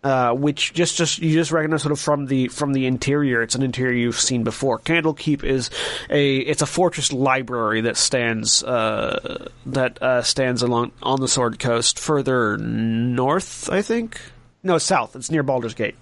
[0.03, 3.43] Uh, which just just you just recognize sort of from the from the interior.
[3.43, 4.79] It's an interior you've seen before.
[4.79, 5.69] Candlekeep is
[6.09, 11.59] a it's a fortress library that stands uh, that uh, stands along on the Sword
[11.59, 14.19] Coast, further north, I think.
[14.63, 15.15] No, south.
[15.15, 15.95] It's near Baldur's Gate,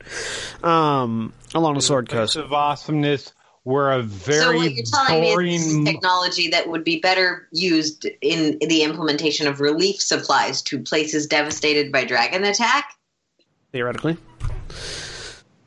[0.64, 2.36] um, along the Sword Coast.
[2.36, 3.34] of awesomeness
[3.66, 5.54] were a very so what you're telling boring.
[5.54, 10.80] is is technology that would be better used in the implementation of relief supplies to
[10.80, 12.96] places devastated by dragon attack?
[13.72, 14.18] Theoretically,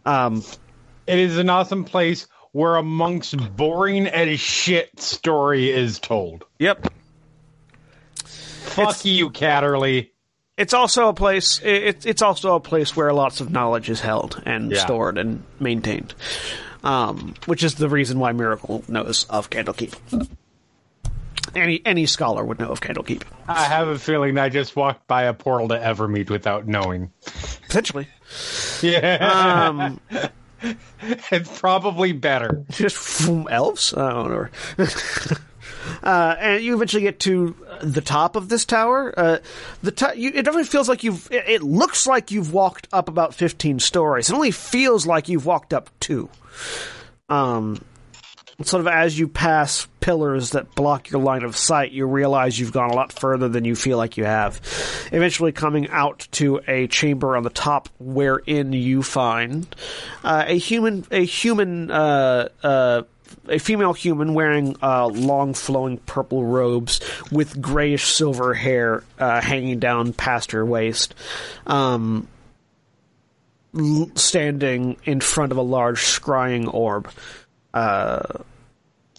[0.05, 0.43] um,
[1.07, 6.45] it is an awesome place where a monk's boring as shit story is told.
[6.59, 6.87] yep.
[8.25, 10.12] Fuck It's- you, Catterley.
[10.63, 11.61] It's also a place.
[11.63, 14.79] It, it's also a place where lots of knowledge is held and Yeah.
[14.79, 16.15] stored and maintained,
[16.85, 19.95] um, which is the reason why Miracle knows of Candlekeep.
[21.57, 25.25] Any any scholar would know of Candlekeep, I have a feeling I just walked by
[25.25, 27.11] a portal to Evermeet without knowing.
[27.67, 28.07] potentially.
[28.83, 30.01] Yeah, Um,
[31.31, 32.65] it's probably better.
[32.71, 33.93] just from elves.
[33.95, 34.31] I don't
[34.79, 34.87] know.
[36.03, 39.13] uh, and you eventually get to the top of this tower.
[39.17, 39.39] Uh,
[39.83, 41.29] the you, it definitely feels like you've.
[41.31, 44.31] It, it looks like you've walked up about fifteen stories.
[44.31, 46.29] It only feels like you've walked up two.
[47.29, 47.85] Um,
[48.63, 52.73] sort of as you pass pillars that block your line of sight, you realize you've
[52.73, 54.61] gone a lot further than you feel like you have.
[55.13, 59.75] Eventually, coming out to a chamber on the top, wherein you find
[60.23, 63.03] uh, a human, a human, uh, uh,
[63.49, 67.01] a female human wearing uh, long, flowing purple robes
[67.31, 71.15] with grayish silver hair uh, hanging down past her waist.
[71.67, 72.29] Um,
[73.77, 77.11] l- standing in front of a large scrying orb
[77.75, 78.23] uh,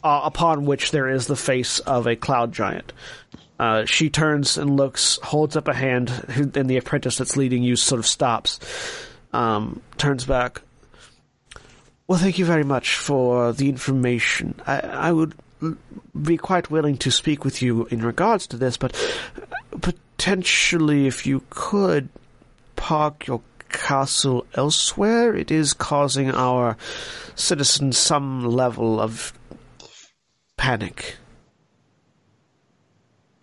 [0.04, 2.94] upon which there is the face of a cloud giant.
[3.60, 6.10] Uh, she turns and looks, holds up a hand,
[6.56, 8.60] and the apprentice that's leading you sort of stops,
[9.32, 10.63] um, turns back.
[12.08, 14.56] Well, thank you very much for the information.
[14.68, 15.36] I, I would
[16.22, 18.94] be quite willing to speak with you in regards to this, but
[19.82, 22.10] potentially, if you could
[22.76, 26.78] park your castle elsewhere, it is causing our
[27.36, 29.34] citizens some level of
[30.58, 31.16] panic.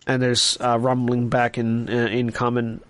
[0.05, 2.81] And there's uh, rumbling back in uh, in common.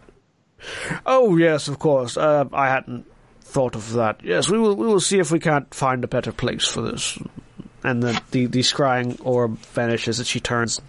[1.05, 2.17] Oh yes, of course.
[2.17, 3.05] Uh, I hadn't
[3.51, 4.23] thought of that.
[4.23, 4.75] Yes, we will.
[4.75, 7.19] We will see if we can't find a better place for this.
[7.83, 10.79] And the the, the scrying orb vanishes, and she turns.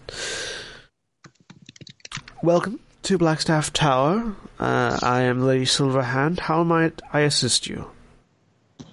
[2.43, 4.37] Welcome to Blackstaff Tower.
[4.59, 6.39] Uh, I am Lady Silverhand.
[6.39, 7.91] How might I assist you?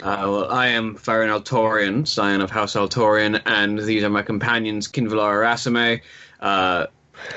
[0.01, 4.87] Uh, well, I am Firen Altarian, scion of House Altarian, and these are my companions
[4.87, 6.01] Qinvylar Arasame,
[6.39, 6.87] uh,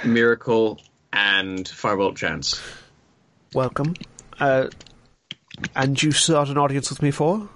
[0.05, 0.81] Miracle,
[1.13, 2.61] and Firebolt Chance.
[3.53, 3.95] Welcome.
[4.39, 4.69] Uh,
[5.75, 7.49] and you sought an audience with me for?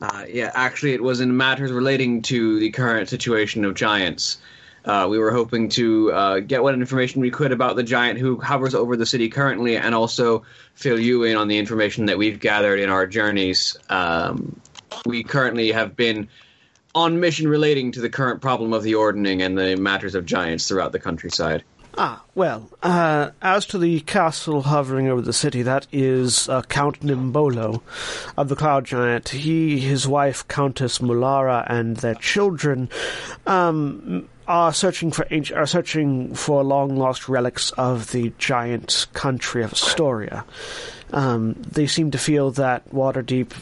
[0.00, 4.38] Uh, yeah, actually, it was in matters relating to the current situation of giants.
[4.84, 8.40] Uh, we were hoping to uh, get what information we could about the giant who
[8.40, 10.42] hovers over the city currently, and also
[10.74, 13.76] fill you in on the information that we've gathered in our journeys.
[13.90, 14.60] Um,
[15.06, 16.28] we currently have been
[16.94, 20.66] on mission relating to the current problem of the ordning and the matters of giants
[20.66, 21.62] throughout the countryside.
[21.98, 27.00] Ah, well, uh, as to the castle hovering over the city, that is uh, Count
[27.00, 27.82] Nimbolo
[28.36, 29.28] of the Cloud Giant.
[29.28, 32.88] He, his wife, Countess Mulara, and their children
[33.46, 39.62] um, are searching for ancient, are searching for long lost relics of the giant country
[39.62, 40.46] of Ostoria.
[41.12, 43.52] Um, they seem to feel that Waterdeep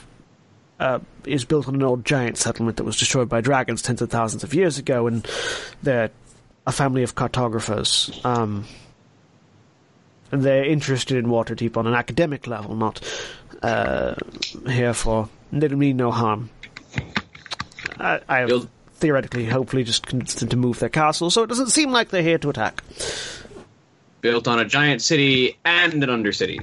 [0.79, 4.11] uh, is built on an old giant settlement that was destroyed by dragons tens of
[4.11, 5.27] thousands of years ago, and
[5.83, 6.11] they're
[6.67, 8.21] a family of cartographers.
[8.25, 8.67] Um,
[10.33, 13.01] and they're interested in Waterdeep on an academic level, not
[13.63, 14.15] uh,
[14.69, 15.29] here for.
[15.53, 16.51] They don't mean no harm.
[17.99, 21.71] I, I You'll- theoretically, hopefully, just convinced them to move their castle, so it doesn't
[21.71, 22.83] seem like they're here to attack.
[24.21, 26.59] Built on a giant city and an undercity.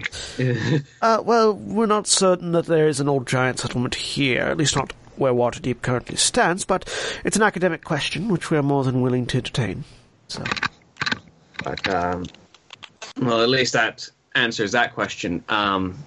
[1.02, 4.76] Uh, well, we're not certain that there is an old giant settlement here, at least
[4.76, 6.84] not where Waterdeep currently stands, but
[7.24, 9.84] it's an academic question which we are more than willing to entertain.
[10.28, 10.44] So,
[11.64, 12.26] But um,
[13.22, 15.44] well, at least that answers that question.
[15.50, 15.98] Um,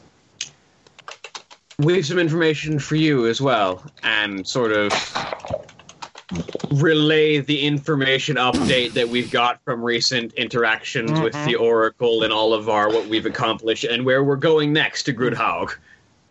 [1.79, 4.93] we have some information for you as well, and sort of
[6.71, 12.55] relay the information update that we've got from recent interactions with the Oracle and all
[12.55, 15.75] of our what we've accomplished and where we're going next to Grudd Haug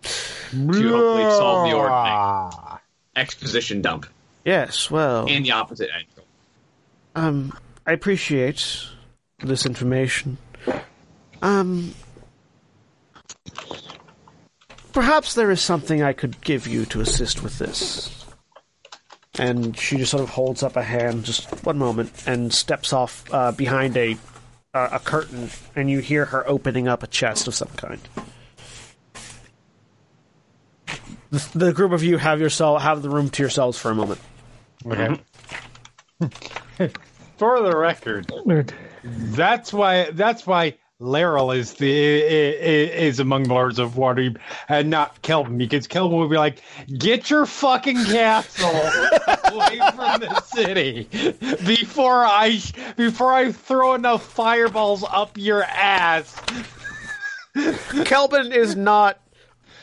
[0.04, 2.69] to hopefully solve the ordning.
[3.20, 4.06] Exposition dump
[4.46, 6.26] yes, well, in the opposite angle.
[7.16, 8.86] um, I appreciate
[9.40, 10.38] this information.
[11.42, 11.94] Um,
[14.92, 18.16] perhaps there is something I could give you to assist with this.
[19.38, 23.24] And she just sort of holds up a hand, just one moment, and steps off
[23.32, 24.18] uh, behind a
[24.74, 28.02] uh, a curtain, and you hear her opening up a chest of some kind.
[31.32, 34.20] The, the group of you have yourself have the room to yourselves for a moment.
[34.86, 35.20] Okay.
[37.38, 38.30] For the record,
[39.04, 44.38] that's why that's why Laeral is the is among the lords of Waterdeep
[44.68, 46.62] and not Khelben because Khelben would be like,
[46.98, 48.70] "Get your fucking castle
[49.46, 51.08] away from the city
[51.66, 52.60] before I
[52.98, 56.36] before I throw enough fireballs up your ass."
[57.56, 59.18] Khelben is not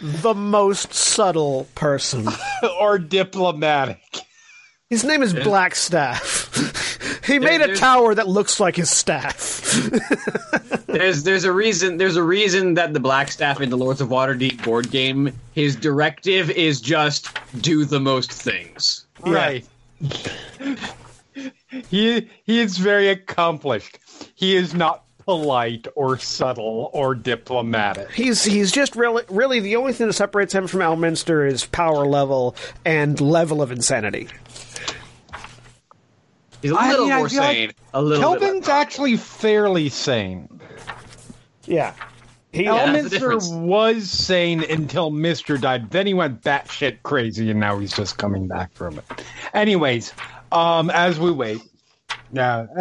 [0.01, 2.28] the most subtle person.
[2.81, 4.01] or diplomatic.
[4.90, 7.24] His name is Blackstaff.
[7.27, 9.62] he made a tower that looks like his staff.
[10.86, 14.64] There's there's a reason there's a reason that the Blackstaff in the Lords of Waterdeep
[14.64, 19.05] board game, his directive is just do the most things.
[19.20, 19.66] Right.
[21.89, 23.98] he he is very accomplished.
[24.36, 28.11] He is not polite or subtle or diplomatic.
[28.12, 32.07] he's he's just really really the only thing that separates him from Elminster is power
[32.07, 34.28] level and level of insanity.
[36.62, 37.73] He's a little mean, I more feel like sane.
[37.93, 40.61] a little bit Khelben's less actually fairly sane.
[41.66, 41.93] Yeah.
[42.53, 42.86] He, Yeah.
[42.86, 43.48] Elminster difference.
[43.51, 45.90] was sane until Mystra died.
[45.90, 49.05] Then he went batshit crazy, and now he's just coming back from it.
[49.53, 50.15] Anyways,
[50.51, 51.61] um, as we wait,
[52.32, 52.81] yeah, uh,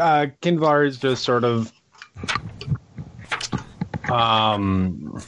[0.00, 1.72] uh, Kinvar is just sort of,
[4.10, 5.20] um,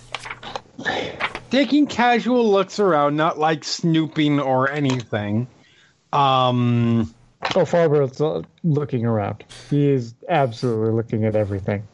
[1.51, 5.49] taking casual looks around, not like snooping or anything.
[6.13, 7.15] Um,
[7.57, 9.45] Oh, Farber's uh, looking around.
[9.71, 11.89] He is absolutely looking at everything.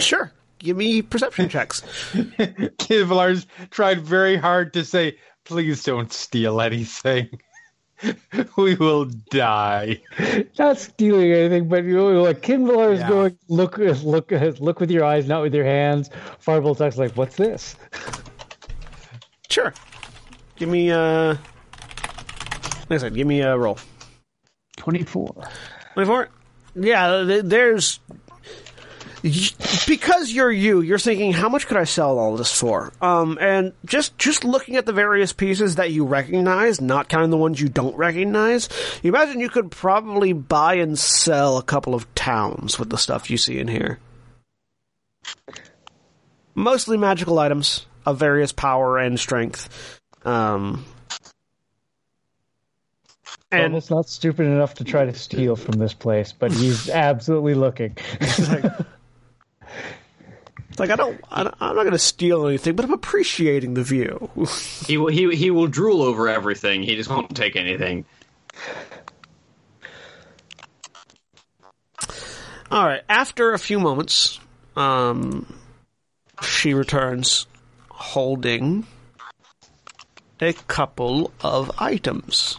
[0.00, 0.32] sure.
[0.58, 1.82] Give me perception checks.
[2.12, 7.28] Kivlar's tried very hard to say, please don't steal anything.
[8.56, 10.00] we will die.
[10.58, 13.08] Not stealing anything, but you know, like Qinvylar is Yeah.
[13.08, 14.30] going, look, look,
[14.60, 16.10] look with your eyes, not with your hands.
[16.38, 17.76] Farbolt's like, what's this?
[19.50, 19.72] Sure.
[20.56, 21.36] Give me uh
[22.88, 23.78] Like I said, give me a roll.
[24.76, 25.34] 24.
[25.94, 26.28] 24?
[26.76, 28.00] Yeah, th- there's
[29.22, 32.92] because you're you, you're thinking, how much could I sell all this for?
[33.00, 37.36] Um, and just just looking at the various pieces that you recognize, not counting the
[37.36, 38.68] ones you don't recognize,
[39.02, 43.30] you imagine you could probably buy and sell a couple of towns with the stuff
[43.30, 43.98] you see in here.
[46.54, 50.00] Mostly magical items of various power and strength.
[50.24, 50.84] Um,
[53.50, 57.54] and Farbolt's not stupid enough to try to steal from this place, but he's absolutely
[57.54, 57.96] looking.
[58.48, 58.64] Like
[60.80, 64.30] I don't, I don't I'm not going to steal anything, but I'm appreciating the view.
[64.86, 66.82] He will, he he will drool over everything.
[66.82, 68.06] He just won't take anything.
[72.70, 73.02] All right.
[73.08, 74.40] After a few moments,
[74.76, 75.58] um,
[76.42, 77.46] she returns
[77.90, 78.86] holding
[80.40, 82.58] a couple of items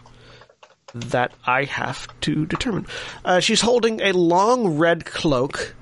[0.94, 2.88] that I have to determine.
[3.24, 5.76] Uh, she's holding a long red cloak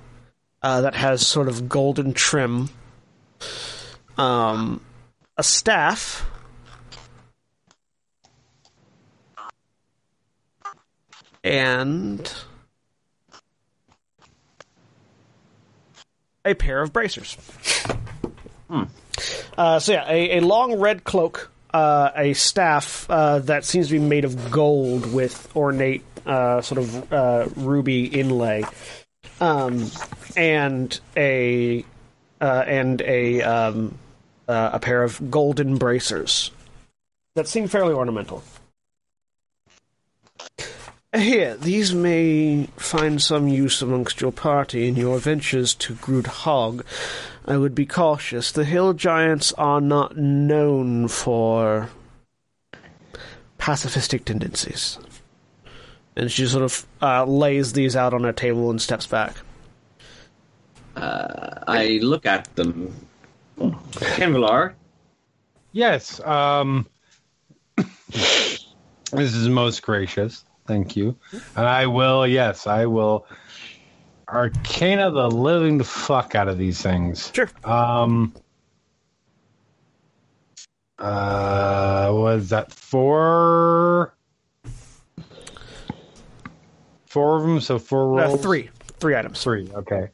[0.68, 2.68] uh, that has sort of golden trim,
[4.18, 4.82] um,
[5.38, 6.30] a staff.
[11.42, 12.30] And
[16.44, 17.38] a pair of bracers.
[19.58, 23.94] Uh, so yeah, a, a long red cloak, uh, a staff uh, that seems to
[23.94, 28.66] be made of gold with ornate uh, sort of uh, ruby inlay,
[29.40, 29.90] um,
[30.36, 31.84] and a
[32.40, 33.98] uh, and a um,
[34.48, 36.52] uh, a pair of golden bracers
[37.36, 38.44] that seem fairly ornamental.
[41.16, 46.86] Here, these may find some use amongst your party in your ventures to Grudd Haug.
[47.46, 48.52] I would be cautious.
[48.52, 51.90] The hill giants are not known for
[53.58, 55.00] pacifistic tendencies.
[56.18, 59.38] And she sort of uh, lays these out on a table and steps back.
[60.98, 62.94] I look at them.
[63.58, 64.74] Qinvylar,
[65.78, 66.20] Yes.
[66.22, 66.88] Um,
[68.10, 68.66] this
[69.14, 70.44] is most gracious.
[70.66, 71.16] Thank you.
[71.56, 73.28] And I will, yes, I will
[74.28, 77.32] arcana the living fuck out of these things.
[77.34, 77.50] Sure.
[77.64, 78.34] Um,
[80.98, 84.17] uh, was that four?
[87.18, 88.42] Four of them, so four Uh, rolls.
[88.42, 88.70] three.
[89.00, 89.42] Three items.
[89.42, 89.70] Three.
[89.74, 90.10] Okay.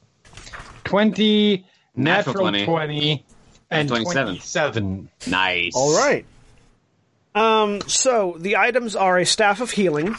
[0.85, 1.65] Twenty,
[1.95, 2.65] Natural natural, 20.
[2.65, 3.25] twenty,
[3.69, 4.25] and 27.
[4.25, 5.09] twenty-seven.
[5.27, 5.73] nice.
[5.75, 6.25] All right.
[7.35, 10.15] Um, so the items are a staff of healing,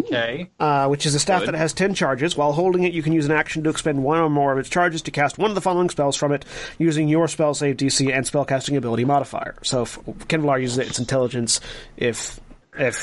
[0.00, 0.48] Okay.
[0.58, 1.48] uh, which is a staff Good.
[1.54, 2.36] that has 10 charges.
[2.36, 4.68] While holding it, you can use an action to expend one or more of its
[4.68, 6.44] charges to cast one of the following spells from it
[6.78, 9.54] using your spell save DC and spellcasting ability modifier.
[9.62, 9.98] So if
[10.28, 11.60] Qinvylar uses it, it's intelligence.
[11.96, 12.40] If
[12.78, 12.96] if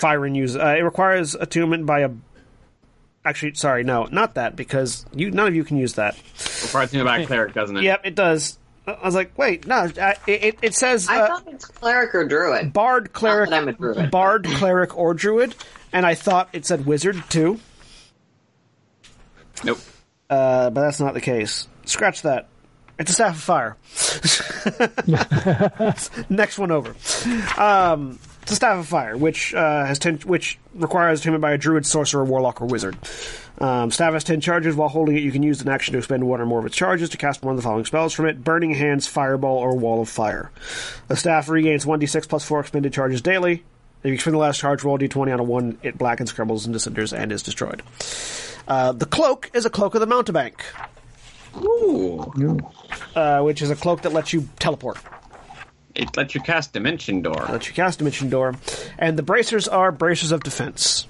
[0.00, 2.10] Firen uses uh, it requires attunement by a
[3.24, 6.16] Actually, sorry, no, not that because you none of you can use that.
[6.62, 7.82] Requires me back cleric, doesn't it?
[7.82, 8.58] Yep, it does.
[8.86, 12.14] I was like, wait, no, uh, it, it, it says I uh, thought it's cleric
[12.14, 12.72] or druid.
[12.72, 14.10] bard, cleric, that I'm a druid.
[14.10, 15.54] bard, cleric, or druid,
[15.92, 17.60] and I thought it said wizard too.
[19.62, 19.78] Nope.
[20.30, 21.68] Uh, but that's not the case.
[21.84, 22.48] Scratch that.
[22.98, 23.76] It's a staff of fire.
[26.30, 26.94] Next one over.
[27.58, 28.18] Um,
[28.48, 31.84] it's a staff of fire, which uh, has ten, which requires attunement by a druid,
[31.84, 32.96] sorcerer, warlock, or wizard.
[33.58, 34.74] Um, staff has ten charges.
[34.74, 36.74] While holding it, you can use an action to expend one or more of its
[36.74, 40.00] charges to cast one of the following spells from it: Burning Hands, Fireball, or Wall
[40.00, 40.50] of Fire.
[41.08, 43.64] The staff regains one d6 plus four expended charges daily.
[44.02, 45.76] If you expend the last charge, roll d20 on a one.
[45.82, 47.82] It blackens, crumbles, and dissenters, and is destroyed.
[48.66, 50.60] Uh, the cloak is a cloak of the mountebank
[51.56, 52.60] Ooh.
[53.14, 54.98] uh, which is a cloak that lets you teleport,
[55.98, 57.48] It lets you cast Dimension Door.
[57.50, 58.54] lets you cast Dimension Door,
[58.98, 61.06] and the bracers are bracers of defense.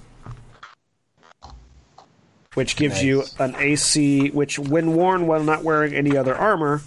[2.55, 6.83] which gives you an AC, which when worn while not wearing any other armor,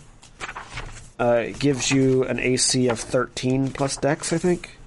[1.18, 4.78] uh, gives you an AC of 13 plus Dex, I think.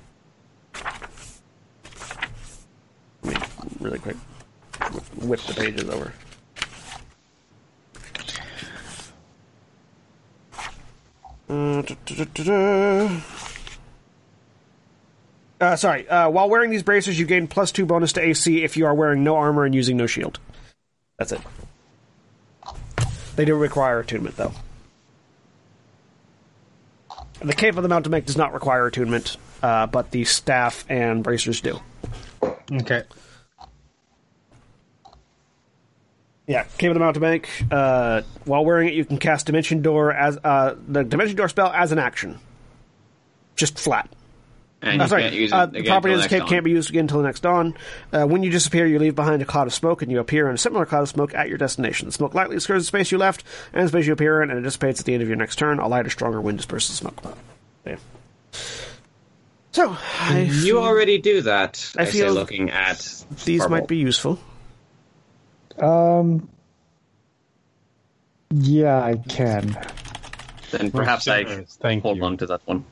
[3.22, 3.46] Let me
[3.80, 4.16] really quick
[5.22, 6.12] whip the pages over.
[11.48, 13.20] Uh, da.
[15.60, 16.08] Uh, sorry.
[16.08, 18.94] Uh, while wearing these bracers, you gain plus two bonus to AC if you are
[18.94, 20.38] wearing no armor and using no shield.
[21.18, 21.40] That's it.
[23.36, 24.52] They do require attunement, though.
[27.40, 31.60] The Cape of the Mountebank does not require attunement, uh, but the staff and bracers
[31.60, 31.80] do.
[32.72, 33.02] Okay.
[36.46, 37.46] Yeah, Cave of the Mountebank.
[37.70, 41.68] Uh, while wearing it, you can cast Dimension Door as uh, the Dimension Door spell
[41.72, 42.38] as an action,
[43.56, 44.08] just flat.
[44.82, 46.48] And you sorry, can't use it uh, the property of this cape dawn.
[46.50, 47.74] can't be used again until the next dawn.
[48.12, 50.54] Uh, when you disappear, you leave behind a cloud of smoke, and you appear in
[50.54, 52.04] a similar cloud of smoke at your destination.
[52.06, 54.58] The smoke lightly obscures the space you left, and the space you appear in, and
[54.58, 55.78] it dissipates at the end of your next turn.
[55.78, 57.36] A lighter, stronger wind disperses the smoke.
[57.86, 57.96] Yeah.
[59.72, 61.90] So, I You feel already do that.
[61.96, 62.98] I I, feel looking at
[63.46, 63.70] these Farbolt.
[63.70, 64.38] might be useful.
[65.78, 66.48] Um.
[68.50, 69.76] Yeah, I can.
[70.70, 71.76] Then perhaps I generous.
[71.80, 72.24] Thank hold you.
[72.24, 72.84] on to that one.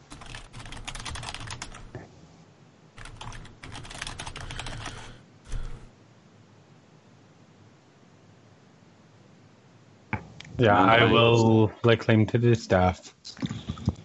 [10.58, 13.14] Yeah, I will lay claim to this staff.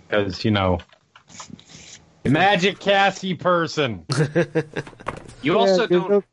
[0.08, 0.80] Because, you know,
[2.26, 4.06] magic Cassie person.
[5.44, 6.26] You also Yeah, don't look-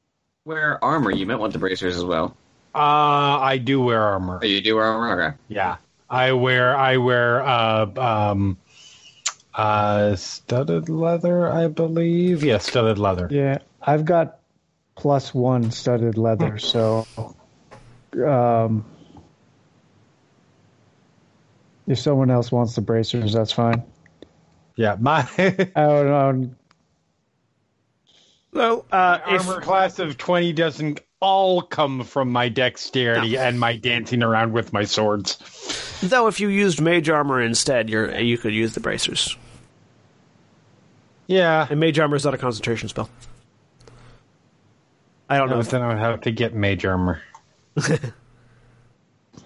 [0.44, 1.10] wear armor.
[1.10, 2.36] You might want the bracers as well.
[2.74, 4.40] Uh, I do wear armor.
[4.42, 5.22] Oh, you do wear armor?
[5.22, 5.36] Okay.
[5.48, 5.76] Yeah,
[6.10, 8.58] I wear I wear uh um
[9.54, 12.42] uh studded leather, I believe.
[12.42, 13.28] Yeah, studded leather.
[13.30, 14.40] Yeah, I've got
[14.96, 17.06] plus one studded leather, so
[18.26, 18.84] um,
[21.86, 23.84] if someone else wants the bracers, that's fine.
[24.76, 26.50] Yeah, my I don't know.
[28.54, 33.76] So, uh, if, armor class of twenty doesn't all come from my dexterity and my
[33.76, 35.38] dancing around with my swords.
[36.02, 39.36] though, if you used mage armor instead, you're, you could use the bracers.
[41.26, 43.08] Yeah, And mage armor is not a concentration spell.
[45.28, 47.22] I don't know no, if then I would have to get mage armor.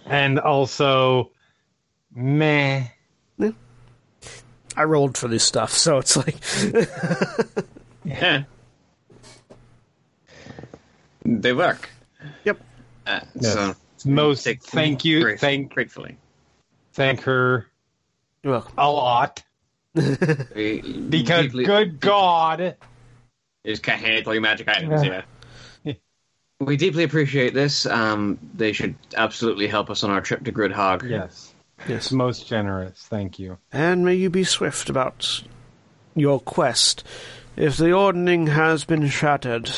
[0.06, 1.30] and also,
[2.12, 2.88] meh.
[4.76, 6.36] I rolled for this stuff, so it's like
[8.04, 8.44] Yeah.
[11.28, 11.88] They work.
[12.44, 12.60] Yep.
[13.06, 13.52] Uh, Yes.
[13.54, 13.74] So
[14.10, 16.16] Most take- thank you, grace- thank gratefully.
[16.92, 17.66] thank her
[18.42, 18.74] You're welcome.
[18.78, 19.42] a lot
[19.94, 22.76] We because deeply- good God.
[23.66, 25.22] Just can't handle your magic items, yeah.
[26.60, 27.86] We deeply appreciate this.
[27.86, 31.04] Um, they should absolutely help us on our trip to Grudd Haug.
[31.08, 31.52] Yes.
[31.88, 32.10] Yes.
[32.10, 32.98] Most generous.
[33.00, 33.58] Thank you.
[33.72, 35.42] And may you be swift about
[36.16, 37.04] your quest.
[37.56, 39.70] If the ordning has been shattered,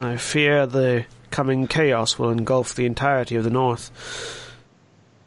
[0.00, 3.90] I fear the coming chaos will engulf the entirety of the North.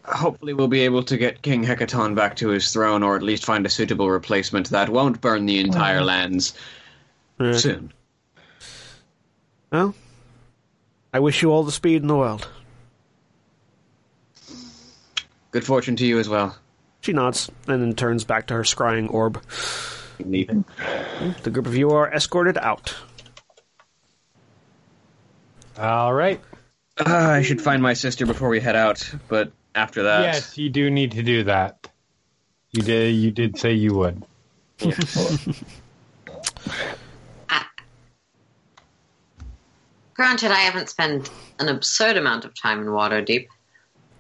[0.05, 3.43] Hopefully, we'll be able to get King Hekaton back to his throne, or at least
[3.45, 6.53] find a suitable replacement that won't burn the entire lands
[7.39, 7.91] Uh, soon.
[9.71, 9.93] well,
[11.13, 12.47] I wish you all the speed in the world.
[15.51, 16.55] Good fortune to you as well.
[17.01, 19.41] She nods and then turns back to her scrying orb.
[20.23, 20.49] Neat.
[21.43, 22.95] The group of you are escorted out.
[25.77, 26.41] All right.
[26.99, 30.69] Ah, I should find my sister before we head out, but after that, yes, you
[30.69, 31.89] do need to do that.
[32.71, 33.13] You did.
[33.15, 34.23] You did say you would.
[40.15, 41.29] Granted, I haven't spent
[41.59, 43.47] an absurd amount of time in Waterdeep.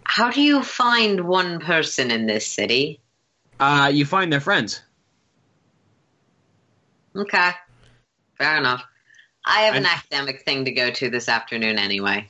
[0.03, 3.01] How do you find one person in this city?
[3.59, 4.81] uh, you find their friends.
[7.15, 7.49] Okay,
[8.37, 8.85] fair enough.
[9.47, 12.27] I have an I'm- academic thing to go to this afternoon anyway.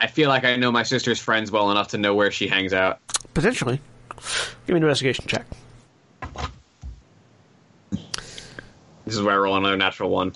[0.00, 2.72] I feel like I know my sister's friends well enough to know where she hangs
[2.72, 3.00] out.
[3.34, 3.80] Potentially.
[4.66, 5.44] Give me an investigation check.
[7.90, 10.34] This is where I roll another natural one.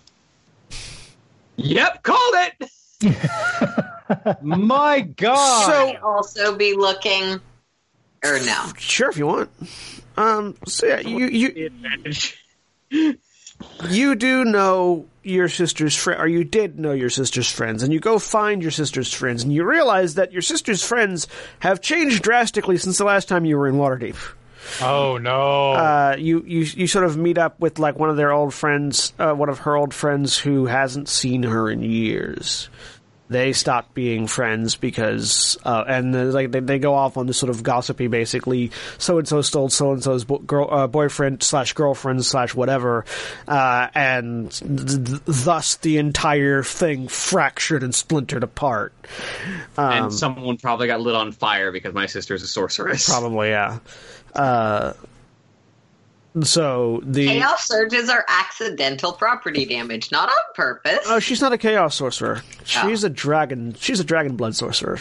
[1.57, 2.71] Yep, called it.
[4.43, 5.65] My God.
[5.65, 7.41] Should I also be looking,
[8.25, 8.65] or no?
[8.77, 9.51] Sure, if you want.
[10.16, 12.43] Um, so yeah, you you Advantage.
[13.89, 18.01] You do know your sister's friend, or you did know your sister's friends, and you
[18.01, 21.26] go find your sister's friends, and you realize that your sister's friends
[21.60, 24.16] have changed drastically since the last time you were in Waterdeep.
[24.82, 25.72] oh no.
[25.72, 29.12] Uh, you, you you sort of meet up with like one of their old friends,
[29.18, 32.68] uh, one of her old friends who hasn't seen her in years.
[33.28, 37.38] They stopped being friends because, uh, and uh, like they, they go off on this
[37.38, 41.72] sort of gossipy, basically, so and so stole so and so's girl, uh, boyfriend slash
[41.72, 43.05] girlfriend slash whatever,
[43.48, 48.92] uh, and th- th- thus the entire thing fractured and splintered apart.
[49.76, 53.09] Um, and someone probably got lit on fire because my sister's a sorceress.
[53.09, 53.78] Probably, yeah.
[56.43, 61.06] So the Chaos surges are accidental property damage, not on purpose.
[61.06, 62.43] oh, she's not a chaos sorcerer.
[62.43, 62.65] Oh.
[62.65, 63.74] She's a dragon.
[63.78, 64.98] She's a dragon blood sorcerer.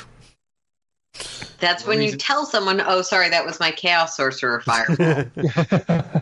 [1.59, 5.25] That's when you tell someone, "Oh, sorry, that was my chaos sorcerer fireball."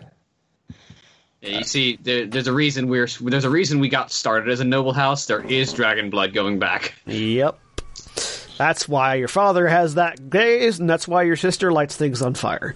[1.42, 4.60] Yeah, you see, there, there's a reason we're there's a reason we got started as
[4.60, 5.26] a noble house.
[5.26, 6.94] There is dragon blood going back.
[7.08, 7.58] Yep.
[8.60, 12.36] That's why your father has that gaze, and that's why your sister lights things on
[12.36, 12.76] fire.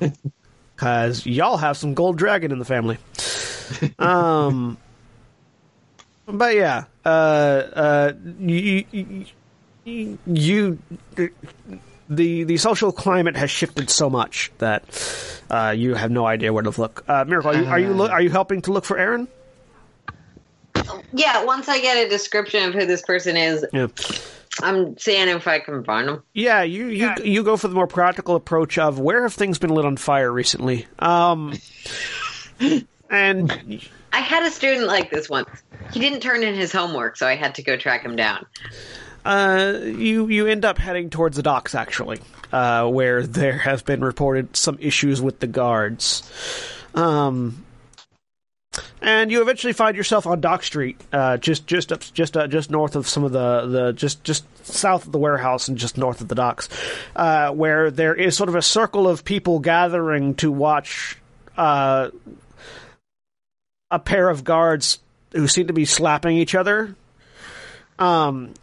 [0.76, 2.98] Because y'all have some gold dragon in the family.
[3.98, 4.78] Um,
[6.26, 8.84] but yeah, uh, uh, you,
[9.84, 10.78] you, you,
[12.08, 14.84] the the social climate has shifted so much that
[15.50, 17.02] uh, you have no idea where to look.
[17.08, 19.26] Uh, Miracle, are you are you, lo- are you helping to look for Erin?
[21.12, 23.88] yeah, once I get a description of who this person is, Yeah.
[24.62, 26.22] I'm seeing if I can find them.
[26.32, 29.70] Yeah, you you you go for the more practical approach of where have things been
[29.70, 30.86] lit on fire recently?
[30.98, 31.52] Um,
[33.10, 33.80] and
[34.12, 35.48] I had a student like this once.
[35.92, 38.46] He didn't turn in his homework, so I had to go track him down.
[39.26, 42.20] uh, you you end up heading towards the docks actually,
[42.52, 46.22] uh, where there have been reported some issues with the guards.
[46.94, 47.62] Um,
[49.00, 52.70] and you eventually find yourself on Dock Street, uh, just just up, just uh, just
[52.70, 56.20] north of some of the, the just just south of the warehouse and just north
[56.20, 56.68] of the docks,
[57.14, 61.18] uh, where there is sort of a circle of people gathering to watch
[61.56, 62.10] uh,
[63.90, 64.98] a pair of guards
[65.32, 66.94] who seem to be slapping each other.
[67.98, 68.54] Um,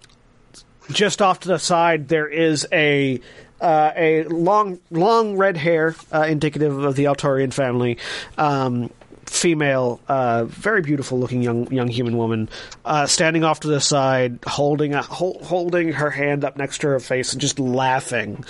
[0.92, 3.20] just off to the side, there is a
[3.62, 7.98] uh, a long long red hair, uh, indicative of the Altarian family.
[8.38, 8.92] Um,
[9.26, 12.50] female, uh, very beautiful looking young young human woman,
[12.86, 16.88] uh, standing off to the side, holding a, hol- holding her hand up next to
[16.88, 18.44] her face and just laughing.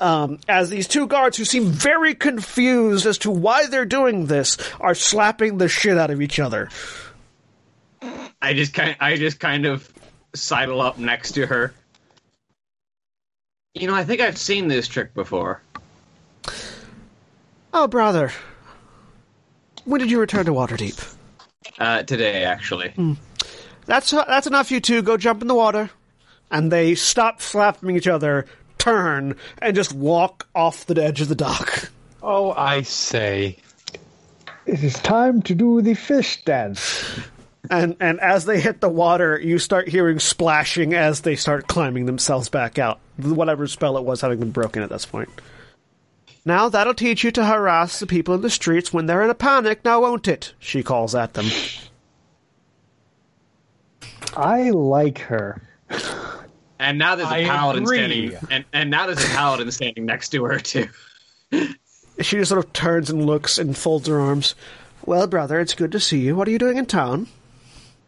[0.00, 4.56] Um, as these two guards, who seem very confused as to why they're doing this,
[4.80, 6.68] are slapping the shit out of each other.
[8.42, 9.90] I just kind I just kind of
[10.34, 11.74] sidle up next to her.
[13.74, 15.62] You know, I think I've seen this trick before.
[17.72, 18.32] Oh, brother,
[19.90, 21.16] when did you return to Waterdeep?
[21.78, 22.94] Uh, today, actually.
[23.86, 24.70] That's that's enough.
[24.70, 25.90] You two go jump in the water,
[26.50, 28.46] and they stop slapping each other,
[28.78, 31.90] turn, and just walk off the edge of the dock.
[32.22, 33.56] Oh, I say.
[34.66, 37.04] It is time to do the fish dance.
[37.70, 42.06] And and as they hit the water, you start hearing splashing as they start climbing
[42.06, 43.00] themselves back out.
[43.16, 45.28] Whatever spell it was having been broken at this point.
[46.44, 49.34] Now that'll teach you to harass the people in the streets when they're in a
[49.34, 50.54] panic, now won't it?
[50.58, 51.46] She calls at them.
[54.36, 55.60] I like her.
[56.78, 57.98] And now there's a I paladin agree.
[57.98, 60.88] standing, and, and now there's a paladin standing next to her too.
[61.52, 64.54] She just sort of turns and looks and folds her arms.
[65.04, 66.36] Well, brother, it's good to see you.
[66.36, 67.26] What are you doing in town?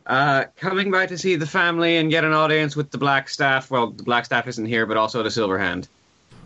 [0.07, 3.71] Uh, coming by to see the family and get an audience with the Black Staff.
[3.71, 5.89] Well, the Black Staff isn't here, but also the Silver Hand,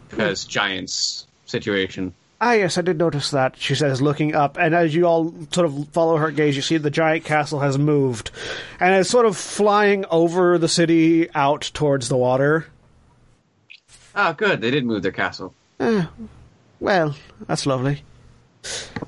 [0.08, 2.12] because giants situation.
[2.38, 4.58] Ah, yes, I did notice that, she says, looking up.
[4.58, 7.78] And as you all sort of follow her gaze, you see the giant castle has
[7.78, 8.30] moved.
[8.78, 12.66] And it's sort of flying over the city out towards the water.
[14.14, 14.60] Oh, good.
[14.60, 15.54] They did move their castle.
[16.78, 17.16] Well,
[17.46, 18.02] that's lovely.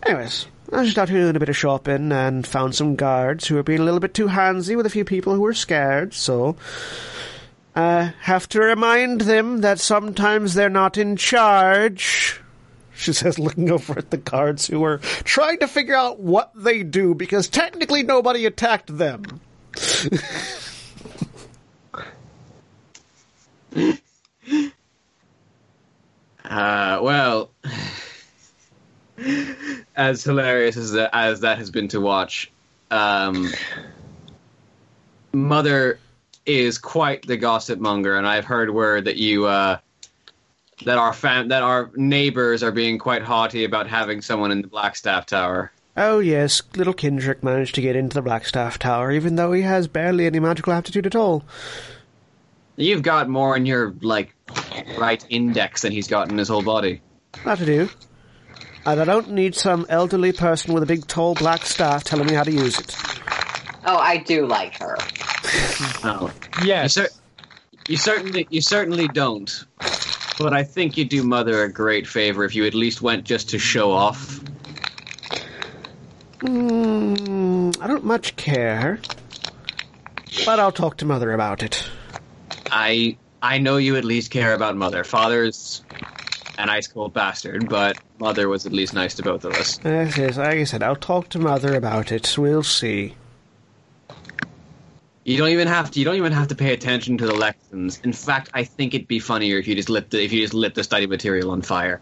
[0.07, 3.47] Anyways, I was just out here doing a bit of shopping and found some guards
[3.47, 6.15] who were being a little bit too handsy with a few people who were scared,
[6.15, 6.57] so.
[7.79, 12.41] Uh, have to remind them that sometimes they're not in charge.
[12.93, 16.83] She says, looking over at the guards who are trying to figure out what they
[16.83, 19.41] do because technically nobody attacked them.
[26.51, 27.51] Uh, well,
[29.95, 32.51] as hilarious as that, as that has been to watch,
[32.91, 33.53] um,
[35.35, 35.99] Mother
[36.49, 39.79] is quite the gossip monger, and I've heard word that you uh,
[40.85, 44.69] that our fam- that our neighbors are being quite haughty about having someone in the
[44.69, 45.71] Blackstaff Tower.
[45.97, 49.89] Oh, yes, little Kendrick managed to get into the Blackstaff Tower, even though he has
[49.89, 51.45] barely any magical aptitude at all.
[52.77, 54.35] You've got more in your like
[54.97, 57.03] right index than he's got in his whole body.
[57.45, 57.89] That to do.
[58.87, 62.35] And I don't need some elderly person with a big tall black staff telling me
[62.35, 62.97] how to use it.
[63.85, 64.97] Oh, I do like her.
[66.05, 66.31] Oh.
[66.63, 66.95] You, Yes.
[66.95, 67.09] cer-
[67.89, 69.65] you certainly you certainly don't.
[70.39, 73.51] But I think you'd do mother a great favor if you at least went just
[73.51, 74.41] to show off.
[76.41, 79.01] Mm, I don't much care,
[80.47, 81.85] but I'll talk to mother about it.
[82.71, 85.03] I I know you at least care about mother.
[85.03, 85.83] Father's
[86.59, 89.81] an ice cold bastard, but mother was at least nice to both of us.
[89.85, 92.37] Yes, yes, like I said, I'll talk to mother about it.
[92.39, 93.15] We'll see.
[95.29, 95.99] You don't even have to.
[95.99, 98.01] You don't even have to pay attention to the lessons.
[98.03, 100.55] In fact, I think it'd be funnier if you just lit the if you just
[100.55, 102.01] lit the study material on fire.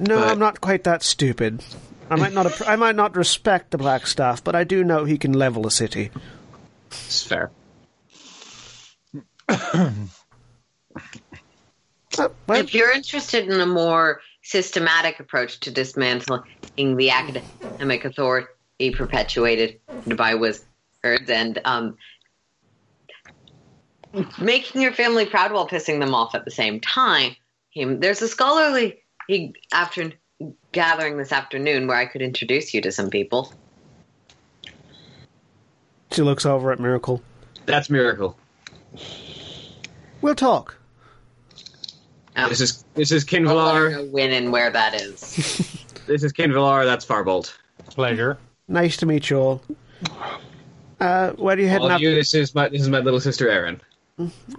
[0.00, 1.62] No, But- I'm not quite that stupid.
[2.10, 2.68] I might not.
[2.68, 5.70] I might not respect the black staff, but I do know he can level a
[5.70, 6.10] city.
[6.90, 7.52] It's fair.
[12.18, 18.48] Uh, If you're interested in a more systematic approach to dismantling the academic authority
[18.94, 19.80] perpetuated
[20.16, 20.64] by wizards
[21.04, 21.98] and um,
[24.40, 27.36] making your family proud while pissing them off at the same time,
[27.70, 28.98] him, there's a scholarly
[29.72, 30.12] after
[30.72, 33.52] gathering this afternoon where I could introduce you to some people.
[36.12, 37.22] she looks over at Miracle.
[37.66, 38.36] That's miracle.
[40.22, 40.76] We'll talk.
[42.36, 44.10] Um, This is this is I'll Qinvylar.
[44.10, 45.72] when and where that is.
[46.06, 46.84] This is Qinvylar.
[46.84, 47.52] That's Farbolt.
[47.90, 48.38] Pleasure.
[48.68, 49.62] Nice to meet you all.
[51.00, 52.04] Uh, where are you heading All of after?
[52.04, 53.80] you, this is my this is my little sister Erin.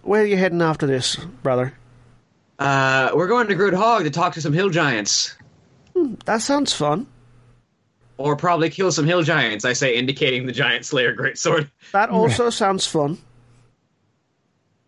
[0.04, 1.74] Where are you heading after this, brother?
[2.60, 5.36] Uh, we're going to Grudd Haug to talk to some hill giants,
[6.26, 7.08] That sounds fun.
[8.18, 9.66] or probably kill some hill giants.
[9.66, 11.70] I say, indicating the giant slayer greatsword.
[11.92, 13.18] That also sounds fun.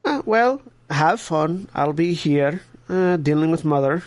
[0.06, 1.68] Uh, well, have fun.
[1.74, 4.04] I'll be here uh, dealing with mother.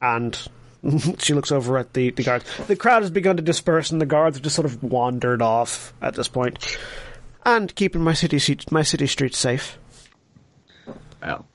[0.00, 0.36] And
[1.18, 2.44] she looks over at the, the guards.
[2.68, 5.92] The crowd has begun to disperse, and the guards have just sort of wandered off
[6.00, 6.78] at this point.
[7.44, 9.78] And keeping my city seat, my city streets safe.
[11.22, 11.46] Well,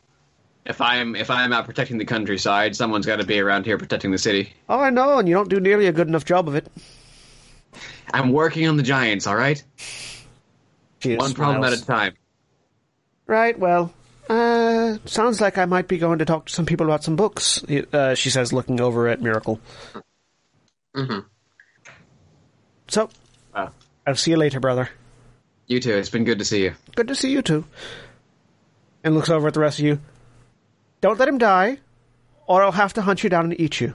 [0.66, 4.12] if I'm if I'm out protecting the countryside, someone's got to be around here protecting
[4.12, 4.54] the city.
[4.68, 6.68] Oh, I know, and you don't do nearly a good enough job of it.
[8.14, 9.26] I'm working on the giants.
[9.28, 9.64] All right,
[11.04, 12.16] one problem at a time.
[13.26, 13.94] Right, well,
[14.30, 17.64] uh, sounds like I might be going to talk to some people about some books,
[17.94, 19.60] uh, she says, looking over at Miracle.
[20.96, 21.20] Mm-hmm.
[22.88, 23.10] So,
[23.54, 23.72] Wow.
[24.08, 24.90] I'll see you later, brother.
[25.70, 25.96] You too.
[25.96, 26.74] It's been good to see you.
[26.96, 27.64] Good to see you too.
[29.04, 30.00] And looks over at the rest of you.
[31.00, 31.78] Don't let him die,
[32.48, 33.94] or I'll have to hunt you down and eat you.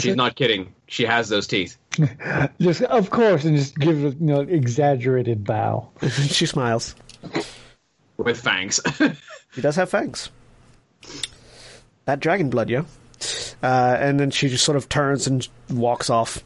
[0.00, 0.74] She's not kidding.
[0.88, 1.78] She has those teeth.
[2.60, 5.88] Just of course, and just give a you know exaggerated bow.
[6.26, 6.94] she smiles.
[8.16, 8.80] with fangs.
[9.54, 10.30] He does have fangs.
[12.06, 12.86] That dragon blood, yo.
[13.62, 16.42] Uh, and then she just sort of turns and walks off.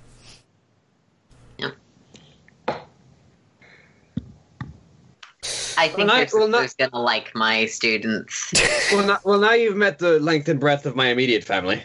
[5.79, 8.53] I think Well, your well, not- sister's gonna like my students.
[8.93, 11.81] well, now, well, now you've met the length and breadth of my immediate family.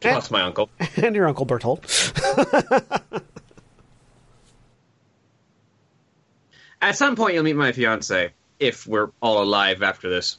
[0.00, 0.68] Plus my uncle.
[0.96, 1.86] and your Uncle Berthold.
[6.82, 10.36] At some point, you'll meet my fiance if we're all alive after this.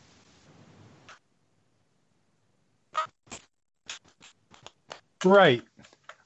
[5.23, 5.63] Right.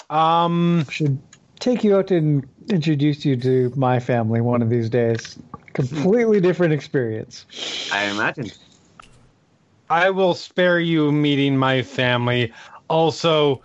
[0.10, 0.86] Um.
[0.90, 1.20] Should
[1.60, 5.38] take you out and introduce you to my family one of these days.
[5.74, 7.46] Completely different experience.
[7.92, 8.52] I imagine.
[9.90, 12.54] I will spare you meeting my family.
[12.90, 13.64] Also,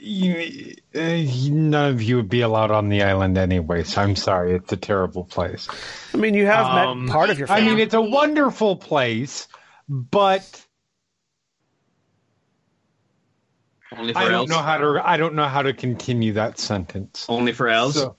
[0.00, 3.82] you, uh, none of you would be allowed on the island anyway.
[3.82, 4.54] So I'm sorry.
[4.54, 5.68] It's a terrible place.
[6.14, 9.48] I mean, you have Um, met part of your I mean, it's a wonderful place,
[9.88, 10.64] but
[13.96, 14.50] Only for I don't elves.
[14.50, 15.00] know how to.
[15.02, 17.24] I don't know how to continue that sentence.
[17.28, 17.96] Only for elves.
[17.96, 18.16] So,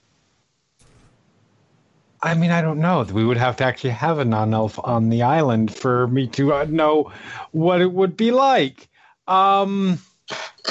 [2.22, 3.02] I mean, I don't know.
[3.02, 6.66] We would have to actually have a non-elf on the island for me to uh,
[6.68, 7.12] know
[7.52, 8.88] what it would be like.
[9.26, 9.98] Um,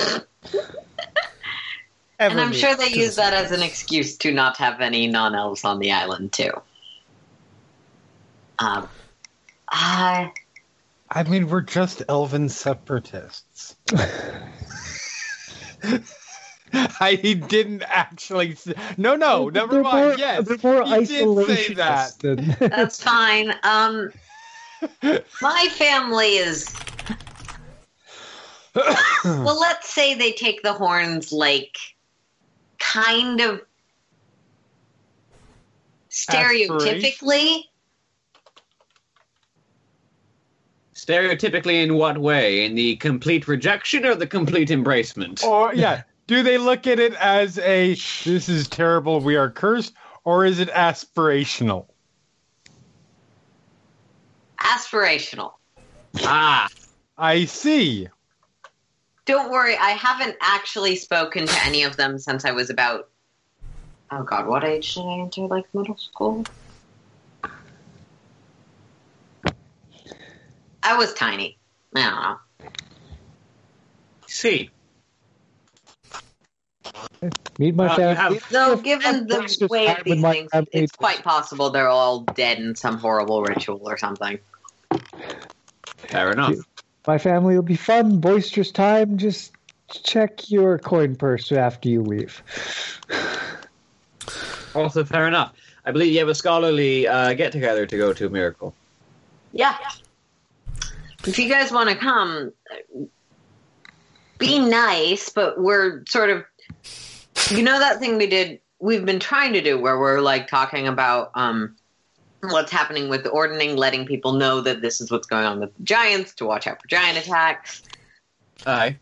[2.19, 5.63] and I'm sure they use that as an excuse to not have any non elves
[5.63, 6.51] on the island, too.
[8.59, 8.87] Um,
[9.69, 10.31] I.
[11.09, 13.75] I mean, we're just elven separatists.
[16.73, 18.55] I didn't actually.
[18.55, 20.07] Say, no, no, never They're mind.
[20.07, 22.19] more- yes, they're more he did say that.
[22.19, 23.53] than- That's fine.
[23.63, 24.11] Um,
[25.41, 26.75] my family is.
[28.75, 31.75] well, let's say they take the horns like
[32.77, 33.61] kind of
[36.09, 37.63] stereotypically.
[41.05, 42.65] Stereotypically, in what way?
[42.65, 45.43] In the complete rejection or the complete embracement?
[45.43, 47.93] Or yeah, do they look at it as a
[48.25, 49.93] "this is terrible, we are cursed,"
[50.25, 51.87] or is it aspirational?
[54.59, 55.53] aspirational.
[56.21, 56.67] Ah,
[57.17, 58.07] I see.
[59.25, 63.09] Don't worry, I haven't actually spoken to any of them since I was about.
[64.11, 65.41] Oh God, what age did I enter?
[65.41, 66.45] Like middle school?
[70.83, 71.57] I was tiny.
[71.95, 72.69] I don't know.
[74.27, 74.69] see.
[77.57, 78.35] Meet my Well, you family.
[78.39, 80.67] have- Though, given the way of these my things, family.
[80.71, 84.39] it's quite possible they're all dead in some horrible ritual or something.
[85.97, 86.55] Fair enough.
[87.07, 89.17] My family will be fun, boisterous time.
[89.17, 89.51] Just
[89.89, 92.41] check your coin purse after you leave.
[94.75, 95.53] Also, fair enough.
[95.85, 98.73] I believe you have a scholarly uh, get together to go to, Miracle.
[99.51, 99.75] Yeah.
[101.25, 102.53] If you guys want to come,
[104.37, 106.43] be nice, but we're sort of.
[107.49, 110.87] You know that thing we did, we've been trying to do where we're like talking
[110.87, 111.75] about um,
[112.41, 115.75] what's happening with the ordning, letting people know that this is what's going on with
[115.75, 117.83] the giants to watch out for giant attacks.
[118.65, 118.97] Aye.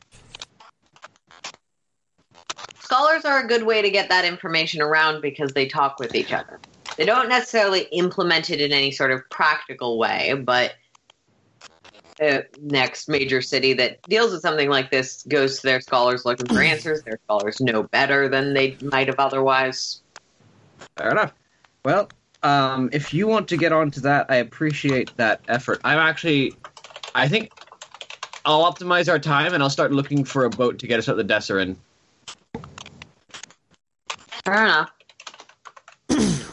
[2.79, 6.31] Scholars are a good way to get that information around because they talk with each
[6.31, 6.59] other.
[6.95, 10.73] They don't necessarily implement it in any sort of practical way, but
[12.17, 16.47] the next major city that deals with something like this goes to their scholars looking
[16.47, 17.03] for answers.
[17.03, 20.01] Their scholars know better than they might have otherwise.
[20.97, 21.33] Fair enough.
[21.83, 22.09] Well,
[22.43, 25.79] um, if you want to get onto that, I appreciate that effort.
[25.83, 26.55] I'm actually,
[27.13, 27.51] I think
[28.45, 31.17] I'll optimize our time and I'll start looking for a boat to get us out
[31.17, 31.75] the Dessarin.
[34.45, 34.91] Fair enough.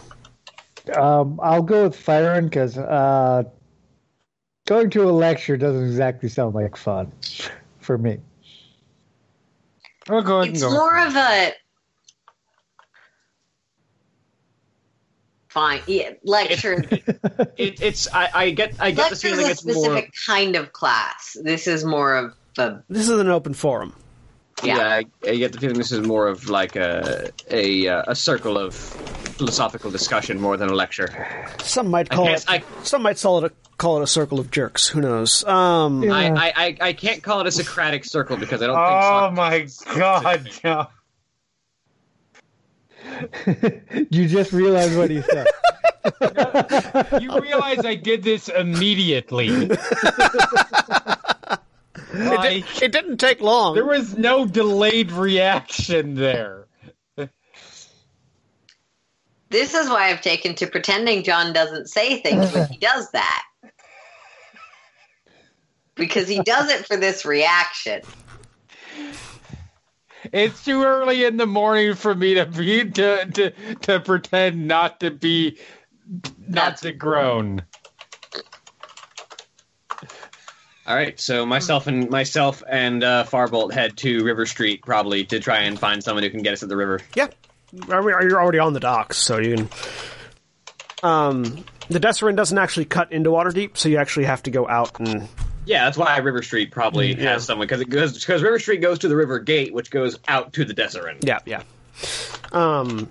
[0.94, 3.44] Um, I'll go with Firen because uh,
[4.66, 7.12] going to a lecture doesn't exactly sound like fun
[7.80, 8.18] for me.
[10.08, 10.70] I'll go ahead and It's go.
[10.70, 11.52] more of a
[15.48, 16.84] fine yeah, lecture.
[17.56, 19.74] It, it's I, I get I get the feeling a it's more.
[19.74, 21.36] specific kind of class.
[21.40, 23.94] This is more of a This is an open forum.
[24.64, 24.76] Yeah.
[24.76, 28.14] Yeah, I, I get the feeling this is more of like a a uh, a
[28.14, 31.08] circle of philosophical discussion more than a lecture.
[31.62, 32.50] Some might call can't- it.
[32.50, 34.86] I- Some might call it a call it a circle of jerks.
[34.88, 35.42] Who knows?
[35.44, 36.12] Um, Yeah.
[36.14, 39.14] I, I, I, I can't call it a Socratic circle because I don't think so.
[39.14, 39.94] Oh think.
[39.94, 40.86] my god, John.
[44.10, 45.46] you just realized what he said.
[47.20, 49.48] You realize I did this immediately.
[52.16, 53.74] it, Like, di- it didn't take long.
[53.74, 56.66] there was no delayed reaction there.
[59.50, 63.44] This is why I've taken to pretending John doesn't say things when he does that.
[65.94, 68.02] Because he does it for this reaction.
[70.32, 73.50] It's too early in the morning for me to be to to,
[73.82, 75.58] to pretend not to be
[76.38, 77.62] not That's- to groan.
[80.86, 85.40] All right, so myself and myself and uh, Farbolt head to River Street probably to
[85.40, 87.00] try and find someone who can get us at the river.
[87.14, 87.28] yeah,
[87.88, 89.68] you're already on the docks, so you can.
[91.02, 94.98] Um, the Dessarin doesn't actually cut into Waterdeep, so you actually have to go out
[95.00, 95.26] and
[95.66, 97.32] Yeah, that's why River Street probably Yeah.
[97.32, 100.18] has someone because it goes because River Street goes to the River Gate, which goes
[100.28, 101.16] out to the Dessarin.
[101.24, 101.62] Yeah, yeah.
[102.52, 103.08] Um,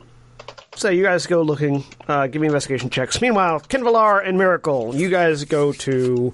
[0.76, 1.84] so you guys go looking.
[2.08, 3.20] Uh, give me investigation checks.
[3.22, 6.34] Meanwhile, Qinvylar and Miracle, you guys go to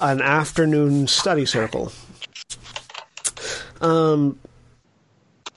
[0.00, 1.92] an afternoon study circle.
[3.80, 4.38] Um,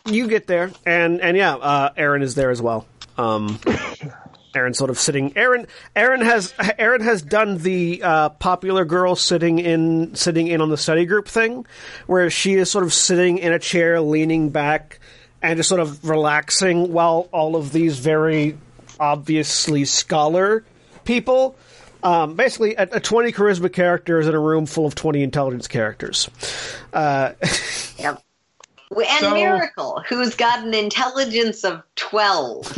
[0.06, 2.86] you get there, and and yeah, uh, Erin is there as well.
[3.18, 3.60] Um,
[4.56, 5.36] Erin sort of sitting.
[5.38, 10.70] Erin Erin has Erin has done the uh, popular girl sitting in sitting in on
[10.70, 11.66] the study group thing,
[12.08, 15.00] where she is sort of sitting in a chair, leaning back,
[15.42, 18.58] and just sort of relaxing while all of these very
[19.00, 20.64] obviously scholar
[21.04, 21.56] people.
[22.04, 26.30] Um, basically, a, a 20 charisma characters in a room full of 20 intelligence characters.
[26.92, 27.32] Uh,
[27.98, 28.22] Yep.
[28.96, 32.78] And So- Miracle, who's got an intelligence of 12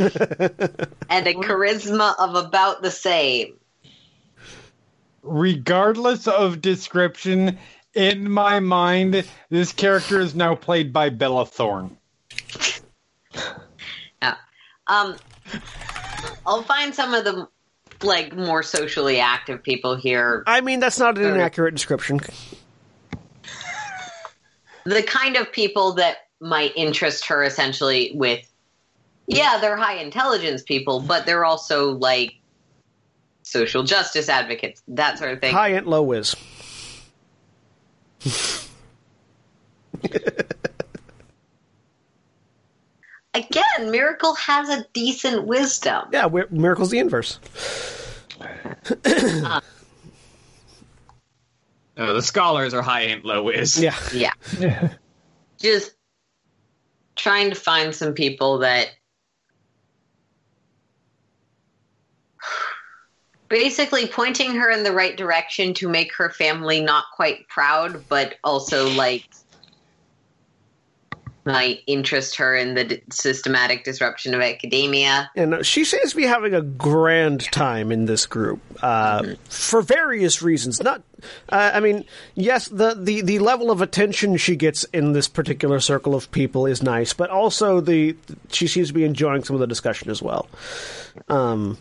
[1.10, 3.54] and a charisma of about the same.
[5.22, 7.58] Regardless of description,
[7.94, 11.96] in my mind, this character is now played by Bella Thorne.
[14.22, 14.36] Yeah.
[14.86, 15.16] Um,
[16.46, 17.46] I'll find some of the
[18.02, 20.42] like more socially active people here.
[20.46, 22.20] I mean, that's not an inaccurate description.
[24.84, 28.46] The kind of people that might interest her essentially with
[29.26, 32.34] yeah, they're high intelligence people, but they're also like
[33.42, 35.52] social justice advocates, that sort of thing.
[35.52, 36.36] High and low whiz.
[43.36, 46.08] Again, Miracle has a decent wisdom.
[46.10, 47.38] Yeah, wi- Miracle's the inverse.
[48.40, 49.60] Uh,
[52.14, 53.78] the scholars are high and low whiz.
[53.78, 53.94] Yeah.
[54.14, 54.32] Yeah.
[55.60, 55.92] Just
[57.14, 58.88] trying to find some people that
[63.48, 68.36] basically pointing her in the right direction to make her family not quite proud, but
[68.42, 69.28] also like
[71.46, 75.30] might interest her in the d- systematic disruption of academia.
[75.36, 80.42] And she seems to be having a grand time in this group uh, for various
[80.42, 80.82] reasons.
[80.82, 81.02] Not,
[81.48, 82.04] uh, I mean,
[82.34, 86.66] yes, the, the, the level of attention she gets in this particular circle of people
[86.66, 88.16] is nice, but also the
[88.50, 90.48] she seems to be enjoying some of the discussion as well.
[91.28, 91.78] Um,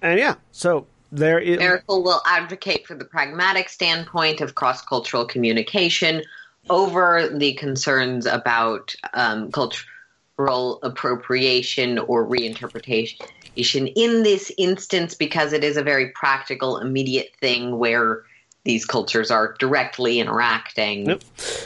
[0.00, 1.58] and yeah, so there is.
[1.58, 6.22] Miracle will advocate for the pragmatic standpoint of cross cultural communication
[6.70, 15.76] over the concerns about um, cultural appropriation or reinterpretation in this instance because it is
[15.76, 18.24] a very practical, immediate thing where
[18.64, 21.06] these cultures are directly interacting.
[21.06, 21.24] Yep.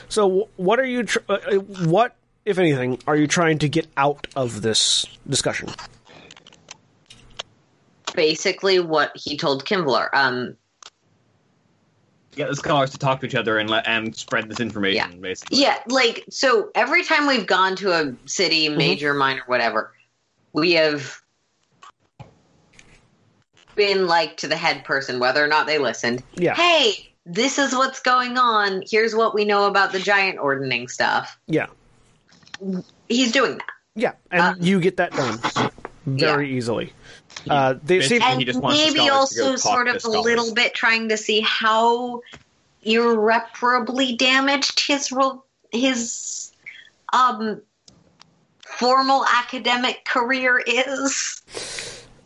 [0.08, 1.04] So, what are you?
[1.04, 2.14] Tr- uh, uh, what,
[2.44, 5.70] if anything, are you trying to get out of this discussion?
[8.14, 10.08] Basically, what he told Qinvylar.
[10.12, 10.56] Um,
[12.40, 15.12] Get the scholars to talk to each other and let and spread this information.
[15.12, 15.18] Yeah.
[15.20, 19.92] Basically, Yeah, like so every time we've gone to a city, major, minor, whatever,
[20.54, 21.20] we have
[23.76, 26.22] been like to the head person, whether or not they listened.
[26.32, 26.54] Yeah.
[26.54, 28.84] Hey, this is what's going on.
[28.90, 31.38] Here's what we know about the giant ordning stuff.
[31.46, 31.66] Yeah,
[33.10, 33.66] He's doing that.
[33.94, 35.38] yeah, and Uh, you get that done
[36.06, 36.94] very easily.
[37.48, 40.74] Uh, they seem, And he just maybe scholars also talk sort of a little bit
[40.74, 42.20] trying to see how
[42.82, 45.12] irreparably damaged his
[45.72, 46.52] his
[47.12, 47.60] um
[48.66, 51.42] formal academic career is.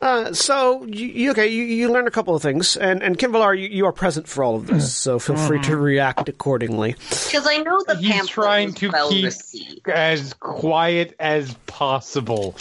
[0.04, 1.46] Uh, so you, you okay?
[1.48, 4.44] You, you learn a couple of things, and and Qinvylar, you, you are present for
[4.44, 6.92] all of this, so feel free to react accordingly.
[7.08, 9.88] Because I know the He's pamphlet trying was to well keep- received.
[9.88, 12.54] as quiet as possible,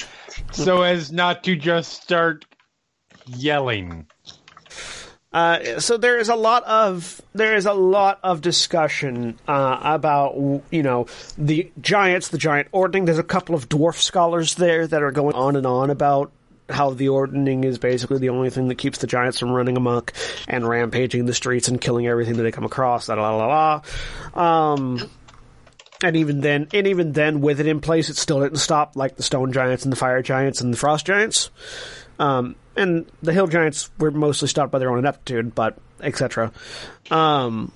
[0.53, 2.45] so as not to just start
[3.27, 4.07] yelling.
[5.33, 10.35] Uh, so there is a lot of there is a lot of discussion uh, about
[10.71, 11.07] you know
[11.37, 13.03] the giants, the giant ordning.
[13.03, 16.31] There's a couple of dwarf scholars there that are going on and on about
[16.69, 20.14] how the ordning is basically the only thing that keeps the giants from running amok
[20.48, 23.10] and rampaging the streets and killing everything that they come across.
[23.10, 23.81] La la la
[24.35, 24.73] la.
[24.73, 25.10] Um,
[26.03, 29.15] and even then, and even then, with it in place, it still didn't stop like
[29.15, 31.49] the stone giants and the fire giants and the frost giants.
[32.19, 36.52] Um, and the hill giants were mostly stopped by their own ineptitude, but etc.
[37.11, 37.72] Um,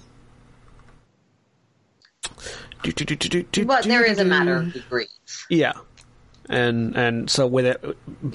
[2.83, 5.09] But there is a matter of degrees.
[5.49, 5.73] yeah,
[6.49, 7.83] and and so with it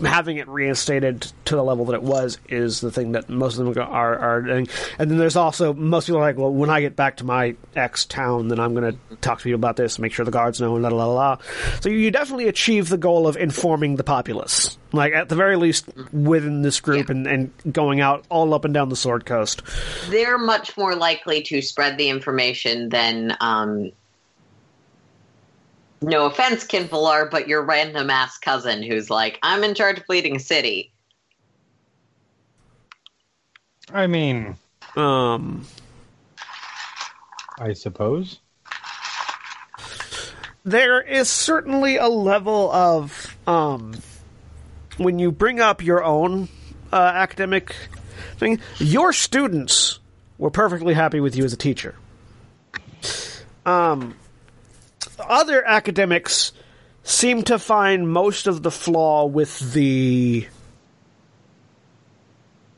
[0.05, 3.65] having it reinstated to the level that it was is the thing that most of
[3.75, 4.69] them are are doing.
[4.99, 7.57] And then there's also most people are like, well, when I get back to my
[7.75, 10.61] ex town, then I'm going to talk to people about this, make sure the guards
[10.61, 11.15] know, and la la la.
[11.15, 11.37] la.
[11.81, 15.89] So you definitely achieve the goal of informing the populace, like at the very least
[16.13, 17.17] within this group, Yeah.
[17.17, 19.63] and and going out all up and down the Sword Coast.
[20.11, 23.93] They're much more likely to spread the information than, um,
[26.03, 30.39] no offense, Qinvylar, but your random ass cousin who's like, I'm in charge of leading
[30.39, 30.93] city.
[33.93, 34.57] I mean,
[34.97, 35.67] Um,
[37.59, 38.41] I suppose.
[40.65, 43.95] there is certainly a level of um,
[44.97, 46.49] when you bring up your own
[46.93, 47.75] uh, academic
[48.37, 48.61] thing.
[48.79, 49.99] Your students
[50.39, 51.95] were perfectly happy with you as a teacher.
[53.67, 54.15] Um,
[55.21, 56.53] other academics
[57.03, 60.47] seem to find most of the flaw with the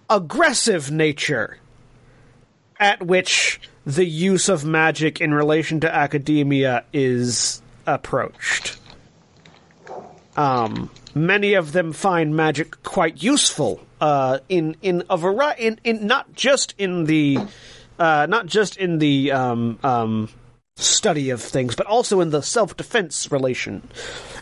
[0.08, 1.58] aggressive nature
[2.78, 8.78] at which the use of magic in relation to academia is approached.
[10.36, 16.06] Um, many of them find magic quite useful uh, in in a variety in, in
[16.06, 17.38] not just in the
[17.98, 20.28] uh, not just in the um, um,
[20.76, 23.88] study of things, but also in the self defense relation.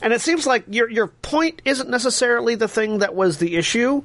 [0.00, 4.02] And it seems like your your point isn't necessarily the thing that was the issue,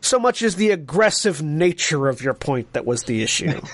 [0.00, 3.60] so much as the aggressive nature of your point that was the issue.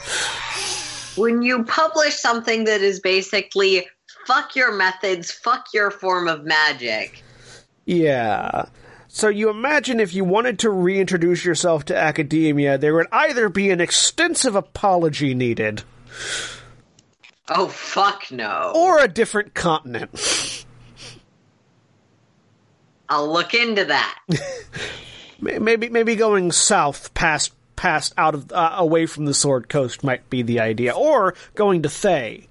[1.14, 3.86] When you publish something that is basically
[4.26, 7.22] fuck your methods, fuck your form of magic,
[7.84, 8.64] Yeah.
[9.08, 13.68] So you imagine if you wanted to reintroduce yourself to academia, there would either be
[13.68, 15.82] an extensive apology needed
[17.48, 18.72] oh fuck no.
[18.74, 20.64] or a different continent.
[23.08, 24.18] I'll look into that.
[25.42, 30.30] Maybe maybe going south past past out of uh, away from the Sword Coast might
[30.30, 32.46] be the idea, or going to Thay.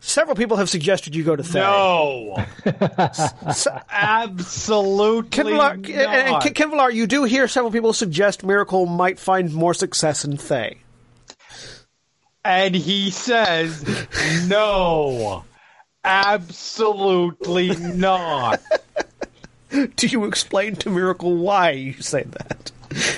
[0.00, 1.60] Several people have suggested you go to Thay.
[1.60, 9.18] No, S- absolutely Qinvylar, and, and Qinvylar, you do hear several people suggest Miracle might
[9.18, 10.78] find more success in Thay.
[12.46, 13.84] And he says
[14.46, 15.44] no,
[16.04, 18.60] absolutely not.
[19.96, 22.70] Do you explain to Miracle why you say that?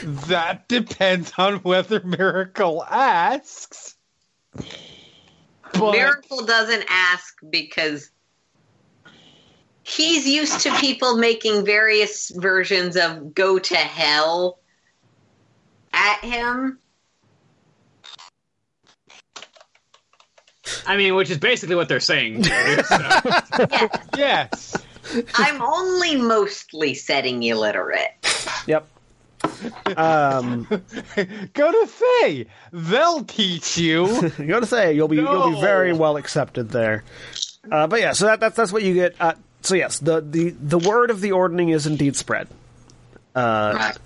[0.02, 3.96] That depends on whether Miracle asks.
[5.74, 8.10] But Miracle doesn't ask because
[9.82, 14.58] he's used to people making various versions of go to hell
[15.92, 16.78] at him.
[20.86, 22.42] I mean, which is basically what they're saying.
[22.42, 22.96] dude, so-
[24.16, 24.74] Yes,
[25.14, 28.10] yes, I'm only mostly setting illiterate.
[28.66, 28.86] Yep.
[29.96, 30.66] Um,
[31.54, 32.46] go to Thay.
[32.72, 34.06] They'll teach you.
[34.38, 37.04] you go to Thay, you'll be you'll be very well accepted there.
[37.70, 39.14] Uh, but yeah, so that, that's that's what you get.
[39.20, 42.48] Uh, so yes, the, the the word of the ordning is indeed spread.
[43.34, 43.98] Uh, Right.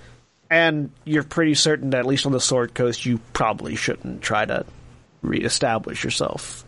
[0.51, 4.45] and you're pretty certain that at least on the Sword Coast, you probably shouldn't try
[4.45, 4.67] to
[5.23, 6.65] reestablish yourself.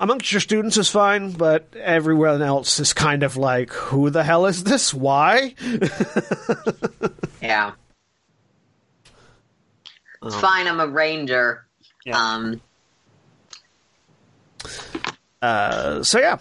[0.00, 4.46] Amongst your students is fine, but everyone else is kind of like, "Who the hell
[4.46, 4.94] is this?
[4.94, 5.54] Why?"
[7.42, 7.72] Yeah.
[10.24, 11.66] It's fine, I'm a ranger.
[12.06, 12.16] Yeah.
[12.16, 12.60] Um,
[15.42, 16.38] Uh, so yeah,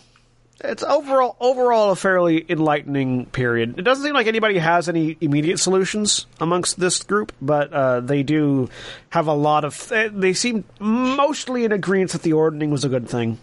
[0.64, 3.78] it's overall overall a fairly enlightening period.
[3.80, 8.24] It doesn't seem like anybody has any immediate solutions amongst this group, but uh, they
[8.24, 8.70] do
[9.10, 9.92] have a lot of.
[9.92, 13.40] eh, They seem mostly in agreement that the ordning was a good thing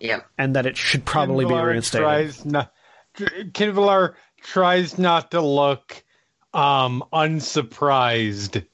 [0.00, 0.20] yeah.
[0.38, 2.04] and that it should probably be reinstated.
[2.04, 2.72] Tries not,
[3.16, 6.04] Qinvylar tries not to look
[6.52, 8.64] um, unsurprised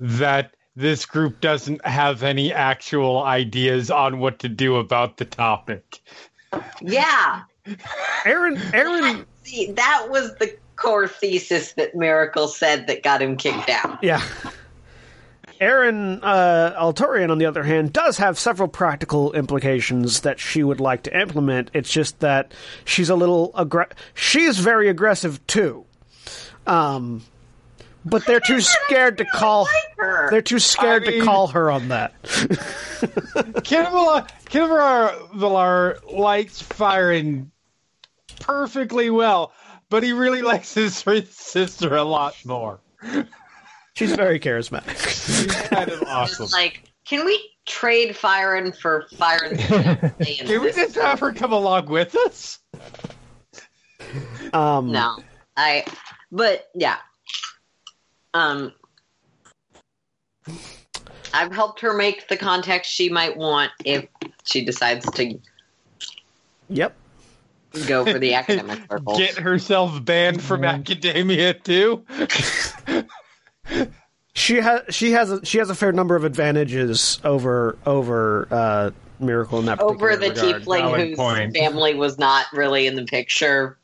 [0.00, 6.00] that this group doesn't have any actual ideas on what to do about the topic.
[6.80, 7.42] Yeah.
[8.24, 13.68] Erin, Erin, See, that was the core thesis that Miracle said that got him kicked
[13.70, 14.02] out.
[14.02, 14.22] yeah.
[15.60, 20.80] Erin uh, Altarian, on the other hand, does have several practical implications that she would
[20.80, 21.70] like to implement.
[21.72, 22.52] It's just that
[22.84, 25.84] she's a little aggr- she's very aggressive too.
[26.66, 27.22] Um,
[28.04, 29.62] but they're too scared to call.
[29.62, 30.30] Like her.
[30.30, 32.20] They're too scared I mean- to call her on that.
[32.22, 37.48] Qinvylar, Qinvylar likes Firen
[38.40, 39.52] perfectly well,
[39.88, 40.96] but he really likes his
[41.30, 42.80] sister a lot more.
[43.94, 44.96] She's very charismatic.
[45.26, 46.48] She's kind of awesome.
[46.52, 49.58] Like, can we trade Firen for Firen?
[50.46, 52.58] Can we just have her come along with us?
[54.52, 55.18] Um, No,
[55.56, 55.84] I.
[56.30, 56.96] But yeah,
[58.34, 58.72] um,
[61.34, 64.06] I've helped her make the context she might want if
[64.44, 65.38] she decides to
[66.68, 66.94] Yep.
[67.86, 69.18] go for the academic circles.
[69.18, 72.04] Get herself banned from academia too.
[74.34, 78.90] She has she has a, she has a fair number of advantages over over uh,
[79.20, 80.62] Miracle in that particular Over the regard.
[80.62, 81.54] tiefling whose point.
[81.56, 83.78] family was not really in the picture.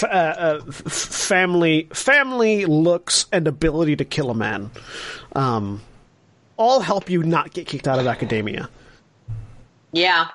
[0.00, 4.70] F- uh, uh, f- family family looks and ability to kill a man,
[5.34, 5.80] um,
[6.56, 8.68] all help you not get kicked out of academia.
[9.92, 10.28] Yeah,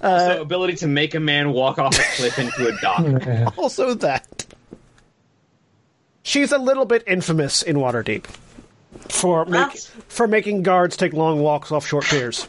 [0.00, 3.54] so ability to make a man walk off a cliff into a dock.
[3.58, 4.44] Also, that
[6.22, 8.24] she's a little bit infamous in Waterdeep
[9.08, 12.46] for make, That's- for making guards take long walks off short piers.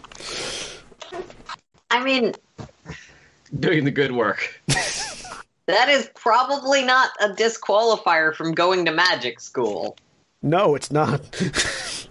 [1.89, 2.33] I mean
[3.59, 4.61] Doing the good work.
[4.67, 9.97] that is probably not a disqualifier from going to magic school.
[10.41, 11.21] No, it's not.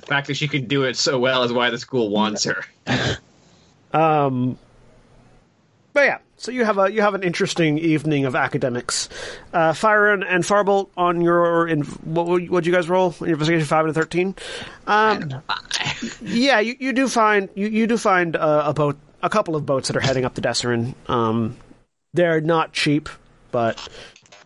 [0.00, 2.64] The fact that she can do it so well is why the school wants her.
[3.92, 4.58] Um,
[5.94, 9.08] but yeah, so you have a you have an interesting evening of academics.
[9.54, 13.14] Uh, Firen and Farbolt on your in what would would you guys roll?
[13.22, 14.34] in Investigation five and thirteen.
[14.86, 15.42] Um,
[16.20, 19.66] yeah, you, you do find you, you do find uh, a boat, a couple of
[19.66, 20.94] boats that are heading up the Dessarin.
[21.08, 21.56] Um,
[22.14, 23.08] they're not cheap,
[23.50, 23.86] but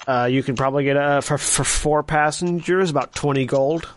[0.06, 3.88] uh, you can probably get a for for four passengers about twenty gold.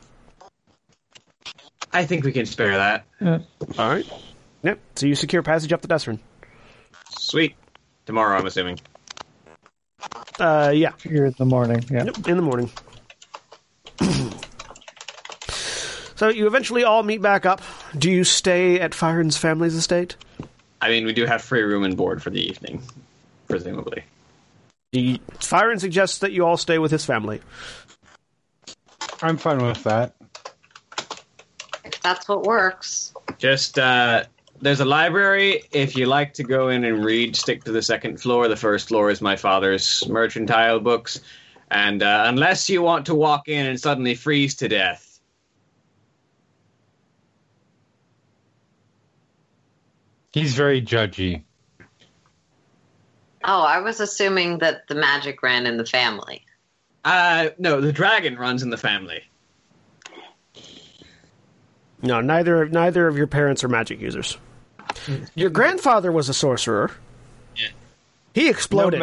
[1.91, 3.05] I think we can spare that.
[3.21, 4.05] All right.
[4.63, 4.79] Yep.
[4.95, 6.19] So you secure passage up the Dessarin.
[7.17, 7.55] Sweet.
[8.05, 8.79] Tomorrow, I'm assuming.
[10.39, 10.91] Uh, yeah.
[11.01, 11.83] Here in the morning.
[11.89, 12.05] Yeah.
[12.05, 12.69] Yep, in the morning.
[16.15, 17.61] so you eventually all meet back up.
[17.97, 20.17] Do you stay at Firen's family's estate?
[20.81, 22.81] I mean, we do have free room and board for the evening,
[23.47, 24.03] presumably.
[24.91, 27.41] He, Firen suggests that you all stay with his family.
[29.21, 30.15] I'm fine with that.
[31.83, 33.13] If that's what works.
[33.37, 34.25] Just uh,
[34.61, 35.63] there's a library.
[35.71, 38.47] If you like to go in and read, stick to the second floor.
[38.47, 41.19] The first floor is my father's mercantile books.
[41.71, 45.14] And uh, unless you want to walk in and suddenly freeze to death,
[50.35, 51.43] He's very judgy.
[53.45, 56.43] Oh, I was assuming that the magic ran in the family.
[57.05, 59.23] uh, no, the dragon runs in the family.
[62.01, 64.37] No, neither neither of your parents are magic users.
[65.35, 66.91] Your grandfather was a sorcerer.
[67.55, 67.69] Yeah.
[68.33, 68.99] He exploded.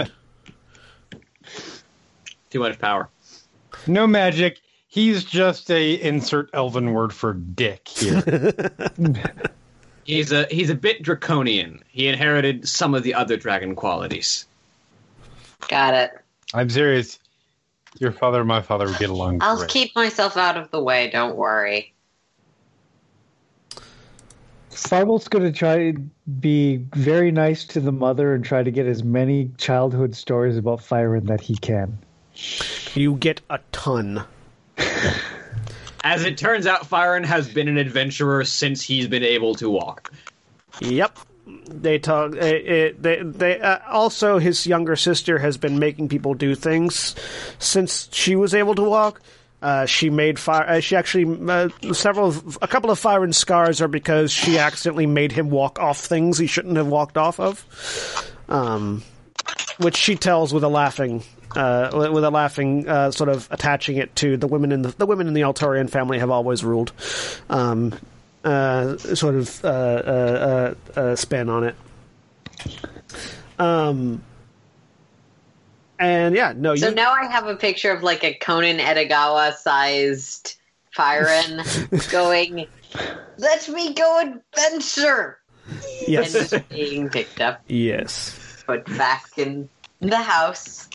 [1.12, 1.18] No
[2.50, 3.09] Too much power.
[3.86, 4.60] No magic.
[4.86, 8.52] He's just a insert elven word for dick here.
[10.04, 11.82] He's a he's a bit draconian.
[11.88, 14.46] He inherited some of the other dragon qualities.
[15.68, 16.10] Got it.
[16.54, 17.18] I'm serious.
[17.98, 19.70] Your father and my father would get along I'll great.
[19.70, 21.10] keep myself out of the way.
[21.10, 21.92] Don't worry.
[24.70, 25.98] Farbolt's going to try to
[26.40, 30.80] be very nice to the mother and try to get as many childhood stories about
[30.80, 31.98] Firen that he can.
[32.94, 34.24] You get a ton.
[36.02, 40.12] As it turns out, Firen has been an adventurer since he's been able to walk.
[40.80, 41.18] Yep.
[41.66, 42.34] They talk.
[42.34, 47.16] It, it, they they uh, also his younger sister has been making people do things
[47.58, 49.20] since she was able to walk.
[49.60, 50.68] Uh, she made fire.
[50.68, 55.06] Uh, she actually uh, several, of, a couple of Firen's scars are because she accidentally
[55.06, 58.32] made him walk off things he shouldn't have walked off of.
[58.48, 59.02] Um,
[59.78, 61.22] which she tells with a laughing,
[61.56, 65.06] uh, with a laughing uh, sort of attaching it to the women in the the
[65.06, 66.92] women in the Altarian family have always ruled.
[67.50, 67.94] Um,
[68.44, 71.76] uh, sort of uh, uh, uh, uh, spin on it.
[73.58, 74.22] Um,
[75.98, 79.54] and yeah, no, So you, now I have a picture of like a Conan Edogawa
[79.54, 80.56] sized
[80.96, 82.66] Firen going,
[83.38, 85.38] Let me go adventure!
[85.68, 88.64] And yes, just being picked up, yes.
[88.66, 89.68] put back in
[90.01, 90.88] the house.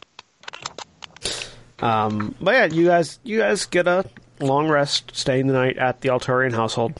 [1.79, 4.05] Um, but yeah, you guys, you guys get a
[4.39, 6.93] long rest, staying the night at the Altarian household.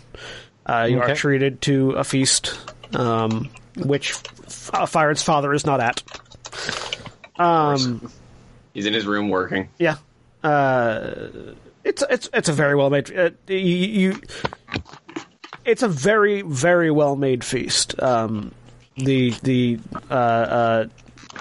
[0.66, 2.60] Uh, you are treated to a feast,
[2.94, 6.04] um, which F- uh, Firen's father is not at.
[7.38, 8.12] Um,
[8.74, 9.70] He's in his room working.
[9.80, 9.96] Yeah.
[10.44, 11.30] Uh,
[11.84, 13.16] it's it's it's a very well made.
[13.18, 14.22] Uh, you, you,
[15.66, 18.00] it's a very very well made feast.
[18.02, 18.52] Um,
[18.98, 20.86] the the uh,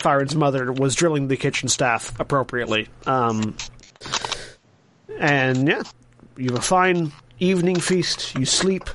[0.01, 2.89] Firen's mother was drilling the kitchen staff appropriately.
[3.07, 3.57] Um,
[5.19, 5.83] and yeah,
[6.37, 8.35] you have a fine evening feast.
[8.35, 8.89] You sleep,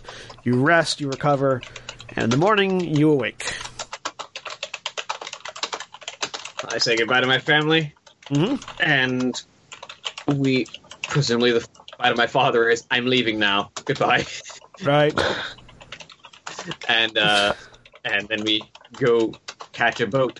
[0.43, 1.61] you rest, you recover,
[2.09, 3.51] and in the morning you awake.
[6.69, 7.93] I say goodbye to my family,
[8.29, 8.63] Mhm.
[8.79, 9.41] and
[10.37, 10.65] we
[11.03, 13.71] presumably the goodbye to my father is I'm leaving now.
[13.85, 14.25] Goodbye,
[14.83, 15.13] Right.
[16.87, 17.53] and uh,
[18.05, 18.61] and then we
[18.93, 19.33] go
[19.73, 20.39] catch a boat.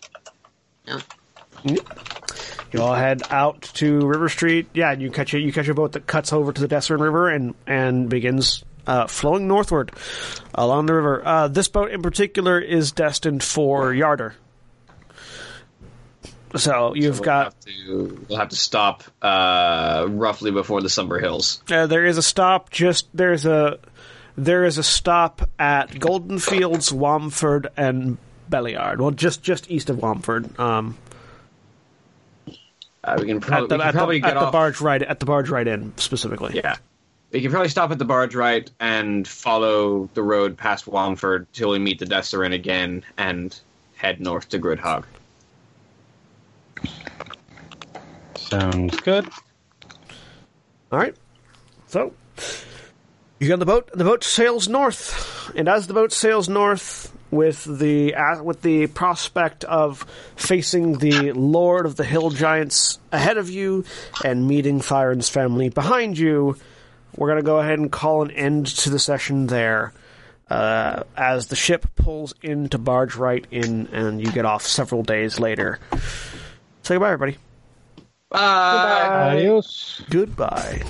[1.63, 4.69] You all head out to River Street.
[4.73, 7.01] Yeah, and you catch a you catch a boat that cuts over to the Dessarin
[7.01, 9.91] River and and begins uh, flowing northward
[10.55, 11.21] along the river.
[11.25, 14.33] Uh, this boat in particular is destined for Yartar.
[16.55, 21.19] So you've we'll got have to, we'll have to stop uh, roughly before the Sumber
[21.19, 21.61] Hills.
[21.71, 23.79] uh, there is a stop just there's a
[24.37, 28.17] there is a stop at Golden Fields, Womford, and
[28.51, 29.01] Beliard.
[29.01, 30.59] Well, just just east of Womford.
[30.59, 30.97] Um,
[33.03, 34.79] Uh, we can at probably, the, we can at, probably the, get at the barge
[34.79, 36.53] right at the Bargewright Inn specifically.
[36.53, 36.75] Yeah.
[37.31, 41.79] We can probably stop at the Bargewright and follow the road past Womford till we
[41.79, 43.59] meet the Dessarin again and
[43.95, 45.07] head north to Grudd Haug.
[48.35, 49.27] Sounds good.
[50.91, 51.15] All right.
[51.87, 52.13] So
[53.39, 55.51] you get on the boat, and the boat sails north.
[55.55, 61.31] And as the boat sails north, with the uh, with the prospect of facing the
[61.31, 63.85] Lord of the Hill Giants ahead of you
[64.23, 66.57] and meeting Firen's family behind you,
[67.15, 69.93] we're going to go ahead and call an end to the session there.
[70.49, 75.79] Uh, as the ship pulls into Bargewright Inn, and you get off several days later.
[76.83, 77.37] Say goodbye, everybody.
[78.29, 79.37] Bye.
[79.37, 80.03] Adios.
[80.09, 80.83] Goodbye.